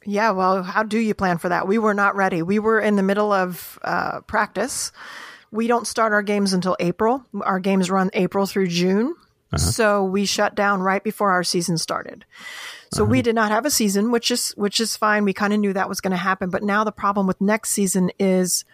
Yeah, 0.06 0.32
well, 0.32 0.64
how 0.64 0.84
do 0.84 0.98
you 0.98 1.14
plan 1.14 1.38
for 1.38 1.50
that? 1.50 1.68
We 1.68 1.78
were 1.78 1.94
not 1.94 2.16
ready. 2.16 2.42
We 2.42 2.58
were 2.58 2.80
in 2.80 2.96
the 2.96 3.04
middle 3.04 3.32
of 3.32 3.78
uh, 3.84 4.22
practice. 4.22 4.92
We 5.52 5.68
don't 5.68 5.86
start 5.86 6.14
our 6.14 6.22
games 6.24 6.54
until 6.54 6.76
April. 6.80 7.26
Our 7.42 7.60
games 7.60 7.92
run 7.92 8.10
April 8.14 8.46
through 8.46 8.68
June. 8.68 9.16
So 9.58 10.04
we 10.04 10.26
shut 10.26 10.54
down 10.54 10.82
right 10.82 11.04
before 11.04 11.32
our 11.32 11.44
season 11.44 11.80
started. 11.80 12.24
So 12.92 13.04
we 13.04 13.22
did 13.22 13.36
not 13.36 13.52
have 13.52 13.66
a 13.66 13.70
season, 13.72 14.12
which 14.12 14.32
is 14.32 14.52
which 14.58 14.80
is 14.80 14.96
fine. 14.98 15.24
We 15.24 15.34
kind 15.34 15.54
of 15.54 15.60
knew 15.60 15.74
that 15.74 15.88
was 15.90 16.02
going 16.02 16.12
to 16.12 16.18
happen, 16.18 16.50
but 16.50 16.64
now 16.64 16.84
the 16.84 16.92
problem 16.92 17.28
with 17.28 17.40
next 17.40 17.72
season 17.72 18.12
is 18.20 18.66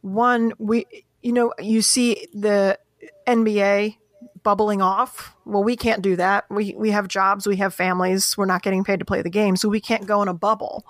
one 0.00 0.52
we 0.58 0.86
you 1.22 1.32
know, 1.32 1.52
you 1.58 1.82
see 1.82 2.26
the 2.32 2.78
NBA 3.26 3.96
bubbling 4.42 4.80
off. 4.80 5.34
Well, 5.44 5.62
we 5.62 5.76
can't 5.76 6.02
do 6.02 6.16
that. 6.16 6.44
We 6.50 6.74
we 6.76 6.90
have 6.90 7.08
jobs, 7.08 7.46
we 7.46 7.56
have 7.56 7.74
families. 7.74 8.36
We're 8.36 8.46
not 8.46 8.62
getting 8.62 8.84
paid 8.84 8.98
to 9.00 9.04
play 9.04 9.22
the 9.22 9.30
game, 9.30 9.56
so 9.56 9.68
we 9.68 9.80
can't 9.80 10.06
go 10.06 10.22
in 10.22 10.28
a 10.28 10.34
bubble 10.34 10.84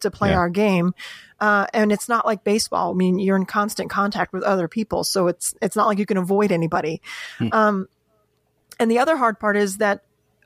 to 0.00 0.10
play 0.10 0.30
Yeah. 0.30 0.38
our 0.38 0.48
game. 0.48 0.94
Uh, 1.40 1.66
and 1.74 1.90
it's 1.92 2.08
not 2.08 2.24
like 2.24 2.44
baseball. 2.44 2.92
I 2.92 2.94
mean, 2.94 3.18
you're 3.18 3.36
in 3.36 3.46
constant 3.46 3.90
contact 3.90 4.32
with 4.32 4.42
other 4.44 4.68
people, 4.68 5.04
so 5.04 5.26
it's 5.26 5.54
it's 5.60 5.76
not 5.76 5.86
like 5.86 5.98
you 5.98 6.06
can 6.06 6.16
avoid 6.16 6.52
anybody. 6.52 7.02
Um, 7.50 7.88
and 8.78 8.90
the 8.90 9.00
other 9.00 9.16
hard 9.16 9.38
part 9.40 9.56
is 9.56 9.78
that 9.78 10.02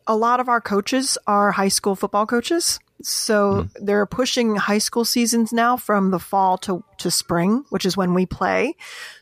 a 0.07 0.17
lot 0.17 0.41
of 0.41 0.49
our 0.49 0.61
coaches 0.61 1.19
are 1.27 1.53
high 1.53 1.69
school 1.69 1.95
football 1.97 2.27
coaches. 2.27 2.79
So 3.03 3.69
they're 3.77 4.07
pushing 4.07 4.57
high 4.57 4.79
school 4.79 5.05
seasons 5.05 5.53
now 5.53 5.77
from 5.77 6.11
the 6.11 6.19
fall 6.19 6.57
to, 6.59 6.83
to 6.99 7.11
spring, 7.11 7.65
which 7.69 7.85
is 7.85 7.95
when 7.97 8.15
we 8.15 8.25
play. 8.25 8.75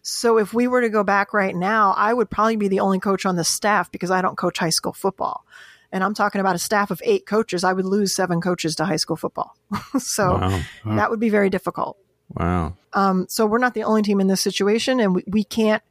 So 0.03 0.39
if 0.39 0.55
we 0.55 0.69
were 0.69 0.81
to 0.81 0.89
go 0.89 1.03
back 1.03 1.35
right 1.35 1.55
now, 1.57 1.93
I 1.97 2.15
would 2.15 2.31
probably 2.31 2.55
be 2.57 2.69
the 2.69 2.81
only 2.81 3.01
coach 3.01 3.27
on 3.27 3.35
the 3.35 3.43
staff 3.45 3.91
because 3.91 4.13
I 4.13 4.23
don't 4.23 4.37
coach 4.37 4.59
high 4.59 4.71
school 4.71 4.93
football. 4.93 5.45
And 5.91 6.05
I'm 6.05 6.15
talking 6.15 6.41
about 6.41 6.55
a 6.55 6.59
staff 6.61 6.91
of 6.93 7.03
eight 7.05 7.27
coaches. 7.27 7.65
I 7.65 7.73
would 7.73 7.85
lose 7.85 8.13
seven 8.13 8.41
coaches 8.41 8.77
to 8.77 8.85
high 8.85 8.97
school 8.97 9.17
football. 9.17 9.57
so 9.99 10.35
Wow. 10.39 10.63
that 10.97 11.11
would 11.11 11.21
be 11.21 11.29
very 11.31 11.51
difficult. 11.51 11.97
Wow. 12.29 12.77
Um, 12.93 13.27
so 13.29 13.45
we're 13.45 13.59
not 13.59 13.75
the 13.75 13.85
only 13.85 14.03
team 14.03 14.21
in 14.21 14.29
this 14.29 14.41
situation, 14.41 14.99
and 15.01 15.15
we, 15.17 15.25
we 15.27 15.45
can't, 15.45 15.83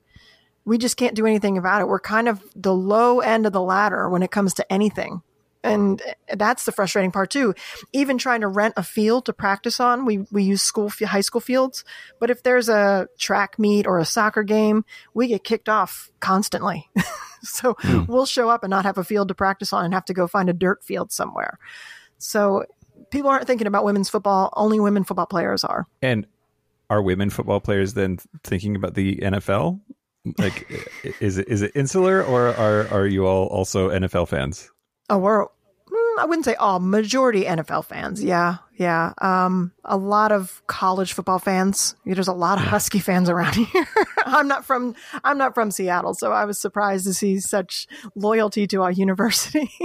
we 0.65 0.77
just 0.77 0.97
can't 0.97 1.15
do 1.15 1.25
anything 1.25 1.57
about 1.57 1.81
it. 1.81 1.87
We're 1.87 1.99
kind 1.99 2.27
of 2.27 2.41
the 2.55 2.73
low 2.73 3.19
end 3.19 3.45
of 3.45 3.53
the 3.53 3.61
ladder 3.61 4.09
when 4.09 4.23
it 4.23 4.31
comes 4.31 4.53
to 4.55 4.73
anything. 4.73 5.21
And 5.65 6.01
that's 6.33 6.65
the 6.65 6.73
frustrating 6.73 7.11
part 7.11 7.29
too. 7.29 7.55
Even 7.93 8.17
trying 8.17 8.41
to 8.41 8.47
rent 8.47 8.73
a 8.75 8.83
field 8.83 9.25
to 9.25 9.33
practice 9.33 9.79
on, 9.79 10.05
we, 10.05 10.25
we 10.29 10.43
use 10.43 10.61
school, 10.61 10.89
high 10.89 11.21
school 11.21 11.39
fields. 11.39 11.85
But 12.19 12.29
if 12.29 12.43
there's 12.43 12.67
a 12.67 13.07
track 13.17 13.57
meet 13.57 13.87
or 13.87 13.97
a 13.97 14.05
soccer 14.05 14.43
game, 14.43 14.83
we 15.13 15.27
get 15.27 15.45
kicked 15.45 15.69
off 15.69 16.11
constantly. 16.19 16.89
so 17.43 17.75
hmm. 17.79 18.03
we'll 18.07 18.25
show 18.25 18.49
up 18.49 18.63
and 18.63 18.71
not 18.71 18.83
have 18.83 18.97
a 18.97 19.05
field 19.05 19.29
to 19.29 19.35
practice 19.35 19.71
on 19.71 19.85
and 19.85 19.93
have 19.93 20.05
to 20.05 20.13
go 20.13 20.27
find 20.27 20.49
a 20.49 20.53
dirt 20.53 20.83
field 20.83 21.13
somewhere. 21.13 21.57
So 22.17 22.65
people 23.09 23.29
aren't 23.29 23.47
thinking 23.47 23.67
about 23.67 23.85
women's 23.85 24.09
football. 24.09 24.51
Only 24.57 24.81
women 24.81 25.05
football 25.05 25.27
players 25.27 25.63
are. 25.63 25.87
And 26.01 26.27
are 26.89 27.01
women 27.01 27.29
football 27.29 27.61
players 27.61 27.93
then 27.93 28.19
thinking 28.43 28.75
about 28.75 28.95
the 28.95 29.15
NFL? 29.15 29.79
Like, 30.37 30.67
is 31.19 31.37
it 31.37 31.47
is 31.49 31.61
it 31.61 31.71
insular, 31.75 32.23
or 32.23 32.47
are 32.55 32.87
are 32.91 33.05
you 33.07 33.25
all 33.27 33.47
also 33.47 33.89
NFL 33.89 34.27
fans? 34.29 34.71
Oh, 35.09 35.17
we're 35.17 35.43
mm, 35.45 36.19
I 36.19 36.25
wouldn't 36.25 36.45
say 36.45 36.55
all 36.55 36.79
majority 36.79 37.43
NFL 37.43 37.83
fans. 37.85 38.23
Yeah, 38.23 38.57
yeah. 38.77 39.11
Um, 39.21 39.73
a 39.83 39.97
lot 39.97 40.31
of 40.31 40.61
college 40.67 41.11
football 41.11 41.39
fans. 41.39 41.95
There's 42.05 42.29
a 42.29 42.33
lot 42.33 42.57
of 42.57 42.63
Husky 42.63 42.99
fans 42.99 43.29
around 43.29 43.55
here. 43.73 43.85
I'm 44.25 44.47
not 44.47 44.63
from 44.63 44.95
I'm 45.25 45.37
not 45.37 45.53
from 45.53 45.71
Seattle, 45.71 46.13
so 46.13 46.31
I 46.31 46.45
was 46.45 46.57
surprised 46.57 47.05
to 47.05 47.13
see 47.13 47.39
such 47.41 47.85
loyalty 48.15 48.65
to 48.67 48.81
our 48.81 48.91
university. 48.91 49.69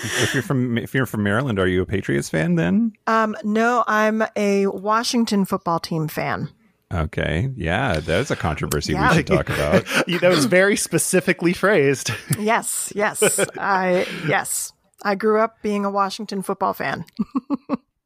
If 0.00 0.32
you're 0.32 0.44
from 0.44 0.78
if 0.78 0.94
you're 0.94 1.06
from 1.06 1.24
Maryland, 1.24 1.58
are 1.58 1.66
you 1.66 1.82
a 1.82 1.86
Patriots 1.86 2.28
fan 2.28 2.54
then? 2.54 2.92
um, 3.08 3.34
no, 3.42 3.82
I'm 3.88 4.22
a 4.36 4.68
Washington 4.68 5.44
football 5.44 5.80
team 5.80 6.06
fan. 6.06 6.50
Okay, 6.92 7.50
yeah, 7.54 8.00
that's 8.00 8.30
a 8.30 8.36
controversy 8.36 8.94
Yeah. 8.94 9.10
we 9.10 9.16
should 9.16 9.26
talk 9.26 9.50
about. 9.50 9.84
That 10.20 10.30
was 10.30 10.46
very 10.46 10.76
specifically 10.76 11.52
phrased. 11.52 12.10
Yes, 12.38 12.92
yes, 12.94 13.40
I 13.58 14.06
yes. 14.26 14.72
I 15.02 15.14
grew 15.14 15.38
up 15.38 15.60
being 15.62 15.84
a 15.84 15.90
Washington 15.90 16.42
football 16.42 16.72
fan. 16.72 17.04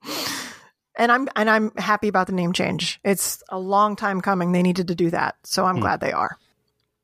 and 0.96 1.12
I'm 1.12 1.28
and 1.36 1.48
I'm 1.48 1.70
happy 1.76 2.08
about 2.08 2.26
the 2.26 2.32
name 2.32 2.52
change. 2.52 2.98
It's 3.04 3.42
a 3.48 3.58
long 3.58 3.94
time 3.94 4.20
coming. 4.20 4.52
They 4.52 4.62
needed 4.62 4.88
to 4.88 4.94
do 4.94 5.10
that. 5.10 5.36
So 5.44 5.64
I'm 5.64 5.76
hmm. 5.76 5.82
glad 5.82 6.00
they 6.00 6.12
are. 6.12 6.36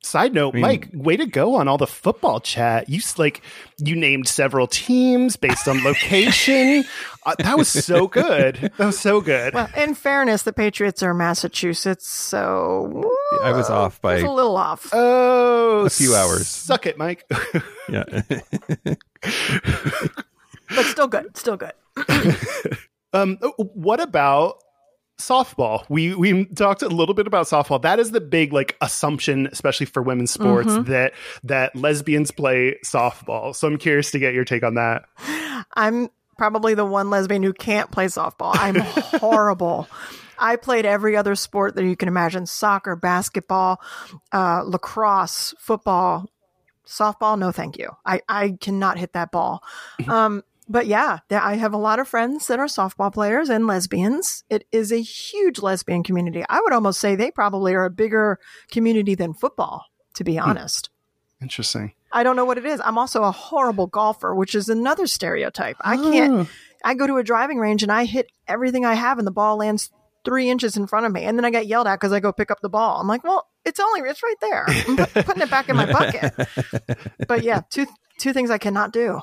Side 0.00 0.32
note, 0.32 0.54
mean- 0.54 0.62
Mike, 0.62 0.88
way 0.92 1.16
to 1.16 1.26
go 1.26 1.56
on 1.56 1.66
all 1.66 1.76
the 1.76 1.86
football 1.86 2.38
chat. 2.38 2.88
You 2.88 3.00
like 3.18 3.42
you 3.78 3.96
named 3.96 4.28
several 4.28 4.68
teams 4.68 5.34
based 5.36 5.66
on 5.66 5.82
location. 5.82 6.84
uh, 7.26 7.34
that 7.40 7.58
was 7.58 7.68
so 7.68 8.06
good. 8.06 8.70
That 8.76 8.86
was 8.86 8.98
so 8.98 9.20
good. 9.20 9.54
Well, 9.54 9.68
in 9.76 9.94
fairness, 9.94 10.44
the 10.44 10.52
Patriots 10.52 11.02
are 11.02 11.12
Massachusetts, 11.14 12.08
so 12.08 13.10
I 13.42 13.50
was 13.50 13.68
off 13.70 13.94
it's 13.94 13.98
by 14.00 14.18
a 14.18 14.30
little 14.30 14.56
off. 14.56 14.88
oh, 14.92 15.86
a 15.86 15.90
few 15.90 16.14
hours. 16.14 16.46
Suck 16.46 16.86
it, 16.86 16.96
Mike. 16.96 17.24
yeah. 17.88 18.04
but 20.68 20.84
still 20.84 21.08
good. 21.08 21.36
Still 21.36 21.56
good. 21.56 21.72
um, 23.12 23.36
what 23.56 24.00
about 24.00 24.62
softball? 25.20 25.84
We 25.88 26.14
we 26.14 26.46
talked 26.46 26.82
a 26.82 26.88
little 26.88 27.14
bit 27.14 27.26
about 27.26 27.46
softball. 27.46 27.82
That 27.82 27.98
is 27.98 28.10
the 28.10 28.20
big 28.20 28.52
like 28.52 28.76
assumption, 28.80 29.48
especially 29.50 29.86
for 29.86 30.02
women's 30.02 30.30
sports, 30.30 30.74
that 30.88 31.12
that 31.44 31.76
lesbians 31.76 32.30
play 32.30 32.76
softball. 32.84 33.54
So 33.54 33.68
I'm 33.68 33.78
curious 33.78 34.10
to 34.12 34.18
get 34.18 34.34
your 34.34 34.44
take 34.44 34.62
on 34.62 34.74
that. 34.74 35.04
I'm 35.74 36.08
probably 36.36 36.74
the 36.74 36.86
one 36.86 37.10
lesbian 37.10 37.42
who 37.42 37.52
can't 37.52 37.90
play 37.90 38.06
softball. 38.06 38.52
I'm 38.54 38.76
horrible. 39.20 39.88
I 40.38 40.56
played 40.56 40.86
every 40.86 41.16
other 41.16 41.34
sport 41.34 41.74
that 41.74 41.84
you 41.84 41.96
can 41.96 42.08
imagine 42.08 42.46
soccer, 42.46 42.94
basketball, 42.94 43.80
uh, 44.32 44.62
lacrosse, 44.64 45.52
football, 45.58 46.30
softball. 46.86 47.38
No, 47.38 47.50
thank 47.50 47.76
you. 47.76 47.90
I, 48.06 48.20
I 48.28 48.56
cannot 48.60 48.98
hit 48.98 49.14
that 49.14 49.32
ball. 49.32 49.62
Um, 50.06 50.44
but 50.68 50.86
yeah, 50.86 51.18
I 51.30 51.54
have 51.54 51.72
a 51.72 51.78
lot 51.78 51.98
of 51.98 52.08
friends 52.08 52.46
that 52.48 52.58
are 52.58 52.66
softball 52.66 53.12
players 53.12 53.48
and 53.48 53.66
lesbians. 53.66 54.44
It 54.50 54.66
is 54.70 54.92
a 54.92 55.00
huge 55.00 55.60
lesbian 55.60 56.02
community. 56.02 56.44
I 56.48 56.60
would 56.60 56.72
almost 56.72 57.00
say 57.00 57.16
they 57.16 57.30
probably 57.30 57.74
are 57.74 57.84
a 57.84 57.90
bigger 57.90 58.38
community 58.70 59.14
than 59.14 59.34
football, 59.34 59.86
to 60.14 60.24
be 60.24 60.36
hmm. 60.36 60.48
honest. 60.48 60.90
Interesting. 61.40 61.92
I 62.12 62.22
don't 62.22 62.36
know 62.36 62.44
what 62.44 62.58
it 62.58 62.66
is. 62.66 62.80
I'm 62.84 62.98
also 62.98 63.22
a 63.22 63.30
horrible 63.30 63.86
golfer, 63.86 64.34
which 64.34 64.54
is 64.54 64.68
another 64.68 65.06
stereotype. 65.06 65.76
I 65.80 65.96
can't. 65.96 66.32
Oh. 66.32 66.48
I 66.84 66.94
go 66.94 67.06
to 67.06 67.16
a 67.16 67.24
driving 67.24 67.58
range 67.58 67.82
and 67.82 67.92
I 67.92 68.04
hit 68.04 68.30
everything 68.46 68.84
I 68.84 68.94
have, 68.94 69.18
and 69.18 69.26
the 69.26 69.32
ball 69.32 69.58
lands 69.58 69.90
three 70.24 70.50
inches 70.50 70.76
in 70.76 70.86
front 70.86 71.06
of 71.06 71.12
me, 71.12 71.24
and 71.24 71.38
then 71.38 71.44
I 71.44 71.50
get 71.50 71.66
yelled 71.66 71.86
at 71.86 71.96
because 71.96 72.12
I 72.12 72.20
go 72.20 72.32
pick 72.32 72.50
up 72.50 72.60
the 72.60 72.68
ball. 72.68 73.00
I'm 73.00 73.06
like, 73.06 73.24
well, 73.24 73.46
it's 73.64 73.80
only 73.80 74.00
it's 74.08 74.22
right 74.22 74.40
there. 74.40 74.64
I'm 74.68 74.96
put- 74.96 75.26
putting 75.26 75.42
it 75.42 75.50
back 75.50 75.68
in 75.68 75.76
my 75.76 75.90
bucket. 75.90 76.34
But 77.28 77.42
yeah, 77.42 77.60
two 77.70 77.86
two 78.18 78.32
things 78.32 78.50
I 78.50 78.58
cannot 78.58 78.92
do. 78.92 79.20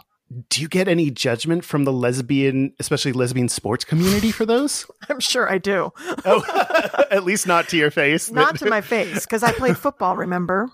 Do 0.49 0.61
you 0.61 0.67
get 0.67 0.88
any 0.88 1.11
judgment 1.11 1.63
from 1.63 1.83
the 1.83 1.93
lesbian, 1.93 2.73
especially 2.79 3.13
lesbian 3.13 3.47
sports 3.49 3.86
community 3.86 4.31
for 4.31 4.45
those? 4.45 4.86
I'm 5.09 5.19
sure 5.19 5.49
I 5.51 5.57
do. 5.59 5.91
Oh, 6.25 7.05
at 7.11 7.23
least 7.23 7.47
not 7.47 7.69
to 7.69 7.77
your 7.77 7.91
face. 7.91 8.31
Not 8.31 8.57
to 8.59 8.69
my 8.69 8.81
face 8.81 9.25
because 9.25 9.43
I 9.43 9.51
played 9.51 9.77
football. 9.77 10.17
Remember? 10.17 10.69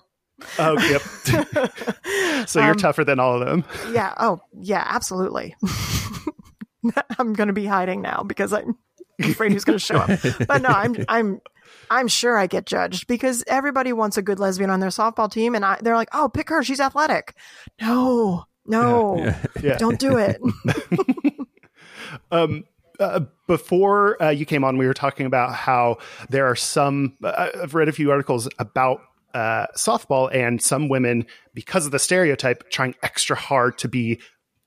Oh, 0.58 0.76
yep. 0.88 1.02
so 2.48 2.60
you're 2.60 2.70
Um, 2.72 2.76
tougher 2.76 3.04
than 3.04 3.20
all 3.20 3.40
of 3.40 3.46
them. 3.46 3.64
Yeah. 3.92 4.14
Oh, 4.18 4.40
yeah. 4.58 4.84
Absolutely. 4.88 5.54
I'm 7.18 7.32
going 7.34 7.46
to 7.46 7.52
be 7.52 7.66
hiding 7.66 8.02
now 8.02 8.24
because 8.26 8.52
I'm 8.52 8.76
afraid 9.22 9.52
who's 9.52 9.64
going 9.64 9.78
to 9.78 9.84
show 9.84 9.96
up. 9.98 10.10
But 10.48 10.62
no, 10.62 10.68
I'm 10.70 10.96
I'm 11.08 11.40
I'm 11.90 12.08
sure 12.08 12.36
I 12.36 12.48
get 12.48 12.66
judged 12.66 13.06
because 13.06 13.44
everybody 13.46 13.92
wants 13.92 14.16
a 14.16 14.22
good 14.22 14.40
lesbian 14.40 14.70
on 14.70 14.80
their 14.80 14.90
softball 14.90 15.30
team, 15.30 15.54
and 15.54 15.64
I, 15.64 15.78
they're 15.80 15.94
like, 15.94 16.08
"Oh, 16.12 16.28
pick 16.28 16.48
her. 16.48 16.64
She's 16.64 16.80
athletic." 16.80 17.34
No, 17.80 18.44
no, 18.66 19.16
Yeah. 19.18 19.36
Yeah. 19.62 19.78
don't 19.78 19.98
do 19.98 20.18
it. 20.18 20.40
um, 22.30 22.64
uh, 23.00 23.20
before 23.46 24.22
uh, 24.22 24.30
you 24.30 24.44
came 24.46 24.64
on, 24.64 24.78
we 24.78 24.86
were 24.86 24.94
talking 24.94 25.26
about 25.26 25.54
how 25.54 25.98
there 26.28 26.46
are 26.46 26.56
some. 26.56 27.16
Uh, 27.22 27.48
I've 27.62 27.74
read 27.74 27.88
a 27.88 27.92
few 27.92 28.10
articles 28.10 28.48
about 28.58 29.00
uh, 29.34 29.66
softball 29.76 30.32
and 30.34 30.60
some 30.60 30.88
women, 30.88 31.26
because 31.54 31.86
of 31.86 31.92
the 31.92 31.98
stereotype, 31.98 32.68
trying 32.70 32.94
extra 33.02 33.36
hard 33.36 33.78
to 33.78 33.88
be 33.88 34.20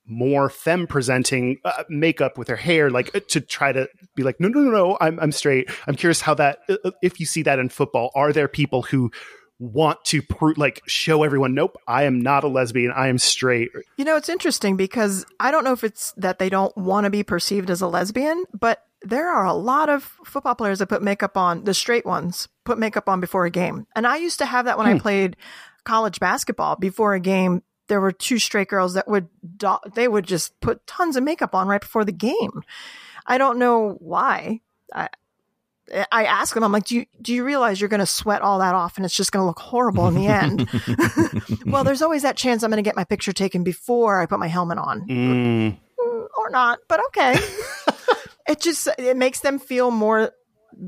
more 0.08 0.50
femme 0.50 0.86
presenting 0.88 1.58
uh, 1.66 1.84
makeup 1.90 2.38
with 2.38 2.48
their 2.48 2.56
hair, 2.56 2.90
like 2.90 3.16
uh, 3.16 3.20
to 3.28 3.42
try 3.42 3.72
to 3.72 3.88
be 4.16 4.24
like, 4.24 4.40
no, 4.40 4.48
no, 4.48 4.60
no, 4.62 4.72
no, 4.72 4.98
I'm 5.02 5.20
I'm 5.20 5.32
straight. 5.32 5.70
I'm 5.88 5.96
curious 5.96 6.22
how 6.22 6.34
that, 6.36 6.60
uh, 6.70 6.92
if 7.02 7.20
you 7.20 7.26
see 7.26 7.42
that 7.44 7.60
in 7.60 7.70
football, 7.70 8.12
are 8.16 8.34
there 8.34 8.48
people 8.48 8.84
who 8.84 9.12
want 9.60 10.04
to 10.06 10.22
prove, 10.22 10.58
like, 10.58 10.82
show 10.86 11.24
everyone, 11.24 11.54
nope, 11.54 11.78
I 11.88 12.04
am 12.04 12.22
not 12.22 12.44
a 12.44 12.48
lesbian, 12.48 12.92
I 12.92 13.08
am 13.08 13.18
straight. 13.18 13.72
You 13.98 14.06
know, 14.06 14.18
it's 14.18 14.30
interesting 14.30 14.76
because 14.76 15.26
I 15.40 15.52
don't 15.52 15.64
know 15.64 15.72
if 15.72 15.84
it's 15.84 16.12
that 16.18 16.40
they 16.40 16.50
don't 16.50 16.76
want 16.78 17.06
to 17.06 17.10
be 17.10 17.24
perceived 17.24 17.70
as 17.70 17.82
a 17.82 17.88
lesbian, 17.88 18.46
but 18.54 18.86
there 19.02 19.30
are 19.30 19.46
a 19.46 19.54
lot 19.54 19.90
of 19.90 20.04
football 20.26 20.56
players 20.56 20.80
that 20.80 20.88
put 20.88 21.02
makeup 21.02 21.38
on, 21.38 21.64
the 21.64 21.74
straight 21.74 22.06
ones 22.06 22.48
put 22.64 22.80
makeup 22.80 23.08
on 23.08 23.20
before 23.20 23.46
a 23.46 23.52
game. 23.52 23.86
And 23.96 24.08
I 24.08 24.18
used 24.18 24.40
to 24.40 24.46
have 24.46 24.66
that 24.66 24.78
when 24.78 24.88
I 24.88 24.94
hmm. 24.94 25.00
played 25.00 25.38
college 25.84 26.20
basketball. 26.20 26.76
Before 26.76 27.14
a 27.14 27.20
game, 27.20 27.62
there 27.88 28.02
were 28.02 28.12
two 28.12 28.40
straight 28.40 28.68
girls 28.68 28.96
that 28.96 29.08
would, 29.08 29.28
do- 29.58 29.78
they 29.94 30.08
would 30.08 30.26
just 30.26 30.60
put 30.60 30.86
tons 30.88 31.16
of 31.16 31.24
makeup 31.24 31.54
on 31.54 31.68
right 31.68 31.82
before 31.82 32.04
the 32.04 32.12
game. 32.12 32.64
I 33.26 33.38
don't 33.38 33.60
know 33.60 33.96
why. 34.00 34.62
I, 34.94 35.10
I 36.12 36.26
ask 36.26 36.54
them, 36.54 36.64
I'm 36.64 36.72
like, 36.72 36.86
do 36.86 36.96
you, 36.96 37.06
do 37.22 37.34
you 37.34 37.44
realize 37.44 37.80
you're 37.80 37.90
going 37.90 38.00
to 38.00 38.06
sweat 38.06 38.42
all 38.42 38.60
that 38.60 38.74
off 38.74 38.98
and 38.98 39.06
it's 39.06 39.16
just 39.16 39.32
going 39.32 39.44
to 39.44 39.48
look 39.48 39.60
horrible 39.60 40.08
in 40.08 40.16
the 40.16 40.28
end? 40.28 40.68
well, 41.66 41.84
there's 41.84 42.02
always 42.02 42.24
that 42.24 42.38
chance 42.38 42.64
I'm 42.64 42.72
going 42.72 42.84
to 42.84 42.88
get 42.88 42.96
my 42.96 43.04
picture 43.04 43.34
taken 43.34 43.64
before 43.64 44.20
I 44.20 44.26
put 44.26 44.40
my 44.40 44.48
helmet 44.48 44.78
on 44.80 45.08
Mm, 45.08 45.78
Mm, 46.00 46.28
or 46.38 46.50
not, 46.50 46.80
but 46.88 47.00
okay. 47.08 47.36
it 48.48 48.60
just, 48.60 48.88
it 48.98 49.16
makes 49.16 49.42
them 49.42 49.60
feel 49.60 49.92
more 49.92 50.32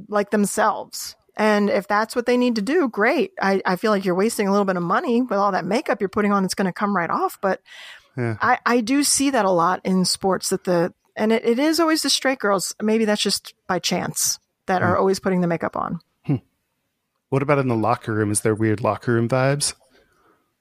like 0.09 0.31
themselves. 0.31 1.15
And 1.35 1.69
if 1.69 1.87
that's 1.87 2.15
what 2.15 2.25
they 2.25 2.35
need 2.35 2.55
to 2.55 2.61
do, 2.63 2.89
great. 2.89 3.31
I, 3.39 3.61
I 3.65 3.75
feel 3.75 3.91
like 3.91 4.03
you're 4.03 4.15
wasting 4.15 4.47
a 4.47 4.51
little 4.51 4.65
bit 4.65 4.75
of 4.77 4.83
money 4.83 5.21
with 5.21 5.37
all 5.37 5.51
that 5.51 5.65
makeup 5.65 6.01
you're 6.01 6.09
putting 6.09 6.31
on. 6.31 6.43
It's 6.43 6.55
going 6.55 6.65
to 6.65 6.73
come 6.73 6.95
right 6.95 7.09
off. 7.09 7.37
But 7.41 7.61
Yeah. 8.17 8.35
I, 8.41 8.57
I 8.65 8.81
do 8.81 9.03
see 9.03 9.29
that 9.29 9.45
a 9.45 9.51
lot 9.51 9.81
in 9.83 10.03
sports 10.05 10.49
that 10.49 10.63
the, 10.63 10.93
and 11.15 11.31
it, 11.31 11.45
it 11.45 11.59
is 11.59 11.79
always 11.79 12.01
the 12.01 12.09
straight 12.09 12.39
girls. 12.39 12.73
Maybe 12.81 13.05
that's 13.05 13.21
just 13.21 13.53
by 13.67 13.77
chance 13.79 14.39
that 14.67 14.81
are 14.81 14.93
hmm. 14.95 14.99
always 14.99 15.19
putting 15.19 15.41
the 15.41 15.47
makeup 15.47 15.75
on. 15.75 15.99
Hmm. 16.25 16.35
what 17.29 17.41
about 17.41 17.59
in 17.59 17.67
the 17.67 17.75
locker 17.75 18.13
room? 18.13 18.31
Is 18.31 18.41
there 18.41 18.55
weird 18.55 18.81
locker 18.81 19.13
room 19.13 19.27
vibes? 19.27 19.73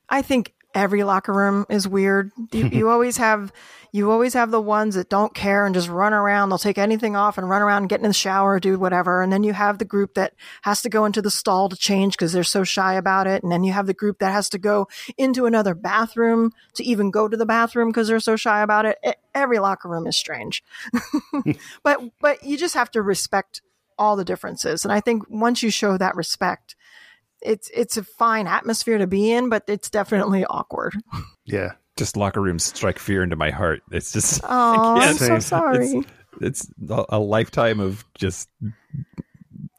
I 0.09 0.23
think 0.23 0.55
every 0.75 1.03
locker 1.05 1.33
room 1.33 1.67
is 1.69 1.89
weird. 1.89 2.31
You, 2.53 2.67
you 2.73 2.89
always 2.89 3.17
have 3.17 3.53
you 3.93 4.11
always 4.11 4.35
have 4.35 4.51
the 4.51 4.61
ones 4.61 4.95
that 4.95 5.09
don't 5.09 5.35
care 5.35 5.65
and 5.65 5.75
just 5.75 5.89
run 5.89 6.13
around. 6.13 6.51
They'll 6.51 6.59
take 6.59 6.77
anything 6.77 7.17
off 7.17 7.39
and 7.39 7.49
run 7.49 7.63
around 7.63 7.85
and 7.85 7.89
get 7.89 8.01
in 8.01 8.07
the 8.07 8.13
shower, 8.13 8.61
do 8.61 8.79
whatever. 8.79 9.23
And 9.23 9.33
then 9.33 9.43
you 9.43 9.55
have 9.55 9.79
the 9.79 9.87
group 9.87 10.15
that 10.15 10.35
has 10.63 10.83
to 10.83 10.91
go 10.91 11.07
into 11.07 11.23
the 11.23 11.31
stall 11.31 11.71
to 11.71 11.77
change 11.77 12.13
because 12.13 12.33
they're 12.33 12.45
so 12.45 12.63
shy 12.63 12.95
about 12.95 13.27
it. 13.27 13.43
And 13.43 13.51
then 13.51 13.65
you 13.65 13.73
have 13.73 13.87
the 13.87 13.95
group 13.95 14.19
that 14.19 14.33
has 14.33 14.51
to 14.51 14.59
go 14.59 14.87
into 15.17 15.47
another 15.47 15.75
bathroom 15.75 16.53
to 16.75 16.85
even 16.85 17.11
go 17.11 17.27
to 17.27 17.39
the 17.39 17.47
bathroom 17.47 17.89
because 17.89 18.09
they're 18.09 18.21
so 18.21 18.37
shy 18.37 18.61
about 18.61 18.85
it. 18.85 18.99
Every 19.35 19.61
locker 19.61 19.89
room 19.89 20.07
is 20.07 20.17
strange. 20.17 20.63
but 21.83 22.01
but 22.21 22.45
you 22.45 22.59
just 22.59 22.75
have 22.75 22.91
to 22.91 23.01
respect 23.01 23.63
all 23.99 24.16
the 24.16 24.24
differences. 24.24 24.84
And 24.84 24.92
I 24.92 25.01
think 25.01 25.24
once 25.28 25.62
you 25.62 25.70
show 25.70 25.97
that 25.99 26.16
respect, 26.16 26.76
it's 27.42 27.70
it's 27.74 27.97
a 27.97 28.03
fine 28.05 28.47
atmosphere 28.47 28.99
to 28.99 29.07
be 29.07 29.30
in, 29.32 29.49
but 29.49 29.64
it's 29.68 29.90
definitely 29.90 30.44
awkward. 30.47 30.94
Yeah. 31.49 31.72
Just 31.97 32.16
locker 32.16 32.42
rooms 32.42 32.64
strike 32.64 32.99
fear 32.99 33.22
into 33.22 33.36
my 33.36 33.51
heart. 33.51 33.80
It's 33.92 34.12
just 34.12 34.40
Oh, 34.49 34.97
I'm 34.99 35.14
so 35.16 35.38
sorry. 35.38 36.03
it's 36.40 36.68
a, 36.90 37.05
a 37.11 37.18
lifetime 37.20 37.78
of 37.80 38.05
just 38.18 38.49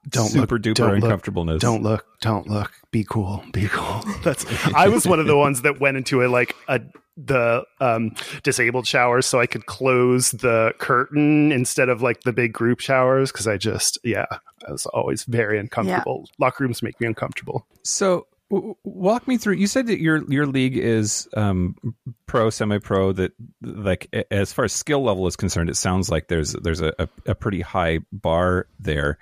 Don't 0.10 0.30
super 0.30 0.56
look, 0.56 0.62
duper 0.62 0.74
don't 0.76 0.94
look, 0.96 1.04
uncomfortableness. 1.04 1.62
Don't 1.62 1.84
look, 1.84 2.06
don't 2.22 2.48
look. 2.48 2.72
Be 2.92 3.04
cool, 3.04 3.44
be 3.52 3.68
cool. 3.68 4.02
That's. 4.24 4.46
I 4.74 4.88
was 4.88 5.06
one 5.06 5.20
of 5.20 5.28
the 5.28 5.36
ones 5.38 5.64
that 5.64 5.80
went 5.82 5.98
into 5.98 6.24
a 6.26 6.28
like 6.28 6.56
a 6.70 6.80
the 7.18 7.66
um 7.82 8.14
disabled 8.44 8.86
showers 8.86 9.26
so 9.26 9.40
I 9.40 9.48
could 9.48 9.66
close 9.66 10.32
the 10.32 10.74
curtain 10.78 11.52
instead 11.52 11.90
of 11.90 12.02
like 12.02 12.22
the 12.22 12.32
big 12.32 12.54
group 12.54 12.80
showers 12.80 13.32
because 13.32 13.48
I 13.48 13.58
just 13.58 13.98
yeah 14.04 14.28
I 14.68 14.72
was 14.72 14.86
always 14.88 15.24
very 15.24 15.60
uncomfortable. 15.60 16.30
Locker 16.40 16.64
rooms 16.64 16.84
make 16.84 17.00
me 17.02 17.08
uncomfortable. 17.08 17.66
So 17.84 18.28
w- 18.50 18.76
walk 18.84 19.28
me 19.28 19.38
through. 19.38 19.56
You 19.56 19.68
said 19.68 19.88
that 19.88 20.00
your 20.00 20.24
your 20.32 20.46
league 20.46 20.78
is 20.78 21.28
um, 21.36 21.76
pro, 22.26 22.50
semi 22.50 22.80
pro. 22.80 23.12
That 23.12 23.34
like 23.62 24.14
as 24.32 24.54
far 24.54 24.66
as 24.66 24.74
skill 24.74 25.04
level 25.04 25.28
is 25.28 25.36
concerned, 25.36 25.70
it 25.70 25.76
sounds 25.76 26.10
like 26.10 26.28
there's 26.28 26.54
there's 26.54 26.82
a, 26.82 26.94
a, 27.00 27.10
a 27.28 27.36
pretty 27.36 27.62
high 27.62 28.00
bar 28.12 28.68
there. 28.80 29.18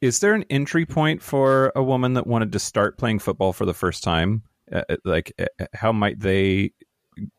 Is 0.00 0.20
there 0.20 0.34
an 0.34 0.44
entry 0.48 0.86
point 0.86 1.22
for 1.22 1.72
a 1.76 1.82
woman 1.82 2.14
that 2.14 2.26
wanted 2.26 2.52
to 2.52 2.58
start 2.58 2.96
playing 2.96 3.18
football 3.18 3.52
for 3.52 3.66
the 3.66 3.74
first 3.74 4.02
time? 4.02 4.42
Uh, 4.72 4.82
like, 5.04 5.32
uh, 5.38 5.66
how 5.74 5.92
might 5.92 6.20
they 6.20 6.72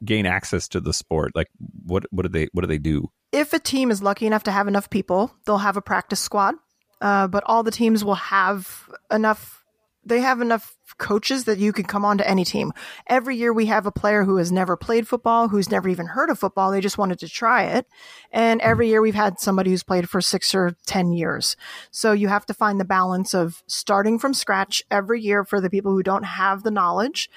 gain 0.04 0.26
access 0.26 0.68
to 0.70 0.80
the 0.80 0.94
sport? 0.94 1.32
Like, 1.36 1.48
what 1.86 2.06
what 2.12 2.24
do 2.24 2.30
they 2.30 2.48
what 2.54 2.62
do 2.62 2.68
they 2.68 2.78
do? 2.78 3.10
If 3.32 3.54
a 3.54 3.60
team 3.60 3.92
is 3.92 4.02
lucky 4.02 4.26
enough 4.26 4.44
to 4.44 4.52
have 4.52 4.68
enough 4.68 4.90
people, 4.90 5.34
they'll 5.46 5.60
have 5.60 5.78
a 5.78 5.82
practice 5.82 6.20
squad. 6.20 6.56
Uh, 7.00 7.28
but 7.28 7.44
all 7.48 7.64
the 7.64 7.72
teams 7.72 8.06
will 8.06 8.16
have 8.16 8.90
enough. 9.12 9.64
They 10.06 10.20
have 10.20 10.42
enough 10.42 10.76
coaches 10.98 11.46
that 11.46 11.58
you 11.58 11.74
can 11.74 11.86
come 11.86 12.06
on 12.06 12.18
to 12.18 12.28
any 12.28 12.46
team. 12.46 12.72
Every 13.08 13.36
year 13.36 13.54
we 13.54 13.68
have 13.68 13.86
a 13.86 13.92
player 13.92 14.24
who 14.24 14.38
has 14.38 14.52
never 14.52 14.78
played 14.78 15.08
football, 15.08 15.48
who's 15.48 15.70
never 15.70 15.90
even 15.90 16.08
heard 16.08 16.30
of 16.30 16.40
football. 16.40 16.72
They 16.72 16.82
just 16.82 16.98
wanted 16.98 17.20
to 17.20 17.28
try 17.28 17.64
it. 17.64 17.88
And 18.32 18.62
every 18.62 18.88
year 18.88 19.02
we've 19.02 19.16
had 19.16 19.40
somebody 19.40 19.72
who's 19.72 19.84
played 19.84 20.10
for 20.10 20.22
six 20.22 20.54
or 20.56 20.76
10 20.86 21.14
years. 21.14 21.56
So 21.92 22.12
you 22.12 22.28
have 22.28 22.46
to 22.48 22.54
find 22.54 22.80
the 22.80 22.86
balance 22.86 23.34
of 23.34 23.64
starting 23.68 24.20
from 24.20 24.34
scratch 24.34 24.84
every 24.92 25.22
year 25.22 25.44
for 25.44 25.60
the 25.62 25.70
people 25.70 25.92
who 25.92 26.04
don't 26.04 26.24
have 26.24 26.64
the 26.64 26.72
knowledge, 26.72 27.30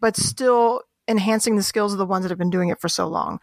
but 0.00 0.16
still 0.16 0.82
enhancing 1.08 1.56
the 1.56 1.62
skills 1.62 1.92
of 1.92 1.98
the 1.98 2.06
ones 2.06 2.24
that 2.24 2.30
have 2.30 2.38
been 2.38 2.50
doing 2.50 2.68
it 2.68 2.80
for 2.80 2.88
so 2.88 3.06
long. 3.06 3.40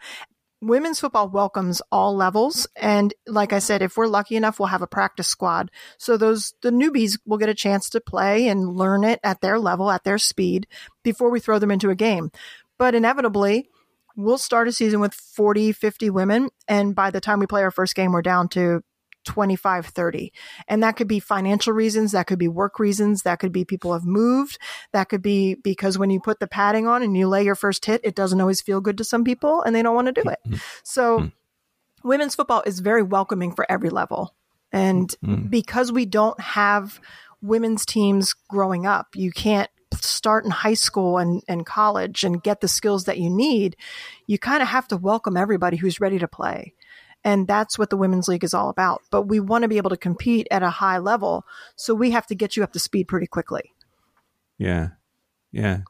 Women's 0.60 1.00
football 1.00 1.28
welcomes 1.28 1.82
all 1.92 2.16
levels 2.16 2.66
and 2.74 3.12
like 3.26 3.52
i 3.52 3.58
said 3.58 3.82
if 3.82 3.98
we're 3.98 4.06
lucky 4.06 4.34
enough 4.34 4.58
we'll 4.58 4.68
have 4.68 4.82
a 4.82 4.86
practice 4.86 5.28
squad. 5.28 5.70
So 5.98 6.16
those 6.16 6.54
the 6.62 6.70
newbies 6.70 7.18
will 7.26 7.36
get 7.38 7.50
a 7.50 7.54
chance 7.54 7.90
to 7.90 8.00
play 8.00 8.48
and 8.48 8.74
learn 8.74 9.04
it 9.04 9.20
at 9.22 9.42
their 9.42 9.58
level 9.58 9.90
at 9.90 10.04
their 10.04 10.16
speed 10.16 10.66
before 11.02 11.30
we 11.30 11.40
throw 11.40 11.58
them 11.58 11.70
into 11.70 11.90
a 11.90 11.94
game. 11.94 12.30
But 12.78 12.94
inevitably 12.94 13.68
we'll 14.16 14.38
start 14.38 14.68
a 14.68 14.72
season 14.72 15.00
with 15.00 15.12
40 15.12 15.72
50 15.72 16.08
women 16.08 16.48
and 16.66 16.94
by 16.94 17.10
the 17.10 17.20
time 17.20 17.40
we 17.40 17.46
play 17.46 17.62
our 17.62 17.70
first 17.70 17.94
game 17.94 18.12
we're 18.12 18.22
down 18.22 18.48
to 18.50 18.82
25 19.24 19.86
30 19.86 20.32
and 20.68 20.82
that 20.82 20.96
could 20.96 21.08
be 21.08 21.20
financial 21.20 21.72
reasons 21.72 22.12
that 22.12 22.26
could 22.26 22.38
be 22.38 22.48
work 22.48 22.78
reasons 22.78 23.22
that 23.22 23.38
could 23.38 23.52
be 23.52 23.64
people 23.64 23.92
have 23.92 24.04
moved 24.04 24.58
that 24.92 25.08
could 25.08 25.22
be 25.22 25.54
because 25.54 25.98
when 25.98 26.10
you 26.10 26.20
put 26.20 26.40
the 26.40 26.46
padding 26.46 26.86
on 26.86 27.02
and 27.02 27.16
you 27.16 27.28
lay 27.28 27.44
your 27.44 27.54
first 27.54 27.84
hit 27.84 28.00
it 28.04 28.14
doesn't 28.14 28.40
always 28.40 28.60
feel 28.60 28.80
good 28.80 28.98
to 28.98 29.04
some 29.04 29.24
people 29.24 29.62
and 29.62 29.74
they 29.74 29.82
don't 29.82 29.94
want 29.94 30.06
to 30.06 30.12
do 30.12 30.22
hmm, 30.22 30.30
it. 30.30 30.38
Hmm, 30.46 30.54
so 30.82 31.18
hmm. 31.20 31.26
women's 32.02 32.34
football 32.34 32.62
is 32.66 32.80
very 32.80 33.02
welcoming 33.02 33.52
for 33.52 33.70
every 33.70 33.90
level. 33.90 34.34
And 34.72 35.14
because 35.50 35.92
we 35.92 36.04
don't 36.04 36.40
have 36.40 37.00
women's 37.40 37.86
teams 37.86 38.34
growing 38.48 38.86
up 38.86 39.14
you 39.14 39.30
can't 39.30 39.70
start 40.02 40.44
in 40.44 40.50
high 40.50 40.74
school 40.74 41.18
and, 41.18 41.42
and 41.48 41.66
college 41.66 42.24
and 42.24 42.42
get 42.42 42.60
the 42.60 42.68
skills 42.68 43.04
that 43.04 43.18
you 43.18 43.30
need. 43.30 43.76
You 44.26 44.38
kind 44.38 44.62
of 44.62 44.68
have 44.68 44.88
to 44.88 44.96
welcome 44.96 45.36
everybody 45.36 45.76
who's 45.76 46.00
ready 46.00 46.18
to 46.18 46.28
play 46.28 46.74
and 47.24 47.48
that's 47.48 47.78
what 47.78 47.90
the 47.90 47.96
women's 47.96 48.28
league 48.28 48.44
is 48.44 48.54
all 48.54 48.68
about. 48.68 49.02
But 49.10 49.22
we 49.22 49.40
want 49.40 49.62
to 49.62 49.68
be 49.68 49.78
able 49.78 49.90
to 49.90 49.96
compete 49.96 50.46
at 50.50 50.62
a 50.62 50.70
high 50.70 50.98
level. 50.98 51.44
So 51.76 51.94
we 51.94 52.10
have 52.10 52.26
to 52.28 52.34
get 52.34 52.56
you 52.56 52.62
up 52.62 52.72
to 52.72 52.78
speed 52.78 53.08
pretty 53.08 53.26
quickly. 53.26 53.72
Yeah, 54.58 54.90
yeah. 55.50 55.80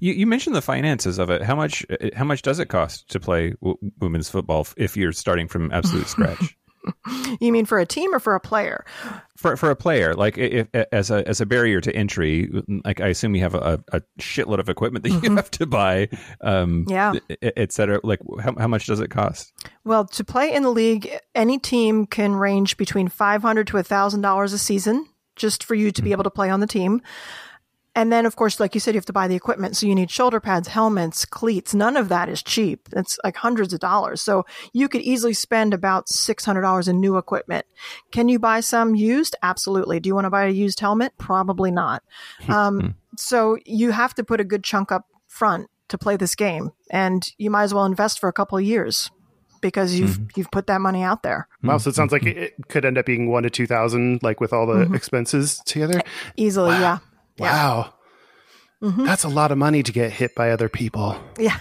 You, 0.00 0.12
you 0.12 0.26
mentioned 0.26 0.54
the 0.54 0.62
finances 0.62 1.18
of 1.18 1.30
it. 1.30 1.42
How 1.42 1.56
much? 1.56 1.84
Uh, 1.90 2.10
how 2.14 2.24
much 2.24 2.42
does 2.42 2.58
it 2.58 2.66
cost 2.66 3.08
to 3.10 3.20
play 3.20 3.54
w- 3.62 3.78
women's 4.00 4.28
football 4.28 4.66
if 4.76 4.96
you're 4.96 5.12
starting 5.12 5.48
from 5.48 5.72
absolute 5.72 6.06
scratch? 6.08 6.56
You 7.40 7.52
mean 7.52 7.64
for 7.66 7.78
a 7.78 7.86
team 7.86 8.14
or 8.14 8.18
for 8.18 8.34
a 8.34 8.40
player? 8.40 8.84
for 9.36 9.56
for 9.56 9.70
a 9.70 9.76
player, 9.76 10.14
like 10.14 10.38
if, 10.38 10.68
as 10.92 11.10
a 11.10 11.26
as 11.28 11.40
a 11.40 11.46
barrier 11.46 11.80
to 11.80 11.94
entry, 11.94 12.48
like 12.84 13.00
I 13.00 13.08
assume 13.08 13.34
you 13.34 13.42
have 13.42 13.54
a, 13.54 13.82
a 13.92 14.00
shitload 14.20 14.58
of 14.58 14.68
equipment 14.68 15.04
that 15.04 15.10
you 15.10 15.34
have 15.34 15.50
to 15.52 15.66
buy, 15.66 16.08
um, 16.40 16.84
Yeah. 16.88 17.14
et 17.42 17.72
cetera. 17.72 18.00
Like 18.04 18.20
how 18.40 18.54
how 18.56 18.68
much 18.68 18.86
does 18.86 19.00
it 19.00 19.10
cost? 19.10 19.52
Well, 19.84 20.04
to 20.06 20.24
play 20.24 20.52
in 20.54 20.62
the 20.62 20.70
league, 20.70 21.10
any 21.34 21.58
team 21.58 22.06
can 22.06 22.34
range 22.34 22.76
between 22.76 23.08
five 23.08 23.42
hundred 23.42 23.66
to 23.68 23.82
thousand 23.82 24.20
dollars 24.20 24.52
a 24.52 24.58
season 24.58 25.06
just 25.34 25.64
for 25.64 25.74
you 25.74 25.90
to 25.92 26.02
be 26.02 26.12
able 26.12 26.24
to 26.24 26.30
play 26.30 26.50
on 26.50 26.60
the 26.60 26.66
team. 26.66 27.00
And 27.94 28.10
then, 28.10 28.24
of 28.24 28.36
course, 28.36 28.58
like 28.58 28.74
you 28.74 28.80
said, 28.80 28.94
you 28.94 28.98
have 28.98 29.06
to 29.06 29.12
buy 29.12 29.28
the 29.28 29.34
equipment. 29.34 29.76
So 29.76 29.86
you 29.86 29.94
need 29.94 30.10
shoulder 30.10 30.40
pads, 30.40 30.68
helmets, 30.68 31.24
cleats. 31.26 31.74
None 31.74 31.96
of 31.96 32.08
that 32.08 32.28
is 32.28 32.42
cheap. 32.42 32.88
It's 32.92 33.18
like 33.22 33.36
hundreds 33.36 33.74
of 33.74 33.80
dollars. 33.80 34.22
So 34.22 34.46
you 34.72 34.88
could 34.88 35.02
easily 35.02 35.34
spend 35.34 35.74
about 35.74 36.06
$600 36.06 36.88
in 36.88 37.00
new 37.00 37.18
equipment. 37.18 37.66
Can 38.10 38.28
you 38.28 38.38
buy 38.38 38.60
some 38.60 38.94
used? 38.94 39.36
Absolutely. 39.42 40.00
Do 40.00 40.08
you 40.08 40.14
want 40.14 40.24
to 40.24 40.30
buy 40.30 40.46
a 40.46 40.50
used 40.50 40.80
helmet? 40.80 41.12
Probably 41.18 41.70
not. 41.70 42.02
Hmm. 42.42 42.52
Um, 42.52 42.94
so 43.16 43.58
you 43.64 43.90
have 43.90 44.14
to 44.14 44.24
put 44.24 44.40
a 44.40 44.44
good 44.44 44.64
chunk 44.64 44.90
up 44.90 45.06
front 45.26 45.68
to 45.88 45.98
play 45.98 46.16
this 46.16 46.34
game 46.34 46.72
and 46.90 47.30
you 47.38 47.50
might 47.50 47.64
as 47.64 47.74
well 47.74 47.84
invest 47.84 48.18
for 48.18 48.28
a 48.28 48.32
couple 48.32 48.58
of 48.58 48.64
years 48.64 49.10
because 49.60 49.98
you've 49.98 50.12
mm-hmm. 50.12 50.26
you've 50.34 50.50
put 50.50 50.66
that 50.66 50.80
money 50.80 51.02
out 51.02 51.22
there 51.22 51.48
hmm. 51.60 51.68
Wow, 51.68 51.78
so 51.78 51.90
it 51.90 51.94
sounds 51.94 52.10
like 52.12 52.22
hmm. 52.22 52.28
it, 52.28 52.36
it 52.36 52.68
could 52.68 52.84
end 52.84 52.98
up 52.98 53.06
being 53.06 53.30
one 53.30 53.44
to 53.44 53.50
two 53.50 53.66
thousand, 53.66 54.22
like 54.22 54.40
with 54.40 54.52
all 54.52 54.66
the 54.66 54.84
mm-hmm. 54.84 54.94
expenses 54.94 55.60
together. 55.64 56.02
easily. 56.36 56.72
Yeah. 56.72 56.98
Yeah. 57.42 57.52
Wow, 57.52 57.94
that's 58.80 59.24
a 59.24 59.28
lot 59.28 59.52
of 59.52 59.58
money 59.58 59.82
to 59.82 59.92
get 59.92 60.10
hit 60.12 60.34
by 60.34 60.50
other 60.50 60.68
people. 60.68 61.16
Yeah. 61.38 61.58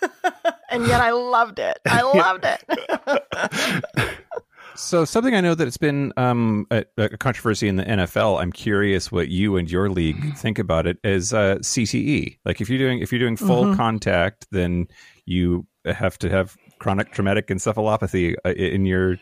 and 0.70 0.86
yet 0.86 1.00
I 1.00 1.10
loved 1.10 1.58
it. 1.58 1.78
I 1.86 2.02
loved 2.14 2.44
it. 2.44 4.16
So 4.76 5.04
something 5.04 5.34
I 5.34 5.40
know 5.40 5.54
that 5.54 5.66
it's 5.66 5.76
been 5.76 6.12
um, 6.16 6.66
a, 6.70 6.84
a 6.96 7.16
controversy 7.18 7.68
in 7.68 7.76
the 7.76 7.84
NFL. 7.84 8.40
I'm 8.40 8.52
curious 8.52 9.12
what 9.12 9.28
you 9.28 9.56
and 9.56 9.70
your 9.70 9.90
league 9.90 10.36
think 10.36 10.58
about 10.58 10.86
it 10.86 10.96
as 11.04 11.34
uh, 11.34 11.56
CTE. 11.56 12.38
Like 12.44 12.60
if 12.60 12.70
you're 12.70 12.78
doing 12.78 13.00
if 13.00 13.12
you're 13.12 13.18
doing 13.18 13.36
full 13.36 13.74
contact, 13.76 14.46
then 14.52 14.88
you 15.26 15.66
have 15.84 16.18
to 16.20 16.30
have 16.30 16.56
chronic 16.78 17.12
traumatic 17.12 17.48
encephalopathy 17.48 18.36
uh, 18.44 18.50
in 18.50 18.86
your 18.86 19.16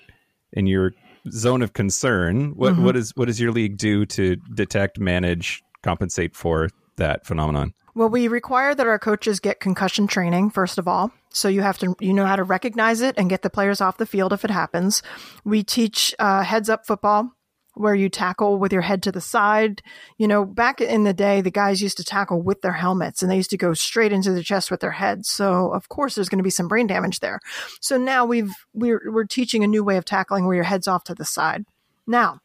in 0.53 0.67
your 0.67 0.93
zone 1.31 1.63
of 1.63 1.73
concern. 1.73 2.51
What 2.55 2.79
what 2.79 2.97
is 2.97 3.13
what 3.17 3.27
does 3.27 3.41
your 3.41 3.53
league 3.53 3.79
do 3.79 4.07
to 4.07 4.37
detect, 4.55 4.99
manage, 4.99 5.63
compensate 5.83 6.35
for 6.35 6.69
that 6.97 7.27
phenomenon? 7.27 7.75
Well, 7.95 8.09
we 8.09 8.29
require 8.29 8.75
that 8.75 8.87
our 8.87 8.99
coaches 8.99 9.41
get 9.41 9.61
concussion 9.61 10.07
training, 10.07 10.51
first 10.51 10.79
of 10.79 10.87
all. 10.87 11.11
So 11.31 11.49
you 11.49 11.63
have 11.63 11.79
to, 11.79 11.97
you 12.01 12.13
know 12.13 12.27
how 12.27 12.37
to 12.37 12.45
recognize 12.45 13.01
it 13.01 13.17
and 13.19 13.29
get 13.29 13.43
the 13.43 13.51
players 13.51 13.81
off 13.81 13.97
the 13.97 14.07
field 14.07 14.33
if 14.33 14.45
it 14.45 14.51
happens. 14.51 15.03
We 15.45 15.63
teach 15.63 16.15
uh, 16.19 16.43
heads 16.43 16.69
up 16.69 16.87
football 16.87 17.33
where 17.75 17.95
you 17.95 18.09
tackle 18.09 18.59
with 18.59 18.73
your 18.73 18.83
head 18.83 19.03
to 19.05 19.13
the 19.13 19.21
side. 19.21 19.83
You 20.17 20.27
know, 20.27 20.45
back 20.45 20.81
in 20.81 21.05
the 21.05 21.15
day, 21.15 21.41
the 21.41 21.51
guys 21.51 21.81
used 21.81 21.97
to 21.99 22.05
tackle 22.05 22.43
with 22.43 22.61
their 22.61 22.73
helmets 22.73 23.23
and 23.23 23.31
they 23.31 23.37
used 23.37 23.51
to 23.51 23.57
go 23.57 23.73
straight 23.75 24.13
into 24.13 24.33
the 24.33 24.43
chest 24.43 24.71
with 24.71 24.81
their 24.81 24.93
heads. 24.93 25.29
So 25.29 25.73
of 25.73 25.89
course 25.89 26.15
there's 26.15 26.29
going 26.29 26.39
to 26.39 26.45
be 26.45 26.51
some 26.51 26.69
brain 26.69 26.87
damage 26.87 27.21
there. 27.21 27.41
So 27.81 27.97
now 27.97 28.25
we've, 28.25 28.53
we're, 28.75 29.03
we're 29.11 29.25
teaching 29.25 29.63
a 29.63 29.69
new 29.69 29.85
way 29.85 29.97
of 29.97 30.05
tackling 30.05 30.47
where 30.47 30.57
your 30.57 30.65
head's 30.65 30.89
off 30.89 31.05
to 31.05 31.15
the 31.15 31.25
side. 31.25 31.65
Now, 32.07 32.41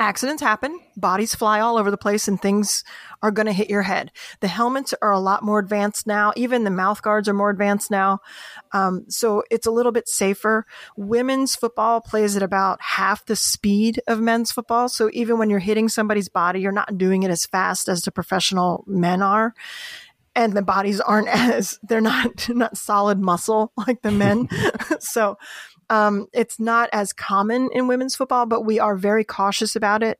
accidents 0.00 0.42
happen, 0.42 0.80
bodies 0.96 1.34
fly 1.34 1.60
all 1.60 1.76
over 1.76 1.90
the 1.90 1.98
place, 1.98 2.26
and 2.26 2.40
things 2.40 2.82
are 3.22 3.30
going 3.30 3.46
to 3.46 3.52
hit 3.52 3.68
your 3.68 3.82
head. 3.82 4.10
The 4.40 4.48
helmets 4.48 4.94
are 5.02 5.12
a 5.12 5.20
lot 5.20 5.44
more 5.44 5.58
advanced 5.58 6.06
now. 6.06 6.32
Even 6.36 6.64
the 6.64 6.70
mouth 6.70 7.02
guards 7.02 7.28
are 7.28 7.34
more 7.34 7.50
advanced 7.50 7.90
now. 7.90 8.20
Um, 8.72 9.04
so 9.08 9.44
it's 9.50 9.66
a 9.66 9.70
little 9.70 9.92
bit 9.92 10.08
safer. 10.08 10.64
Women's 10.96 11.54
football 11.54 12.00
plays 12.00 12.34
at 12.34 12.42
about 12.42 12.80
half 12.80 13.26
the 13.26 13.36
speed 13.36 14.00
of 14.08 14.20
men's 14.20 14.50
football. 14.50 14.88
So 14.88 15.10
even 15.12 15.38
when 15.38 15.50
you're 15.50 15.58
hitting 15.58 15.90
somebody's 15.90 16.30
body, 16.30 16.60
you're 16.60 16.72
not 16.72 16.96
doing 16.96 17.22
it 17.22 17.30
as 17.30 17.44
fast 17.44 17.88
as 17.88 18.00
the 18.00 18.10
professional 18.10 18.84
men 18.86 19.20
are. 19.20 19.54
And 20.34 20.54
the 20.54 20.62
bodies 20.62 21.00
aren't 21.00 21.28
as, 21.34 21.78
they're 21.82 22.00
not, 22.00 22.48
not 22.48 22.78
solid 22.78 23.20
muscle 23.20 23.72
like 23.76 24.00
the 24.00 24.10
men. 24.10 24.48
so, 25.00 25.36
um, 25.90 26.28
it's 26.32 26.58
not 26.58 26.88
as 26.92 27.12
common 27.12 27.68
in 27.72 27.88
women's 27.88 28.16
football, 28.16 28.46
but 28.46 28.64
we 28.64 28.78
are 28.78 28.96
very 28.96 29.24
cautious 29.24 29.76
about 29.76 30.02
it. 30.02 30.18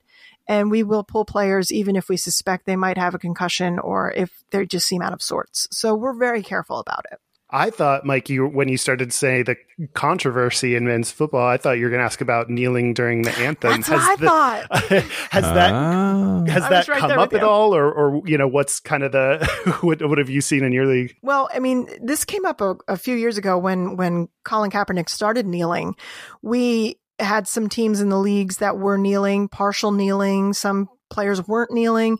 And 0.48 0.68
we 0.68 0.82
will 0.82 1.04
pull 1.04 1.24
players 1.24 1.70
even 1.70 1.94
if 1.94 2.08
we 2.08 2.16
suspect 2.16 2.66
they 2.66 2.74
might 2.74 2.98
have 2.98 3.14
a 3.14 3.20
concussion 3.20 3.78
or 3.78 4.10
if 4.10 4.42
they 4.50 4.66
just 4.66 4.88
seem 4.88 5.00
out 5.00 5.12
of 5.12 5.22
sorts. 5.22 5.68
So 5.70 5.94
we're 5.94 6.18
very 6.18 6.42
careful 6.42 6.80
about 6.80 7.04
it. 7.12 7.20
I 7.52 7.70
thought, 7.70 8.04
Mike, 8.04 8.28
you 8.28 8.46
when 8.46 8.68
you 8.68 8.76
started 8.76 9.12
saying 9.12 9.44
the 9.44 9.56
controversy 9.94 10.76
in 10.76 10.86
men's 10.86 11.10
football, 11.10 11.46
I 11.46 11.56
thought 11.56 11.72
you 11.78 11.84
were 11.84 11.90
going 11.90 12.00
to 12.00 12.04
ask 12.04 12.20
about 12.20 12.48
kneeling 12.48 12.94
during 12.94 13.22
the 13.22 13.30
anthem. 13.38 13.70
That's 13.82 13.88
what 13.88 14.00
I 14.00 14.16
the- 14.16 14.26
thought. 14.26 14.66
has 15.30 15.42
that 15.42 15.72
Ah. 15.72 16.44
has 16.48 16.68
that 16.68 16.88
right 16.88 17.00
come 17.00 17.18
up 17.18 17.32
at 17.34 17.40
you. 17.40 17.46
all, 17.46 17.74
or 17.74 17.90
or 17.92 18.22
you 18.26 18.38
know 18.38 18.48
what's 18.48 18.80
kind 18.80 19.02
of 19.02 19.12
the 19.12 19.44
what 19.80 20.00
what 20.08 20.18
have 20.18 20.30
you 20.30 20.40
seen 20.40 20.64
in 20.64 20.72
your 20.72 20.86
league? 20.86 21.16
Well, 21.22 21.48
I 21.52 21.58
mean, 21.58 21.88
this 22.02 22.24
came 22.24 22.44
up 22.44 22.60
a, 22.60 22.76
a 22.88 22.96
few 22.96 23.16
years 23.16 23.36
ago 23.38 23.58
when 23.58 23.96
when 23.96 24.28
Colin 24.44 24.70
Kaepernick 24.70 25.08
started 25.08 25.46
kneeling. 25.46 25.94
We 26.42 26.98
had 27.18 27.46
some 27.46 27.68
teams 27.68 28.00
in 28.00 28.08
the 28.08 28.18
leagues 28.18 28.58
that 28.58 28.78
were 28.78 28.96
kneeling, 28.96 29.48
partial 29.48 29.92
kneeling. 29.92 30.52
Some 30.54 30.88
players 31.10 31.46
weren't 31.46 31.72
kneeling. 31.72 32.18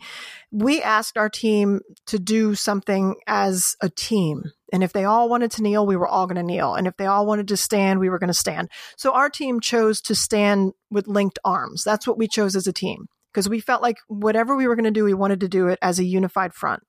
We 0.50 0.82
asked 0.82 1.16
our 1.16 1.28
team 1.30 1.80
to 2.06 2.18
do 2.18 2.54
something 2.56 3.14
as 3.26 3.76
a 3.80 3.88
team. 3.88 4.42
And 4.72 4.82
if 4.82 4.92
they 4.92 5.04
all 5.04 5.28
wanted 5.28 5.50
to 5.52 5.62
kneel, 5.62 5.86
we 5.86 5.96
were 5.96 6.08
all 6.08 6.26
going 6.26 6.36
to 6.36 6.42
kneel. 6.42 6.74
And 6.74 6.86
if 6.86 6.96
they 6.96 7.06
all 7.06 7.26
wanted 7.26 7.48
to 7.48 7.56
stand, 7.56 8.00
we 8.00 8.08
were 8.08 8.18
going 8.18 8.28
to 8.28 8.34
stand. 8.34 8.68
So 8.96 9.12
our 9.12 9.28
team 9.28 9.60
chose 9.60 10.00
to 10.02 10.14
stand 10.14 10.72
with 10.90 11.08
linked 11.08 11.38
arms. 11.44 11.84
That's 11.84 12.06
what 12.06 12.18
we 12.18 12.28
chose 12.28 12.56
as 12.56 12.66
a 12.66 12.72
team 12.72 13.06
because 13.32 13.48
we 13.48 13.60
felt 13.60 13.82
like 13.82 13.98
whatever 14.08 14.56
we 14.56 14.66
were 14.66 14.76
going 14.76 14.84
to 14.84 14.90
do, 14.90 15.04
we 15.04 15.14
wanted 15.14 15.40
to 15.40 15.48
do 15.48 15.68
it 15.68 15.78
as 15.82 15.98
a 15.98 16.04
unified 16.04 16.54
front. 16.54 16.82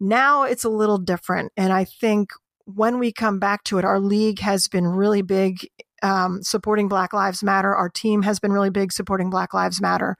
Now 0.00 0.42
it's 0.42 0.64
a 0.64 0.68
little 0.68 0.98
different. 0.98 1.52
And 1.56 1.72
I 1.72 1.84
think 1.84 2.30
when 2.64 2.98
we 2.98 3.12
come 3.12 3.38
back 3.38 3.64
to 3.64 3.78
it, 3.78 3.84
our 3.84 4.00
league 4.00 4.40
has 4.40 4.68
been 4.68 4.86
really 4.86 5.22
big 5.22 5.68
um, 6.02 6.42
supporting 6.42 6.88
Black 6.88 7.12
Lives 7.12 7.42
Matter. 7.42 7.74
Our 7.74 7.88
team 7.88 8.22
has 8.22 8.40
been 8.40 8.52
really 8.52 8.70
big 8.70 8.92
supporting 8.92 9.30
Black 9.30 9.54
Lives 9.54 9.80
Matter. 9.80 10.16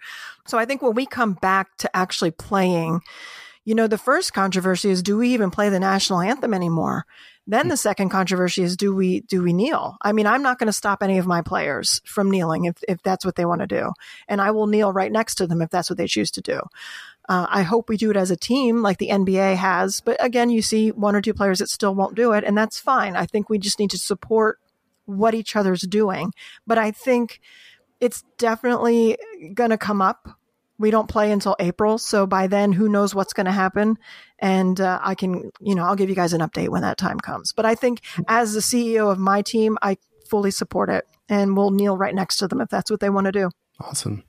So 0.46 0.58
I 0.58 0.64
think 0.64 0.80
when 0.80 0.94
we 0.94 1.06
come 1.06 1.34
back 1.34 1.76
to 1.78 1.96
actually 1.96 2.30
playing, 2.30 3.00
you 3.64 3.74
know, 3.74 3.86
the 3.86 3.98
first 3.98 4.32
controversy 4.32 4.90
is 4.90 5.02
do 5.02 5.16
we 5.18 5.30
even 5.30 5.50
play 5.50 5.68
the 5.68 5.80
national 5.80 6.20
anthem 6.20 6.54
anymore? 6.54 7.06
Then 7.46 7.68
the 7.68 7.76
second 7.76 8.10
controversy 8.10 8.62
is 8.62 8.76
do 8.76 8.94
we 8.94 9.20
do 9.20 9.42
we 9.42 9.52
kneel? 9.52 9.96
I 10.02 10.12
mean, 10.12 10.26
I'm 10.26 10.42
not 10.42 10.58
going 10.58 10.68
to 10.68 10.72
stop 10.72 11.02
any 11.02 11.18
of 11.18 11.26
my 11.26 11.42
players 11.42 12.00
from 12.04 12.30
kneeling 12.30 12.66
if 12.66 12.76
if 12.88 13.02
that's 13.02 13.24
what 13.24 13.34
they 13.34 13.44
want 13.44 13.60
to 13.62 13.66
do, 13.66 13.92
and 14.28 14.40
I 14.40 14.52
will 14.52 14.68
kneel 14.68 14.92
right 14.92 15.10
next 15.10 15.36
to 15.36 15.46
them 15.46 15.60
if 15.60 15.70
that's 15.70 15.90
what 15.90 15.96
they 15.96 16.06
choose 16.06 16.30
to 16.32 16.40
do. 16.40 16.60
Uh, 17.28 17.46
I 17.48 17.62
hope 17.62 17.88
we 17.88 17.96
do 17.96 18.10
it 18.10 18.16
as 18.16 18.30
a 18.30 18.36
team 18.36 18.82
like 18.82 18.98
the 18.98 19.08
NBA 19.08 19.56
has, 19.56 20.00
but 20.00 20.16
again, 20.18 20.50
you 20.50 20.62
see 20.62 20.90
one 20.90 21.16
or 21.16 21.20
two 21.20 21.34
players 21.34 21.58
that 21.58 21.68
still 21.68 21.94
won't 21.94 22.16
do 22.16 22.32
it, 22.32 22.44
and 22.44 22.56
that's 22.56 22.78
fine. 22.78 23.16
I 23.16 23.26
think 23.26 23.48
we 23.48 23.58
just 23.58 23.78
need 23.78 23.90
to 23.90 23.98
support 23.98 24.58
what 25.06 25.34
each 25.34 25.56
other's 25.56 25.82
doing. 25.82 26.32
But 26.66 26.78
I 26.78 26.90
think 26.90 27.40
it's 28.00 28.24
definitely 28.38 29.16
going 29.54 29.70
to 29.70 29.78
come 29.78 30.02
up. 30.02 30.28
We 30.82 30.90
don't 30.90 31.08
play 31.08 31.30
until 31.30 31.54
April, 31.60 31.96
so 31.96 32.26
by 32.26 32.48
then, 32.48 32.72
who 32.72 32.88
knows 32.88 33.14
what's 33.14 33.32
going 33.32 33.46
to 33.46 33.52
happen? 33.52 33.98
And 34.40 34.80
uh, 34.80 34.98
I 35.00 35.14
can, 35.14 35.52
you 35.60 35.76
know, 35.76 35.84
I'll 35.84 35.94
give 35.94 36.08
you 36.08 36.16
guys 36.16 36.32
an 36.32 36.40
update 36.40 36.70
when 36.70 36.82
that 36.82 36.98
time 36.98 37.20
comes. 37.20 37.52
But 37.52 37.64
I 37.64 37.76
think 37.76 38.00
as 38.26 38.52
the 38.52 38.58
CEO 38.58 39.08
of 39.12 39.16
my 39.16 39.42
team, 39.42 39.78
I 39.80 39.96
fully 40.28 40.50
support 40.50 40.90
it, 40.90 41.06
and 41.28 41.56
we'll 41.56 41.70
kneel 41.70 41.96
right 41.96 42.12
next 42.12 42.38
to 42.38 42.48
them 42.48 42.60
if 42.60 42.68
that's 42.68 42.90
what 42.90 42.98
they 42.98 43.10
want 43.10 43.26
to 43.26 43.32
do. 43.32 43.50
Awesome. 43.80 44.24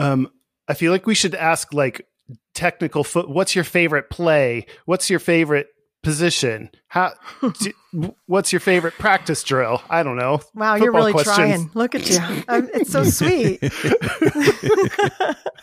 Um, 0.00 0.32
I 0.66 0.74
feel 0.74 0.90
like 0.90 1.06
we 1.06 1.14
should 1.14 1.36
ask 1.36 1.72
like 1.72 2.08
technical 2.54 3.04
foot. 3.04 3.28
What's 3.28 3.54
your 3.54 3.62
favorite 3.64 4.10
play? 4.10 4.66
What's 4.84 5.08
your 5.08 5.20
favorite 5.20 5.68
position? 6.02 6.70
How? 6.88 7.12
do, 7.60 8.14
what's 8.26 8.52
your 8.52 8.60
favorite 8.60 8.94
practice 8.94 9.42
drill? 9.42 9.82
I 9.90 10.02
don't 10.02 10.16
know. 10.16 10.40
Wow, 10.54 10.76
you're 10.76 10.92
really 10.92 11.12
questions. 11.12 11.36
trying. 11.36 11.70
Look 11.74 11.94
at 11.94 12.08
you. 12.08 12.18
I'm, 12.48 12.68
it's 12.72 12.90
so 12.90 13.04
sweet. 13.04 13.58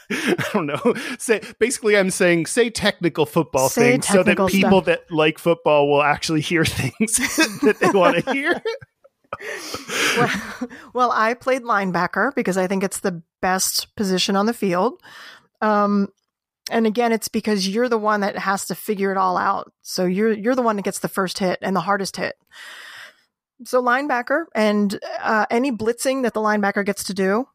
I 0.10 0.46
don't 0.54 0.68
know. 0.68 0.96
Say 1.18 1.42
basically, 1.60 1.98
I'm 1.98 2.12
saying 2.12 2.46
say 2.46 2.70
technical 2.70 3.26
football 3.26 3.70
Say 3.70 3.94
things 3.94 4.08
so 4.08 4.24
that 4.24 4.38
people 4.48 4.82
stuff. 4.82 4.86
that 4.86 5.12
like 5.12 5.40
football 5.40 5.90
will 5.90 6.04
actually 6.04 6.42
hear 6.42 6.66
things 6.66 7.16
that 7.62 7.78
they 7.80 7.90
want 7.90 8.24
to 8.24 8.34
hear. 8.34 8.62
well, 10.18 10.70
well, 10.94 11.12
I 11.12 11.34
played 11.34 11.64
linebacker 11.64 12.34
because 12.36 12.58
I 12.58 12.68
think 12.68 12.84
it's 12.84 13.00
the 13.00 13.22
best 13.42 13.94
position 13.96 14.36
on 14.36 14.46
the 14.46 14.54
field. 14.54 15.02
Um, 15.62 16.10
and 16.72 16.88
again, 16.88 17.12
it's 17.12 17.28
because 17.28 17.68
you're 17.68 17.90
the 17.90 17.98
one 17.98 18.22
that 18.22 18.38
has 18.38 18.66
to 18.68 18.76
figure 18.76 19.12
it 19.12 19.18
all 19.18 19.38
out. 19.38 19.72
So 19.82 20.06
you're 20.06 20.34
you're 20.34 20.56
the 20.56 20.62
one 20.62 20.76
that 20.78 20.82
gets 20.84 21.00
the 21.00 21.08
first 21.08 21.40
hit 21.40 21.60
and 21.62 21.76
the 21.76 21.82
hardest 21.82 22.18
hit. 22.18 22.36
So 23.64 23.82
linebacker 23.82 24.46
and 24.54 25.00
uh, 25.22 25.46
any 25.50 25.72
blitzing 25.72 26.24
that 26.24 26.34
the 26.34 26.42
linebacker 26.42 26.86
gets 26.86 27.06
to 27.06 27.14
do, 27.14 27.48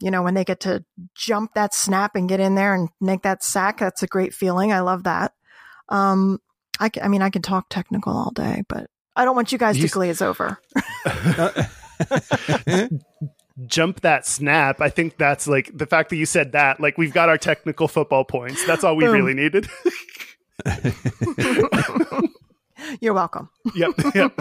you 0.00 0.10
know, 0.10 0.22
when 0.22 0.34
they 0.34 0.44
get 0.44 0.60
to 0.60 0.84
jump 1.16 1.54
that 1.54 1.74
snap 1.74 2.14
and 2.14 2.28
get 2.28 2.38
in 2.40 2.54
there 2.54 2.74
and 2.74 2.88
make 3.00 3.22
that 3.22 3.42
sack, 3.42 3.78
that's 3.78 4.02
a 4.02 4.06
great 4.06 4.32
feeling. 4.34 4.72
I 4.72 4.80
love 4.80 5.04
that. 5.04 5.32
Um, 5.88 6.40
I, 6.78 6.90
I 7.02 7.08
mean, 7.08 7.22
I 7.22 7.30
can 7.30 7.42
talk 7.42 7.66
technical 7.70 8.16
all 8.16 8.30
day, 8.30 8.62
but 8.68 8.88
I 9.16 9.24
don't 9.24 9.34
want 9.34 9.50
you 9.50 9.58
guys 9.58 9.76
You- 9.78 9.88
to 9.88 9.92
glaze 9.92 10.22
over. 10.22 10.58
Jump 13.66 14.00
that 14.02 14.26
snap. 14.26 14.80
I 14.80 14.88
think 14.88 15.16
that's 15.16 15.48
like 15.48 15.76
the 15.76 15.86
fact 15.86 16.10
that 16.10 16.16
you 16.16 16.26
said 16.26 16.52
that. 16.52 16.80
Like 16.80 16.96
we've 16.96 17.12
got 17.12 17.28
our 17.28 17.38
technical 17.38 17.88
football 17.88 18.24
points. 18.24 18.64
That's 18.66 18.84
all 18.84 18.94
we 18.96 19.04
Boom. 19.04 19.14
really 19.14 19.34
needed. 19.34 19.68
You're 23.00 23.14
welcome. 23.14 23.50
yep. 23.74 23.92
Yep. 24.14 24.40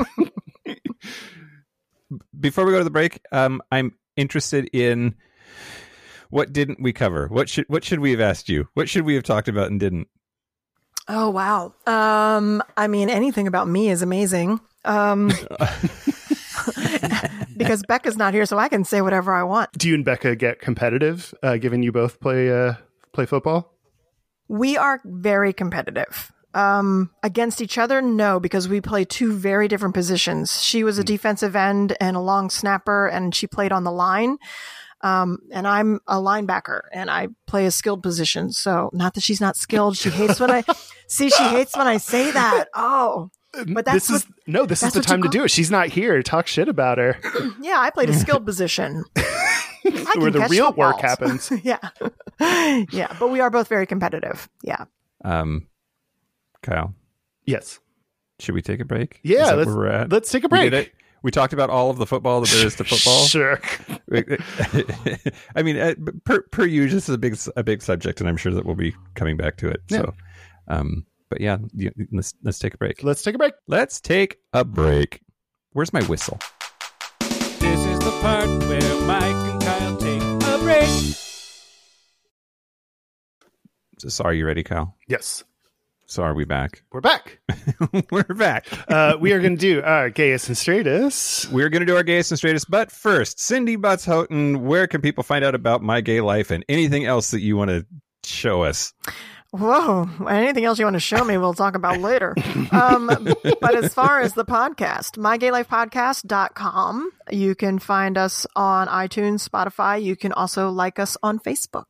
before 2.40 2.66
we 2.66 2.72
go 2.72 2.78
to 2.80 2.84
the 2.84 2.90
break, 2.90 3.20
um, 3.32 3.62
I'm 3.72 3.94
interested 4.16 4.70
in 4.74 5.16
what 6.30 6.52
didn't 6.54 6.82
we 6.82 6.94
cover? 6.94 7.28
What 7.28 7.50
should 7.50 7.66
what 7.68 7.84
should 7.84 8.00
we 8.00 8.12
have 8.12 8.20
asked 8.20 8.50
you? 8.50 8.68
What 8.74 8.90
should 8.90 9.06
we 9.06 9.16
have 9.16 9.24
talked 9.24 9.48
about 9.48 9.72
and 9.72 9.80
didn't? 9.80 10.08
Oh 11.08 11.30
wow. 11.30 11.74
Um, 11.86 12.62
I 12.76 12.88
mean, 12.88 13.10
anything 13.10 13.48
about 13.48 13.68
me 13.68 13.90
is 13.90 14.02
amazing. 14.02 14.60
Um, 14.86 15.32
because 17.68 17.84
Becca's 17.84 18.18
not 18.18 18.34
here, 18.34 18.46
so 18.46 18.58
I 18.58 18.70
can 18.70 18.84
say 18.84 19.02
whatever 19.02 19.34
I 19.34 19.44
want. 19.44 19.72
Do 19.74 19.88
you 19.88 19.96
and 19.96 20.06
Becca 20.06 20.36
get 20.36 20.60
competitive, 20.60 21.34
uh, 21.44 21.58
given 21.58 21.84
you 21.84 21.92
both 21.92 22.20
play 22.20 22.50
uh, 22.52 22.74
play 23.14 23.26
football? 23.26 23.74
We 24.48 24.78
are 24.78 25.02
very 25.04 25.54
competitive. 25.54 26.32
Um, 26.54 27.12
against 27.22 27.62
each 27.62 27.78
other, 27.78 28.02
no, 28.02 28.40
because 28.40 28.68
we 28.68 28.82
play 28.82 29.06
two 29.06 29.34
very 29.34 29.68
different 29.68 29.94
positions. 29.94 30.64
She 30.64 30.84
was 30.84 30.98
a 30.98 31.04
defensive 31.04 31.56
end 31.56 31.96
and 32.00 32.16
a 32.16 32.22
long 32.22 32.50
snapper, 32.50 33.08
and 33.08 33.36
she 33.36 33.46
played 33.46 33.72
on 33.72 33.84
the 33.84 33.92
line. 33.92 34.38
Um, 35.02 35.40
and 35.52 35.68
I'm 35.68 36.00
a 36.08 36.16
linebacker 36.16 36.82
and 36.92 37.12
I 37.12 37.28
play 37.46 37.68
a 37.68 37.72
skilled 37.72 38.02
position. 38.02 38.52
So 38.52 38.90
not 38.94 39.14
that 39.14 39.22
she's 39.22 39.40
not 39.40 39.56
skilled. 39.56 39.96
She 39.96 40.10
hates 40.10 40.40
when 40.40 40.50
I 40.50 40.64
see, 41.08 41.30
she 41.30 41.44
hates 41.44 41.78
when 41.78 41.86
I 41.86 41.98
say 41.98 42.32
that. 42.32 42.66
Oh, 42.74 43.30
but 43.68 43.86
that's 43.86 44.08
this 44.08 44.10
is 44.24 44.28
no. 44.46 44.66
This 44.66 44.84
is 44.84 44.94
the 44.94 45.02
time 45.02 45.22
to 45.24 45.30
do 45.30 45.44
it. 45.44 45.52
She's 45.52 45.72
not 45.72 45.88
here. 45.90 46.22
Talk 46.22 46.48
shit 46.48 46.68
about 46.68 46.98
her. 46.98 47.18
yeah, 47.62 47.78
I 47.80 47.90
played 47.90 48.10
a 48.10 48.14
skilled 48.20 48.46
position. 48.46 49.04
Where 50.16 50.32
the 50.32 50.40
catch 50.40 50.52
real 50.52 50.74
work 50.74 51.00
happens. 51.00 51.50
yeah. 51.64 51.80
Yeah. 52.40 53.16
But 53.20 53.30
we 53.32 53.40
are 53.40 53.50
both 53.50 53.68
very 53.70 53.86
competitive. 53.88 54.50
Yeah. 54.62 54.86
Um, 55.24 55.68
Kyle, 56.62 56.94
Yes. 57.46 57.80
should 58.40 58.54
we 58.56 58.62
take 58.62 58.80
a 58.82 58.86
break? 58.86 59.20
Yeah. 59.24 59.54
Let's 59.54 59.68
where 59.68 59.76
we're 59.78 59.88
at. 59.88 60.12
let's 60.12 60.30
take 60.30 60.44
a 60.44 60.48
We 60.48 60.50
break. 60.50 60.72
did 60.72 60.88
it. 60.88 60.92
We 61.24 61.32
talked 61.32 61.54
about 61.54 61.70
all 61.70 61.90
of 61.90 61.98
the 61.98 62.06
football 62.06 62.42
that 62.42 62.50
there 62.50 62.66
is 62.68 62.76
to 62.76 62.84
football. 62.84 63.26
Sure. 63.26 63.60
I 65.56 65.64
mean, 65.64 65.78
uh, 65.78 65.96
per, 66.26 66.42
per 66.44 66.66
usual, 66.66 66.98
this 66.98 67.10
is 67.10 67.16
a 67.16 67.18
big 67.18 67.38
a 67.56 67.64
big 67.64 67.82
subject, 67.82 68.20
and 68.20 68.30
I'm 68.30 68.38
sure 68.38 68.54
that 68.54 68.66
we'll 68.66 68.76
be 68.76 68.96
coming 69.16 69.36
back 69.38 69.58
to 69.58 69.70
it. 69.70 69.82
So, 69.90 70.14
um, 70.68 71.06
but 71.30 71.42
yeah, 71.42 71.58
you, 71.74 71.92
let's 72.12 72.34
let's 72.44 72.60
take 72.60 72.74
a 72.74 72.78
break. 72.78 73.04
Let's 73.04 73.22
take 73.24 73.36
a 73.36 73.38
break. 73.38 73.54
Let's 73.68 74.00
take 74.00 74.38
a 74.54 74.64
break. 74.64 75.22
Where's 75.74 75.94
my 75.94 76.04
whistle? 76.04 76.40
This 77.20 77.86
is 77.86 78.00
the 78.00 78.12
part 78.22 78.48
where 78.48 79.02
Mike 79.06 79.24
and 79.24 79.62
Kyle 79.62 79.98
take 79.98 80.22
a 80.22 80.58
break. 80.60 80.88
So, 84.00 84.10
sorry, 84.10 84.38
you 84.38 84.46
ready, 84.46 84.64
Kyle? 84.64 84.96
Yes. 85.08 85.44
So 86.10 86.24
are 86.24 86.34
we 86.34 86.46
back? 86.46 86.84
We're 86.94 87.02
back. 87.02 87.40
We're 88.12 88.24
back. 88.24 88.66
Uh, 88.90 89.18
we 89.20 89.34
are 89.34 89.40
going 89.40 89.58
to 89.58 89.60
do 89.60 89.82
our 89.82 90.10
gayest 90.10 90.48
and 90.48 90.58
straightest. 90.58 91.52
We're 91.52 91.68
going 91.68 91.82
to 91.82 91.86
do 91.86 91.98
our 91.98 92.04
gayest 92.04 92.32
and 92.32 92.38
straightest, 92.38 92.72
but 92.72 92.92
first, 92.92 93.42
Cindy 93.42 93.76
Butts 93.76 94.06
Houghton, 94.06 94.66
where 94.66 94.88
can 94.88 95.02
people 95.02 95.24
find 95.24 95.44
out 95.44 95.54
about 95.54 95.84
my 95.84 96.00
gay 96.00 96.22
life 96.22 96.50
and 96.50 96.64
anything 96.70 97.06
else 97.06 97.32
that 97.32 97.42
you 97.42 97.58
want 97.58 97.72
to 97.72 97.86
show 98.24 98.64
us? 98.64 98.94
Whoa. 99.52 100.10
Anything 100.28 100.66
else 100.66 100.78
you 100.78 100.86
want 100.86 100.96
to 100.96 101.00
show 101.00 101.24
me, 101.24 101.38
we'll 101.38 101.54
talk 101.54 101.76
about 101.76 102.00
later. 102.00 102.36
Um, 102.72 103.08
but 103.62 103.76
as 103.76 103.94
far 103.94 104.20
as 104.20 104.34
the 104.34 104.46
podcast, 104.46 105.18
mygaylifepodcast.com, 105.18 107.12
you 107.32 107.56
can 107.56 107.80
find 107.80 108.18
us 108.18 108.46
on 108.56 108.88
iTunes, 108.88 109.48
Spotify. 109.48 110.04
You 110.04 110.16
can 110.16 110.34
also 110.34 110.70
like 110.70 111.00
us 111.00 111.18
on 111.24 111.40
Facebook. 111.40 111.86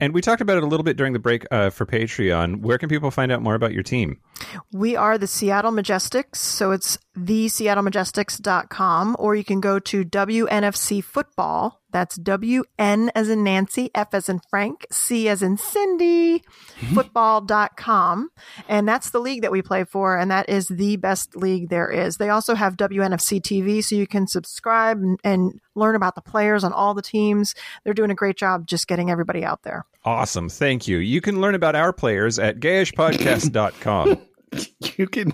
And 0.00 0.14
we 0.14 0.20
talked 0.20 0.40
about 0.40 0.56
it 0.56 0.64
a 0.64 0.66
little 0.66 0.82
bit 0.82 0.96
during 0.96 1.12
the 1.12 1.20
break 1.20 1.46
uh, 1.52 1.70
for 1.70 1.86
Patreon. 1.86 2.62
Where 2.62 2.76
can 2.76 2.88
people 2.88 3.12
find 3.12 3.30
out 3.30 3.40
more 3.40 3.54
about 3.54 3.72
your 3.72 3.84
team? 3.84 4.18
We 4.72 4.96
are 4.96 5.16
the 5.16 5.28
Seattle 5.28 5.70
Majestics, 5.70 6.36
so 6.36 6.72
it's 6.72 6.98
theseattlemajestics.com, 7.16 9.16
or 9.20 9.36
you 9.36 9.44
can 9.44 9.60
go 9.60 9.78
to 9.78 10.04
WNFC 10.04 11.04
Football. 11.04 11.81
That's 11.92 12.18
WN 12.18 13.10
as 13.14 13.28
in 13.28 13.44
Nancy, 13.44 13.90
F 13.94 14.14
as 14.14 14.28
in 14.28 14.40
Frank, 14.50 14.86
C 14.90 15.28
as 15.28 15.42
in 15.42 15.56
Cindy, 15.56 16.40
mm-hmm. 16.40 16.94
football.com. 16.94 18.30
And 18.68 18.88
that's 18.88 19.10
the 19.10 19.20
league 19.20 19.42
that 19.42 19.52
we 19.52 19.62
play 19.62 19.84
for, 19.84 20.16
and 20.16 20.30
that 20.30 20.48
is 20.48 20.68
the 20.68 20.96
best 20.96 21.36
league 21.36 21.68
there 21.68 21.90
is. 21.90 22.16
They 22.16 22.30
also 22.30 22.54
have 22.54 22.76
WNFC 22.76 23.40
TV, 23.40 23.84
so 23.84 23.94
you 23.94 24.06
can 24.06 24.26
subscribe 24.26 24.98
and, 24.98 25.20
and 25.22 25.60
learn 25.74 25.94
about 25.94 26.14
the 26.14 26.22
players 26.22 26.64
on 26.64 26.72
all 26.72 26.94
the 26.94 27.02
teams. 27.02 27.54
They're 27.84 27.94
doing 27.94 28.10
a 28.10 28.14
great 28.14 28.36
job 28.36 28.66
just 28.66 28.88
getting 28.88 29.10
everybody 29.10 29.44
out 29.44 29.62
there. 29.62 29.86
Awesome. 30.04 30.48
Thank 30.48 30.88
you. 30.88 30.98
You 30.98 31.20
can 31.20 31.40
learn 31.40 31.54
about 31.54 31.76
our 31.76 31.92
players 31.92 32.38
at 32.38 32.58
gayishpodcast.com. 32.58 34.18
You 34.98 35.06
can 35.06 35.32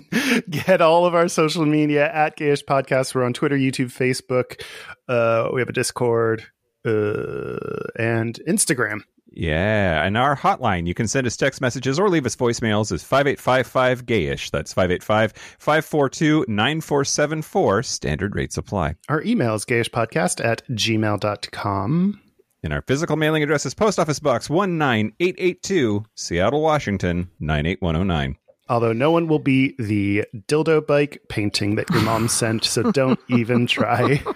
get 0.49 0.79
all 0.81 1.05
of 1.05 1.13
our 1.13 1.27
social 1.27 1.65
media 1.65 2.09
at 2.11 2.37
Gayish 2.37 2.63
Podcast. 2.63 3.13
We're 3.13 3.25
on 3.25 3.33
Twitter, 3.33 3.57
YouTube, 3.57 3.87
Facebook. 3.87 4.61
Uh, 5.07 5.49
we 5.53 5.59
have 5.59 5.67
a 5.69 5.73
Discord 5.73 6.45
uh, 6.85 7.57
and 7.97 8.39
Instagram. 8.47 9.01
yeah. 9.31 10.03
And 10.05 10.17
our 10.17 10.35
hotline, 10.37 10.87
you 10.87 10.93
can 10.93 11.07
send 11.09 11.27
us 11.27 11.35
text 11.35 11.59
messages 11.59 11.99
or 11.99 12.09
leave 12.09 12.25
us 12.25 12.37
voicemails 12.37 12.91
is 12.93 13.03
5855 13.03 14.05
gayish. 14.05 14.49
That's 14.49 14.71
585 14.73 15.33
542 15.59 16.45
9474. 16.47 17.83
Standard 17.83 18.35
rates 18.35 18.57
apply. 18.57 18.95
Our 19.09 19.21
email 19.23 19.55
is 19.55 19.65
gayishpodcast 19.65 20.43
at 20.43 20.65
gmail.com. 20.69 22.21
And 22.63 22.73
our 22.73 22.81
physical 22.81 23.15
mailing 23.17 23.43
address 23.43 23.65
is 23.65 23.73
Post 23.73 23.99
Office 23.99 24.19
Box 24.19 24.49
19882, 24.49 26.03
Seattle, 26.15 26.61
Washington 26.61 27.29
98109. 27.39 28.35
Although 28.69 28.93
no 28.93 29.09
one 29.09 29.27
will 29.27 29.39
be 29.39 29.75
the 29.79 30.25
dildo 30.47 30.85
bike 30.85 31.21
painting 31.27 31.75
that 31.75 31.89
your 31.89 32.01
mom 32.01 32.27
sent, 32.29 32.63
so 32.63 32.91
don't 32.91 33.19
even 33.29 33.67
try. 33.67 34.21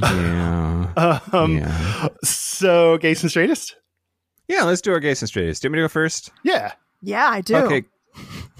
Yeah. 0.00 1.20
um, 1.32 1.58
yeah. 1.58 2.08
So, 2.24 2.98
gays 2.98 3.22
and 3.22 3.30
straightest? 3.30 3.76
Yeah, 4.48 4.62
let's 4.64 4.80
do 4.80 4.92
our 4.92 5.00
gays 5.00 5.22
and 5.22 5.28
straightest. 5.28 5.62
Do 5.62 5.66
you 5.66 5.70
want 5.70 5.72
me 5.74 5.78
to 5.80 5.84
go 5.84 5.88
first? 5.88 6.30
Yeah. 6.44 6.72
Yeah, 7.02 7.28
I 7.28 7.40
do. 7.40 7.56
Okay. 7.56 7.84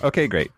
Okay, 0.02 0.26
great. 0.28 0.50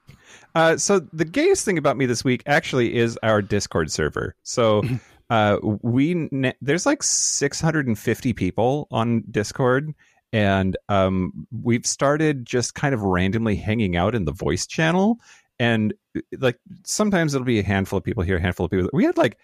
Uh, 0.55 0.77
so 0.77 1.01
the 1.13 1.25
gayest 1.25 1.65
thing 1.65 1.79
about 1.79 1.97
me 1.97 2.07
this 2.07 2.25
week 2.25 2.43
actually 2.47 2.95
is 2.95 3.19
our 3.23 3.43
Discord 3.43 3.91
server. 3.91 4.37
So 4.43 4.83
uh, 5.31 5.59
we 5.63 6.29
ne- 6.31 6.55
there's 6.61 6.87
like 6.87 7.03
650 7.03 8.33
people 8.33 8.87
on 8.91 9.25
Discord, 9.31 9.93
and 10.35 10.77
um, 10.89 11.47
we've 11.63 11.87
started 11.87 12.45
just 12.45 12.75
kind 12.75 12.93
of 12.93 13.03
randomly 13.03 13.55
hanging 13.55 13.97
out 13.97 14.17
in 14.17 14.25
the 14.25 14.33
voice 14.33 14.67
channel. 14.67 15.21
And 15.61 15.95
like 16.39 16.59
sometimes 16.83 17.35
it'll 17.35 17.45
be 17.45 17.61
a 17.61 17.65
handful 17.65 17.99
of 17.99 18.05
people 18.05 18.25
here, 18.25 18.39
a 18.39 18.41
handful 18.41 18.67
of 18.67 18.73
people. 18.73 18.91
We 18.93 19.05
had 19.05 19.17
like 19.17 19.39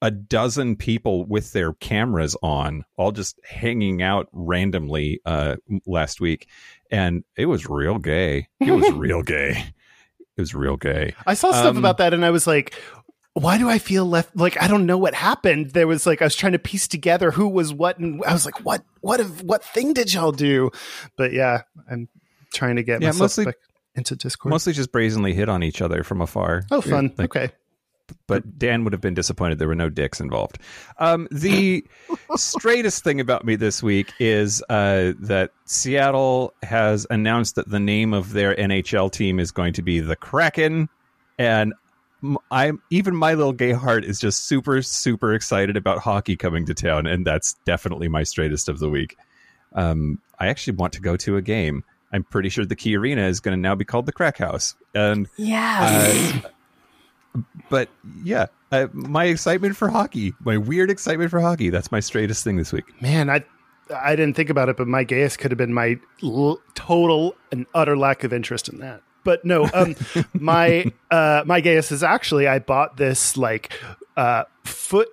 a 0.00 0.10
dozen 0.10 0.76
people 0.76 1.26
with 1.26 1.52
their 1.52 1.74
cameras 1.74 2.34
on, 2.42 2.84
all 2.96 3.12
just 3.12 3.38
hanging 3.44 4.00
out 4.02 4.28
randomly 4.32 5.20
uh, 5.26 5.56
last 5.86 6.18
week, 6.18 6.48
and 6.90 7.22
it 7.36 7.46
was 7.46 7.66
real 7.68 7.98
gay. 7.98 8.48
It 8.60 8.70
was 8.70 8.90
real 8.94 9.22
gay. 9.22 9.50
It 10.36 10.40
was 10.40 10.54
real 10.54 10.78
gay. 10.78 11.14
I 11.26 11.34
saw 11.34 11.50
stuff 11.50 11.66
Um, 11.66 11.76
about 11.76 11.98
that 11.98 12.14
and 12.14 12.24
I 12.24 12.30
was 12.30 12.46
like, 12.46 12.74
why 13.38 13.58
do 13.58 13.68
I 13.68 13.78
feel 13.78 14.04
left? 14.06 14.34
Like, 14.34 14.60
I 14.62 14.66
don't 14.66 14.86
know 14.86 14.96
what 14.96 15.14
happened. 15.14 15.72
There 15.72 15.86
was 15.86 16.06
like, 16.06 16.22
I 16.22 16.24
was 16.24 16.34
trying 16.34 16.52
to 16.52 16.58
piece 16.58 16.88
together 16.88 17.30
who 17.30 17.48
was 17.48 17.72
what. 17.74 17.98
And 17.98 18.22
I 18.26 18.32
was 18.32 18.46
like, 18.46 18.64
what, 18.64 18.82
what, 19.02 19.20
if, 19.20 19.42
what 19.42 19.62
thing 19.62 19.92
did 19.92 20.12
y'all 20.14 20.32
do? 20.32 20.70
But 21.16 21.32
yeah, 21.32 21.62
I'm 21.90 22.08
trying 22.54 22.76
to 22.76 22.82
get 22.82 23.02
Yeah, 23.02 23.08
myself 23.08 23.20
mostly- 23.20 23.44
back 23.46 23.56
into 23.94 24.16
Discord. 24.16 24.50
Mostly 24.50 24.72
just 24.72 24.90
brazenly 24.90 25.34
hit 25.34 25.48
on 25.50 25.62
each 25.62 25.82
other 25.82 26.02
from 26.02 26.22
afar. 26.22 26.62
oh, 26.70 26.80
fun. 26.80 27.12
Like, 27.18 27.36
okay. 27.36 27.52
but 28.26 28.58
Dan 28.58 28.84
would 28.84 28.92
have 28.94 29.00
been 29.02 29.14
disappointed 29.14 29.58
there 29.58 29.68
were 29.68 29.74
no 29.74 29.90
dicks 29.90 30.18
involved. 30.20 30.58
Um, 30.98 31.28
the 31.30 31.84
straightest 32.36 33.04
thing 33.04 33.20
about 33.20 33.44
me 33.44 33.56
this 33.56 33.82
week 33.82 34.12
is 34.18 34.62
uh, 34.70 35.12
that 35.20 35.50
Seattle 35.66 36.54
has 36.62 37.06
announced 37.10 37.56
that 37.56 37.68
the 37.68 37.80
name 37.80 38.14
of 38.14 38.32
their 38.32 38.54
NHL 38.54 39.12
team 39.12 39.38
is 39.40 39.50
going 39.50 39.74
to 39.74 39.82
be 39.82 40.00
the 40.00 40.16
Kraken, 40.16 40.88
and 41.38 41.74
I'm 42.50 42.82
even 42.90 43.14
my 43.14 43.34
little 43.34 43.52
gay 43.52 43.72
heart 43.72 44.04
is 44.04 44.18
just 44.18 44.44
super 44.44 44.82
super 44.82 45.34
excited 45.34 45.76
about 45.76 45.98
hockey 45.98 46.36
coming 46.36 46.66
to 46.66 46.74
town, 46.74 47.06
and 47.06 47.26
that's 47.26 47.54
definitely 47.64 48.08
my 48.08 48.22
straightest 48.22 48.68
of 48.68 48.78
the 48.78 48.90
week. 48.90 49.16
Um, 49.74 50.20
I 50.38 50.48
actually 50.48 50.76
want 50.76 50.92
to 50.94 51.00
go 51.00 51.16
to 51.16 51.36
a 51.36 51.42
game. 51.42 51.84
I'm 52.12 52.24
pretty 52.24 52.48
sure 52.48 52.64
the 52.64 52.76
Key 52.76 52.96
Arena 52.96 53.26
is 53.26 53.40
going 53.40 53.56
to 53.56 53.60
now 53.60 53.74
be 53.74 53.84
called 53.84 54.06
the 54.06 54.12
Crack 54.12 54.38
House, 54.38 54.74
and 54.94 55.28
yeah. 55.36 56.40
uh, 56.44 57.40
but 57.68 57.88
yeah, 58.22 58.46
uh, 58.72 58.86
my 58.92 59.24
excitement 59.24 59.76
for 59.76 59.88
hockey, 59.88 60.34
my 60.40 60.56
weird 60.56 60.90
excitement 60.90 61.30
for 61.30 61.40
hockey, 61.40 61.70
that's 61.70 61.92
my 61.92 62.00
straightest 62.00 62.44
thing 62.44 62.56
this 62.56 62.72
week. 62.72 62.84
Man, 63.00 63.30
I, 63.30 63.44
I 63.94 64.16
didn't 64.16 64.36
think 64.36 64.50
about 64.50 64.68
it, 64.68 64.76
but 64.76 64.88
my 64.88 65.04
gayest 65.04 65.38
could 65.38 65.50
have 65.50 65.58
been 65.58 65.74
my 65.74 65.98
l- 66.22 66.60
total 66.74 67.36
and 67.52 67.66
utter 67.74 67.96
lack 67.96 68.24
of 68.24 68.32
interest 68.32 68.68
in 68.68 68.78
that. 68.78 69.02
But 69.26 69.44
no, 69.44 69.68
um, 69.74 69.96
my 70.32 70.90
uh, 71.10 71.42
my 71.44 71.60
gayest 71.60 71.92
is 71.92 72.02
actually 72.02 72.46
I 72.46 72.60
bought 72.60 72.96
this 72.96 73.36
like 73.36 73.72
uh, 74.16 74.44
foot 74.64 75.08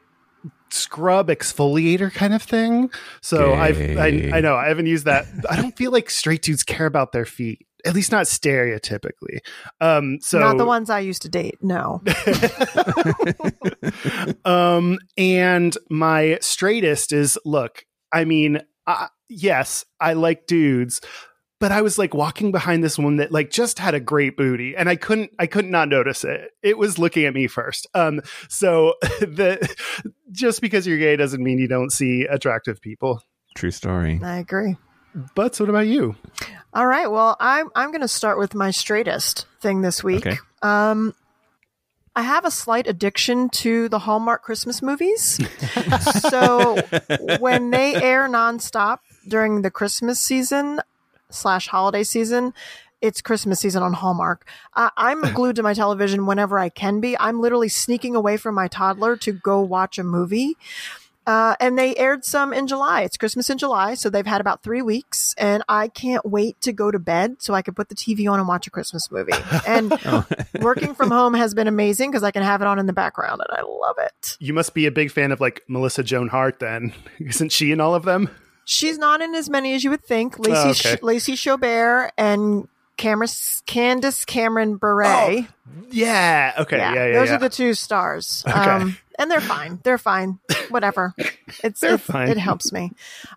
scrub 0.70 1.28
exfoliator 1.28 2.14
kind 2.14 2.34
of 2.34 2.44
thing. 2.44 2.92
So 3.22 3.54
I've 3.54 3.80
I, 3.98 4.32
I 4.36 4.40
know 4.40 4.56
I 4.56 4.68
haven't 4.68 4.86
used 4.86 5.06
that. 5.06 5.26
I 5.50 5.56
don't 5.56 5.76
feel 5.76 5.92
like 5.92 6.10
straight 6.10 6.44
dudes 6.44 6.64
care 6.64 6.86
about 6.86 7.12
their 7.12 7.26
feet. 7.26 7.66
At 7.86 7.96
least 7.96 8.14
not 8.14 8.28
stereotypically. 8.28 9.40
Um, 9.82 10.20
so 10.22 10.40
Not 10.40 10.58
the 10.58 10.66
ones 10.66 10.90
I 10.90 11.00
used 11.00 11.24
to 11.24 11.30
date. 11.30 11.58
No. 11.62 12.02
um, 14.46 15.00
and 15.18 15.76
my 15.90 16.38
straightest 16.40 17.12
is 17.12 17.38
look, 17.44 17.86
I 18.10 18.24
mean, 18.24 18.62
uh, 18.88 19.08
yes, 19.28 19.84
I 20.00 20.14
like 20.14 20.48
dudes, 20.48 21.02
but 21.60 21.72
I 21.72 21.82
was 21.82 21.98
like 21.98 22.14
walking 22.14 22.52
behind 22.52 22.84
this 22.84 22.98
one 23.00 23.18
that 23.18 23.32
like 23.32 23.50
just 23.50 23.80
had 23.80 23.94
a 23.94 24.00
great 24.00 24.36
booty, 24.36 24.76
and 24.76 24.90
I 24.90 24.96
couldn't 24.96 25.32
I 25.40 25.48
couldn't 25.48 25.72
not 25.72 25.88
notice 25.88 26.24
it. 26.24 26.52
It 26.62 26.78
was 26.78 27.00
looking 27.00 27.26
at 27.26 27.34
me 27.34 27.48
first. 27.48 27.88
Um, 27.94 28.22
so 28.50 28.96
the 29.02 29.76
just 30.32 30.62
because 30.62 30.86
you're 30.86 30.98
gay 30.98 31.16
doesn't 31.16 31.44
mean 31.44 31.60
you 31.60 31.68
don't 31.68 31.92
see 31.92 32.24
attractive 32.24 32.82
people. 32.82 33.22
True 33.56 33.72
story. 33.72 34.20
I 34.24 34.38
agree. 34.38 34.78
But 35.36 35.60
what 35.60 35.70
about 35.70 35.88
you? 35.88 36.16
All 36.74 36.88
right. 36.88 37.10
Well, 37.10 37.38
I'm 37.40 37.70
I'm 37.76 37.92
going 37.92 38.02
to 38.02 38.08
start 38.08 38.40
with 38.40 38.56
my 38.56 38.72
straightest 38.72 39.46
thing 39.62 39.82
this 39.82 40.04
week. 40.04 40.26
Okay. 40.26 40.38
Um, 40.62 41.14
I 42.16 42.22
have 42.22 42.46
a 42.46 42.52
slight 42.52 42.88
addiction 42.88 43.50
to 43.50 43.90
the 43.90 44.00
Hallmark 44.00 44.44
Christmas 44.44 44.82
movies. 44.82 45.40
so 46.30 46.78
when 47.40 47.72
they 47.72 47.96
air 47.96 48.28
nonstop 48.28 49.00
during 49.28 49.62
the 49.62 49.72
Christmas 49.72 50.20
season 50.20 50.80
slash 51.34 51.68
holiday 51.68 52.04
season, 52.04 52.54
it's 53.02 53.22
Christmas 53.22 53.60
season 53.60 53.84
on 53.84 53.94
Hallmark. 53.94 54.48
Uh, 54.74 54.90
I'm 54.96 55.22
glued 55.34 55.58
to 55.58 55.64
my 55.64 55.74
television 55.74 56.26
whenever 56.26 56.58
I 56.58 56.70
can 56.70 57.02
be. 57.02 57.18
I'm 57.20 57.42
literally 57.42 57.70
sneaking 57.70 58.16
away 58.16 58.38
from 58.38 58.56
my 58.56 58.68
toddler 58.70 59.18
to 59.18 59.34
go 59.34 59.62
watch 59.62 59.98
a 59.98 60.04
movie. 60.04 60.56
Uh, 61.26 61.56
and 61.60 61.78
they 61.78 61.96
aired 61.96 62.26
some 62.26 62.52
in 62.52 62.68
July. 62.68 63.02
It's 63.02 63.16
Christmas 63.16 63.50
in 63.50 63.58
July, 63.58 63.94
so 63.94 64.10
they've 64.10 64.26
had 64.26 64.42
about 64.42 64.62
three 64.62 64.82
weeks, 64.82 65.34
and 65.38 65.64
I 65.70 65.88
can't 65.88 66.26
wait 66.26 66.60
to 66.62 66.74
go 66.74 66.92
to 66.92 67.00
bed 67.00 67.42
so 67.42 67.54
I 67.54 67.62
can 67.62 67.74
put 67.74 67.88
the 67.88 67.96
TV 67.96 68.30
on 68.30 68.40
and 68.40 68.48
watch 68.48 68.68
a 68.68 68.70
Christmas 68.70 69.10
movie. 69.10 69.32
And 69.66 69.98
working 70.60 70.94
from 70.94 71.12
home 71.12 71.34
has 71.34 71.54
been 71.54 71.68
amazing 71.68 72.12
because 72.12 72.24
I 72.24 72.32
can 72.32 72.44
have 72.44 72.62
it 72.62 72.68
on 72.68 72.78
in 72.78 72.88
the 72.88 72.94
background, 72.94 73.42
and 73.48 73.58
I 73.58 73.62
love 73.62 73.96
it. 74.00 74.38
You 74.40 74.54
must 74.54 74.74
be 74.74 74.86
a 74.86 74.92
big 74.92 75.12
fan 75.12 75.32
of 75.32 75.40
like 75.40 75.62
Melissa 75.70 76.04
Joan 76.04 76.28
Hart, 76.28 76.60
then, 76.60 76.94
isn't 77.20 77.54
she 77.54 77.72
in 77.72 77.80
all 77.80 77.96
of 77.96 78.04
them? 78.04 78.30
She's 78.66 78.98
not 78.98 79.22
in 79.22 79.36
as 79.36 79.50
many 79.50 79.74
as 79.74 79.84
you 79.84 79.90
would 79.90 80.04
think. 80.04 80.40
Lacey, 80.40 80.54
Oh, 80.56 80.70
okay. 80.70 80.96
Sh- 80.98 81.04
Lacey 81.04 81.34
Chabert 81.34 82.12
and 82.18 82.68
Cameron, 82.98 83.30
Candace 83.66 84.26
Cameron 84.26 84.78
Bure. 84.78 85.06
Oh, 85.06 85.46
Yeah. 85.90 86.54
Okay. 86.60 86.78
Yeah. 86.78 86.94
Yeah. 86.94 87.12
those 87.14 87.30
yeah. 87.30 87.36
are 87.36 87.40
the 87.40 87.50
two 87.50 87.74
stars. 87.74 88.44
Um, 88.46 88.98
and 89.20 89.30
they're 89.30 89.42
fine. 89.42 89.80
They're 89.84 89.98
fine. 89.98 90.40
Whatever. 90.70 91.14
It's 91.64 91.82
They're 91.82 91.96
it, 91.96 92.02
fine. 92.02 92.30
It 92.30 92.38
helps 92.38 92.72
me. 92.72 92.92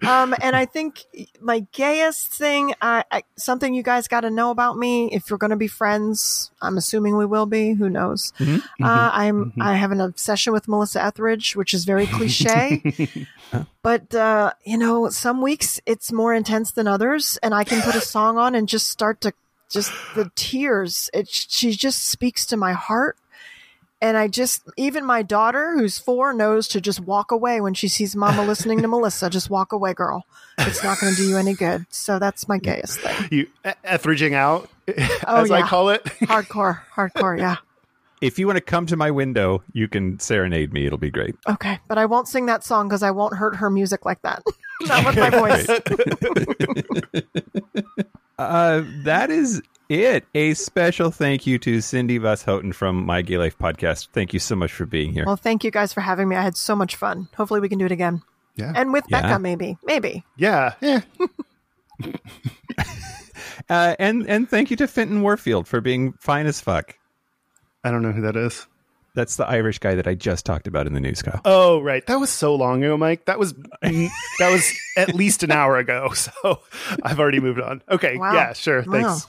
Um, 0.06 0.34
and 0.40 0.56
I 0.56 0.64
think 0.64 1.04
my 1.38 1.66
gayest 1.72 2.28
thing, 2.28 2.72
I, 2.80 3.04
I, 3.10 3.24
something 3.36 3.74
you 3.74 3.82
guys 3.82 4.08
got 4.08 4.22
to 4.22 4.30
know 4.30 4.50
about 4.50 4.78
me. 4.78 5.12
If 5.12 5.28
you're 5.28 5.38
going 5.38 5.50
to 5.50 5.56
be 5.56 5.68
friends, 5.68 6.50
I'm 6.62 6.78
assuming 6.78 7.16
we 7.16 7.26
will 7.26 7.44
be. 7.44 7.74
Who 7.74 7.90
knows? 7.90 8.32
Mm-hmm. 8.38 8.82
Uh, 8.82 9.10
I'm. 9.12 9.52
I 9.60 9.74
have 9.74 9.92
an 9.92 10.00
obsession 10.00 10.54
with 10.54 10.66
Melissa 10.66 11.04
Etheridge, 11.04 11.56
which 11.56 11.74
is 11.74 11.84
very 11.84 12.06
cliche. 12.06 13.26
but 13.82 14.14
uh, 14.14 14.52
you 14.64 14.78
know, 14.78 15.10
some 15.10 15.42
weeks 15.42 15.78
it's 15.84 16.10
more 16.10 16.32
intense 16.32 16.70
than 16.70 16.86
others, 16.86 17.38
and 17.42 17.54
I 17.54 17.64
can 17.64 17.82
put 17.82 17.94
a 17.94 18.00
song 18.00 18.38
on 18.38 18.54
and 18.54 18.66
just 18.66 18.88
start 18.88 19.20
to 19.22 19.32
just 19.68 19.92
the 20.14 20.30
tears. 20.34 21.10
It 21.12 21.28
she 21.28 21.72
just 21.72 22.08
speaks 22.08 22.46
to 22.46 22.56
my 22.56 22.72
heart. 22.72 23.18
And 24.02 24.16
I 24.18 24.28
just, 24.28 24.62
even 24.76 25.06
my 25.06 25.22
daughter, 25.22 25.72
who's 25.72 25.98
four, 25.98 26.34
knows 26.34 26.68
to 26.68 26.80
just 26.82 27.00
walk 27.00 27.30
away 27.30 27.60
when 27.62 27.72
she 27.74 27.88
sees 27.88 28.14
mama 28.14 28.44
listening 28.46 28.82
to 28.82 28.88
Melissa. 28.88 29.30
Just 29.30 29.48
walk 29.48 29.72
away, 29.72 29.94
girl. 29.94 30.26
It's 30.58 30.82
not 30.84 31.00
going 31.00 31.14
to 31.14 31.16
do 31.16 31.28
you 31.28 31.36
any 31.38 31.54
good. 31.54 31.86
So 31.88 32.18
that's 32.18 32.46
my 32.48 32.58
gayest 32.58 33.00
thing. 33.00 33.28
you 33.30 33.46
Etheridging 33.84 34.34
out, 34.34 34.68
Oh, 35.26 35.42
as 35.42 35.50
I 35.50 35.62
call 35.62 35.88
it. 35.88 36.04
Hardcore, 36.22 36.80
hardcore, 36.94 37.38
yeah. 37.38 37.56
If 38.22 38.38
you 38.38 38.46
want 38.46 38.56
to 38.56 38.62
come 38.62 38.86
to 38.86 38.96
my 38.96 39.10
window, 39.10 39.62
you 39.72 39.88
can 39.88 40.18
serenade 40.18 40.72
me. 40.72 40.86
It'll 40.86 40.96
be 40.98 41.10
great. 41.10 41.34
Okay. 41.48 41.78
But 41.86 41.98
I 41.98 42.06
won't 42.06 42.28
sing 42.28 42.46
that 42.46 42.64
song 42.64 42.88
because 42.88 43.02
I 43.02 43.10
won't 43.10 43.34
hurt 43.36 43.56
her 43.56 43.68
music 43.70 44.04
like 44.06 44.22
that. 44.22 44.42
not 44.82 45.04
with 45.04 45.16
my 45.16 45.30
voice. 45.30 45.68
Uh, 48.38 48.82
that 49.04 49.30
is 49.30 49.62
it. 49.88 50.24
A 50.34 50.54
special 50.54 51.10
thank 51.10 51.46
you 51.46 51.58
to 51.60 51.80
Cindy 51.80 52.18
Vashouten 52.18 52.74
from 52.74 53.04
My 53.06 53.22
Gay 53.22 53.38
Life 53.38 53.58
podcast. 53.58 54.08
Thank 54.12 54.32
you 54.32 54.38
so 54.40 54.56
much 54.56 54.72
for 54.72 54.86
being 54.86 55.12
here. 55.12 55.24
Well, 55.26 55.36
thank 55.36 55.64
you 55.64 55.70
guys 55.70 55.92
for 55.92 56.00
having 56.00 56.28
me. 56.28 56.36
I 56.36 56.42
had 56.42 56.56
so 56.56 56.74
much 56.76 56.96
fun. 56.96 57.28
Hopefully 57.36 57.60
we 57.60 57.68
can 57.68 57.78
do 57.78 57.86
it 57.86 57.92
again. 57.92 58.22
Yeah. 58.56 58.72
And 58.74 58.92
with 58.92 59.04
Yeah. 59.08 59.22
Becca, 59.22 59.38
maybe. 59.38 59.76
Maybe. 59.84 60.24
Yeah. 60.36 60.74
Yeah. 60.80 61.00
Uh, 63.68 63.96
and 63.98 64.28
and 64.28 64.48
thank 64.48 64.70
you 64.70 64.76
to 64.76 64.86
Fintan 64.86 65.22
Warfield 65.22 65.66
for 65.66 65.80
being 65.80 66.12
fine 66.20 66.46
as 66.46 66.60
fuck. 66.60 66.96
I 67.82 67.90
don't 67.90 68.02
know 68.02 68.12
who 68.12 68.20
that 68.22 68.36
is. 68.36 68.66
That's 69.14 69.36
the 69.36 69.46
Irish 69.46 69.78
guy 69.78 69.94
that 69.94 70.06
I 70.06 70.14
just 70.14 70.44
talked 70.46 70.66
about 70.68 70.86
in 70.86 70.92
the 70.92 71.00
news, 71.00 71.22
Kyle. 71.22 71.40
Oh, 71.44 71.80
right. 71.80 72.06
That 72.06 72.20
was 72.20 72.30
so 72.30 72.54
long 72.54 72.84
ago, 72.84 72.96
Mike. 72.96 73.24
That 73.24 73.38
was 73.38 73.54
that 73.82 74.10
was 74.40 74.72
at 74.96 75.14
least 75.14 75.42
an 75.42 75.50
hour 75.50 75.78
ago. 75.78 76.10
So 76.14 76.60
I've 77.02 77.18
already 77.18 77.40
moved 77.40 77.60
on. 77.60 77.82
Okay. 77.88 78.16
Wow. 78.18 78.34
Yeah. 78.34 78.52
Sure. 78.52 78.84
Thanks. 78.84 79.26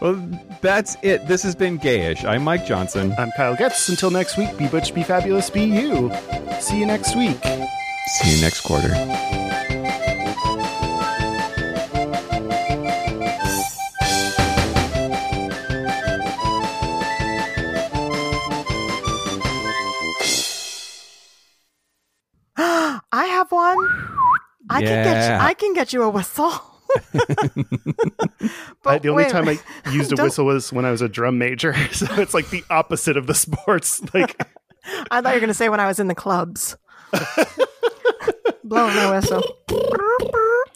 Wow. 0.00 0.12
Well, 0.12 0.40
that's 0.60 0.96
it. 1.02 1.26
This 1.26 1.42
has 1.42 1.54
been 1.54 1.78
Gayish. 1.78 2.24
I'm 2.24 2.42
Mike 2.42 2.66
Johnson. 2.66 3.14
I'm 3.18 3.30
Kyle 3.36 3.56
Getz. 3.56 3.88
Until 3.88 4.10
next 4.10 4.36
week, 4.36 4.56
be 4.56 4.66
butch, 4.68 4.94
be 4.94 5.02
fabulous, 5.02 5.50
be 5.50 5.62
you. 5.64 6.10
See 6.60 6.78
you 6.78 6.86
next 6.86 7.16
week. 7.16 7.38
See 7.42 8.34
you 8.36 8.40
next 8.40 8.60
quarter. 8.62 8.90
I 22.56 23.26
have 23.26 23.50
one. 23.50 23.76
I 24.68 24.80
can 24.80 25.04
get 25.04 25.06
you, 25.06 25.12
Yeah. 25.12 25.38
I 25.40 25.54
can 25.54 25.74
get 25.74 25.92
you 25.92 26.02
a 26.02 26.10
whistle. 26.10 26.52
I, 28.86 28.98
the 28.98 29.08
only 29.10 29.24
wait, 29.24 29.30
time 29.30 29.48
I 29.48 29.58
used 29.90 30.12
a 30.12 30.16
Don't- 30.16 30.24
whistle 30.26 30.46
was 30.46 30.72
when 30.72 30.84
I 30.84 30.90
was 30.90 31.02
a 31.02 31.08
drum 31.08 31.38
major. 31.38 31.74
So 31.92 32.06
it's 32.20 32.34
like 32.34 32.50
the 32.50 32.64
opposite 32.70 33.16
of 33.16 33.26
the 33.26 33.34
sports. 33.34 34.00
Like, 34.14 34.40
I 35.10 35.20
thought 35.20 35.30
you 35.30 35.34
were 35.36 35.40
going 35.40 35.48
to 35.48 35.54
say 35.54 35.68
when 35.68 35.80
I 35.80 35.86
was 35.86 35.98
in 35.98 36.08
the 36.08 36.14
clubs. 36.14 36.76
Blowing 38.64 38.94
my 38.94 39.10
whistle. 39.10 39.42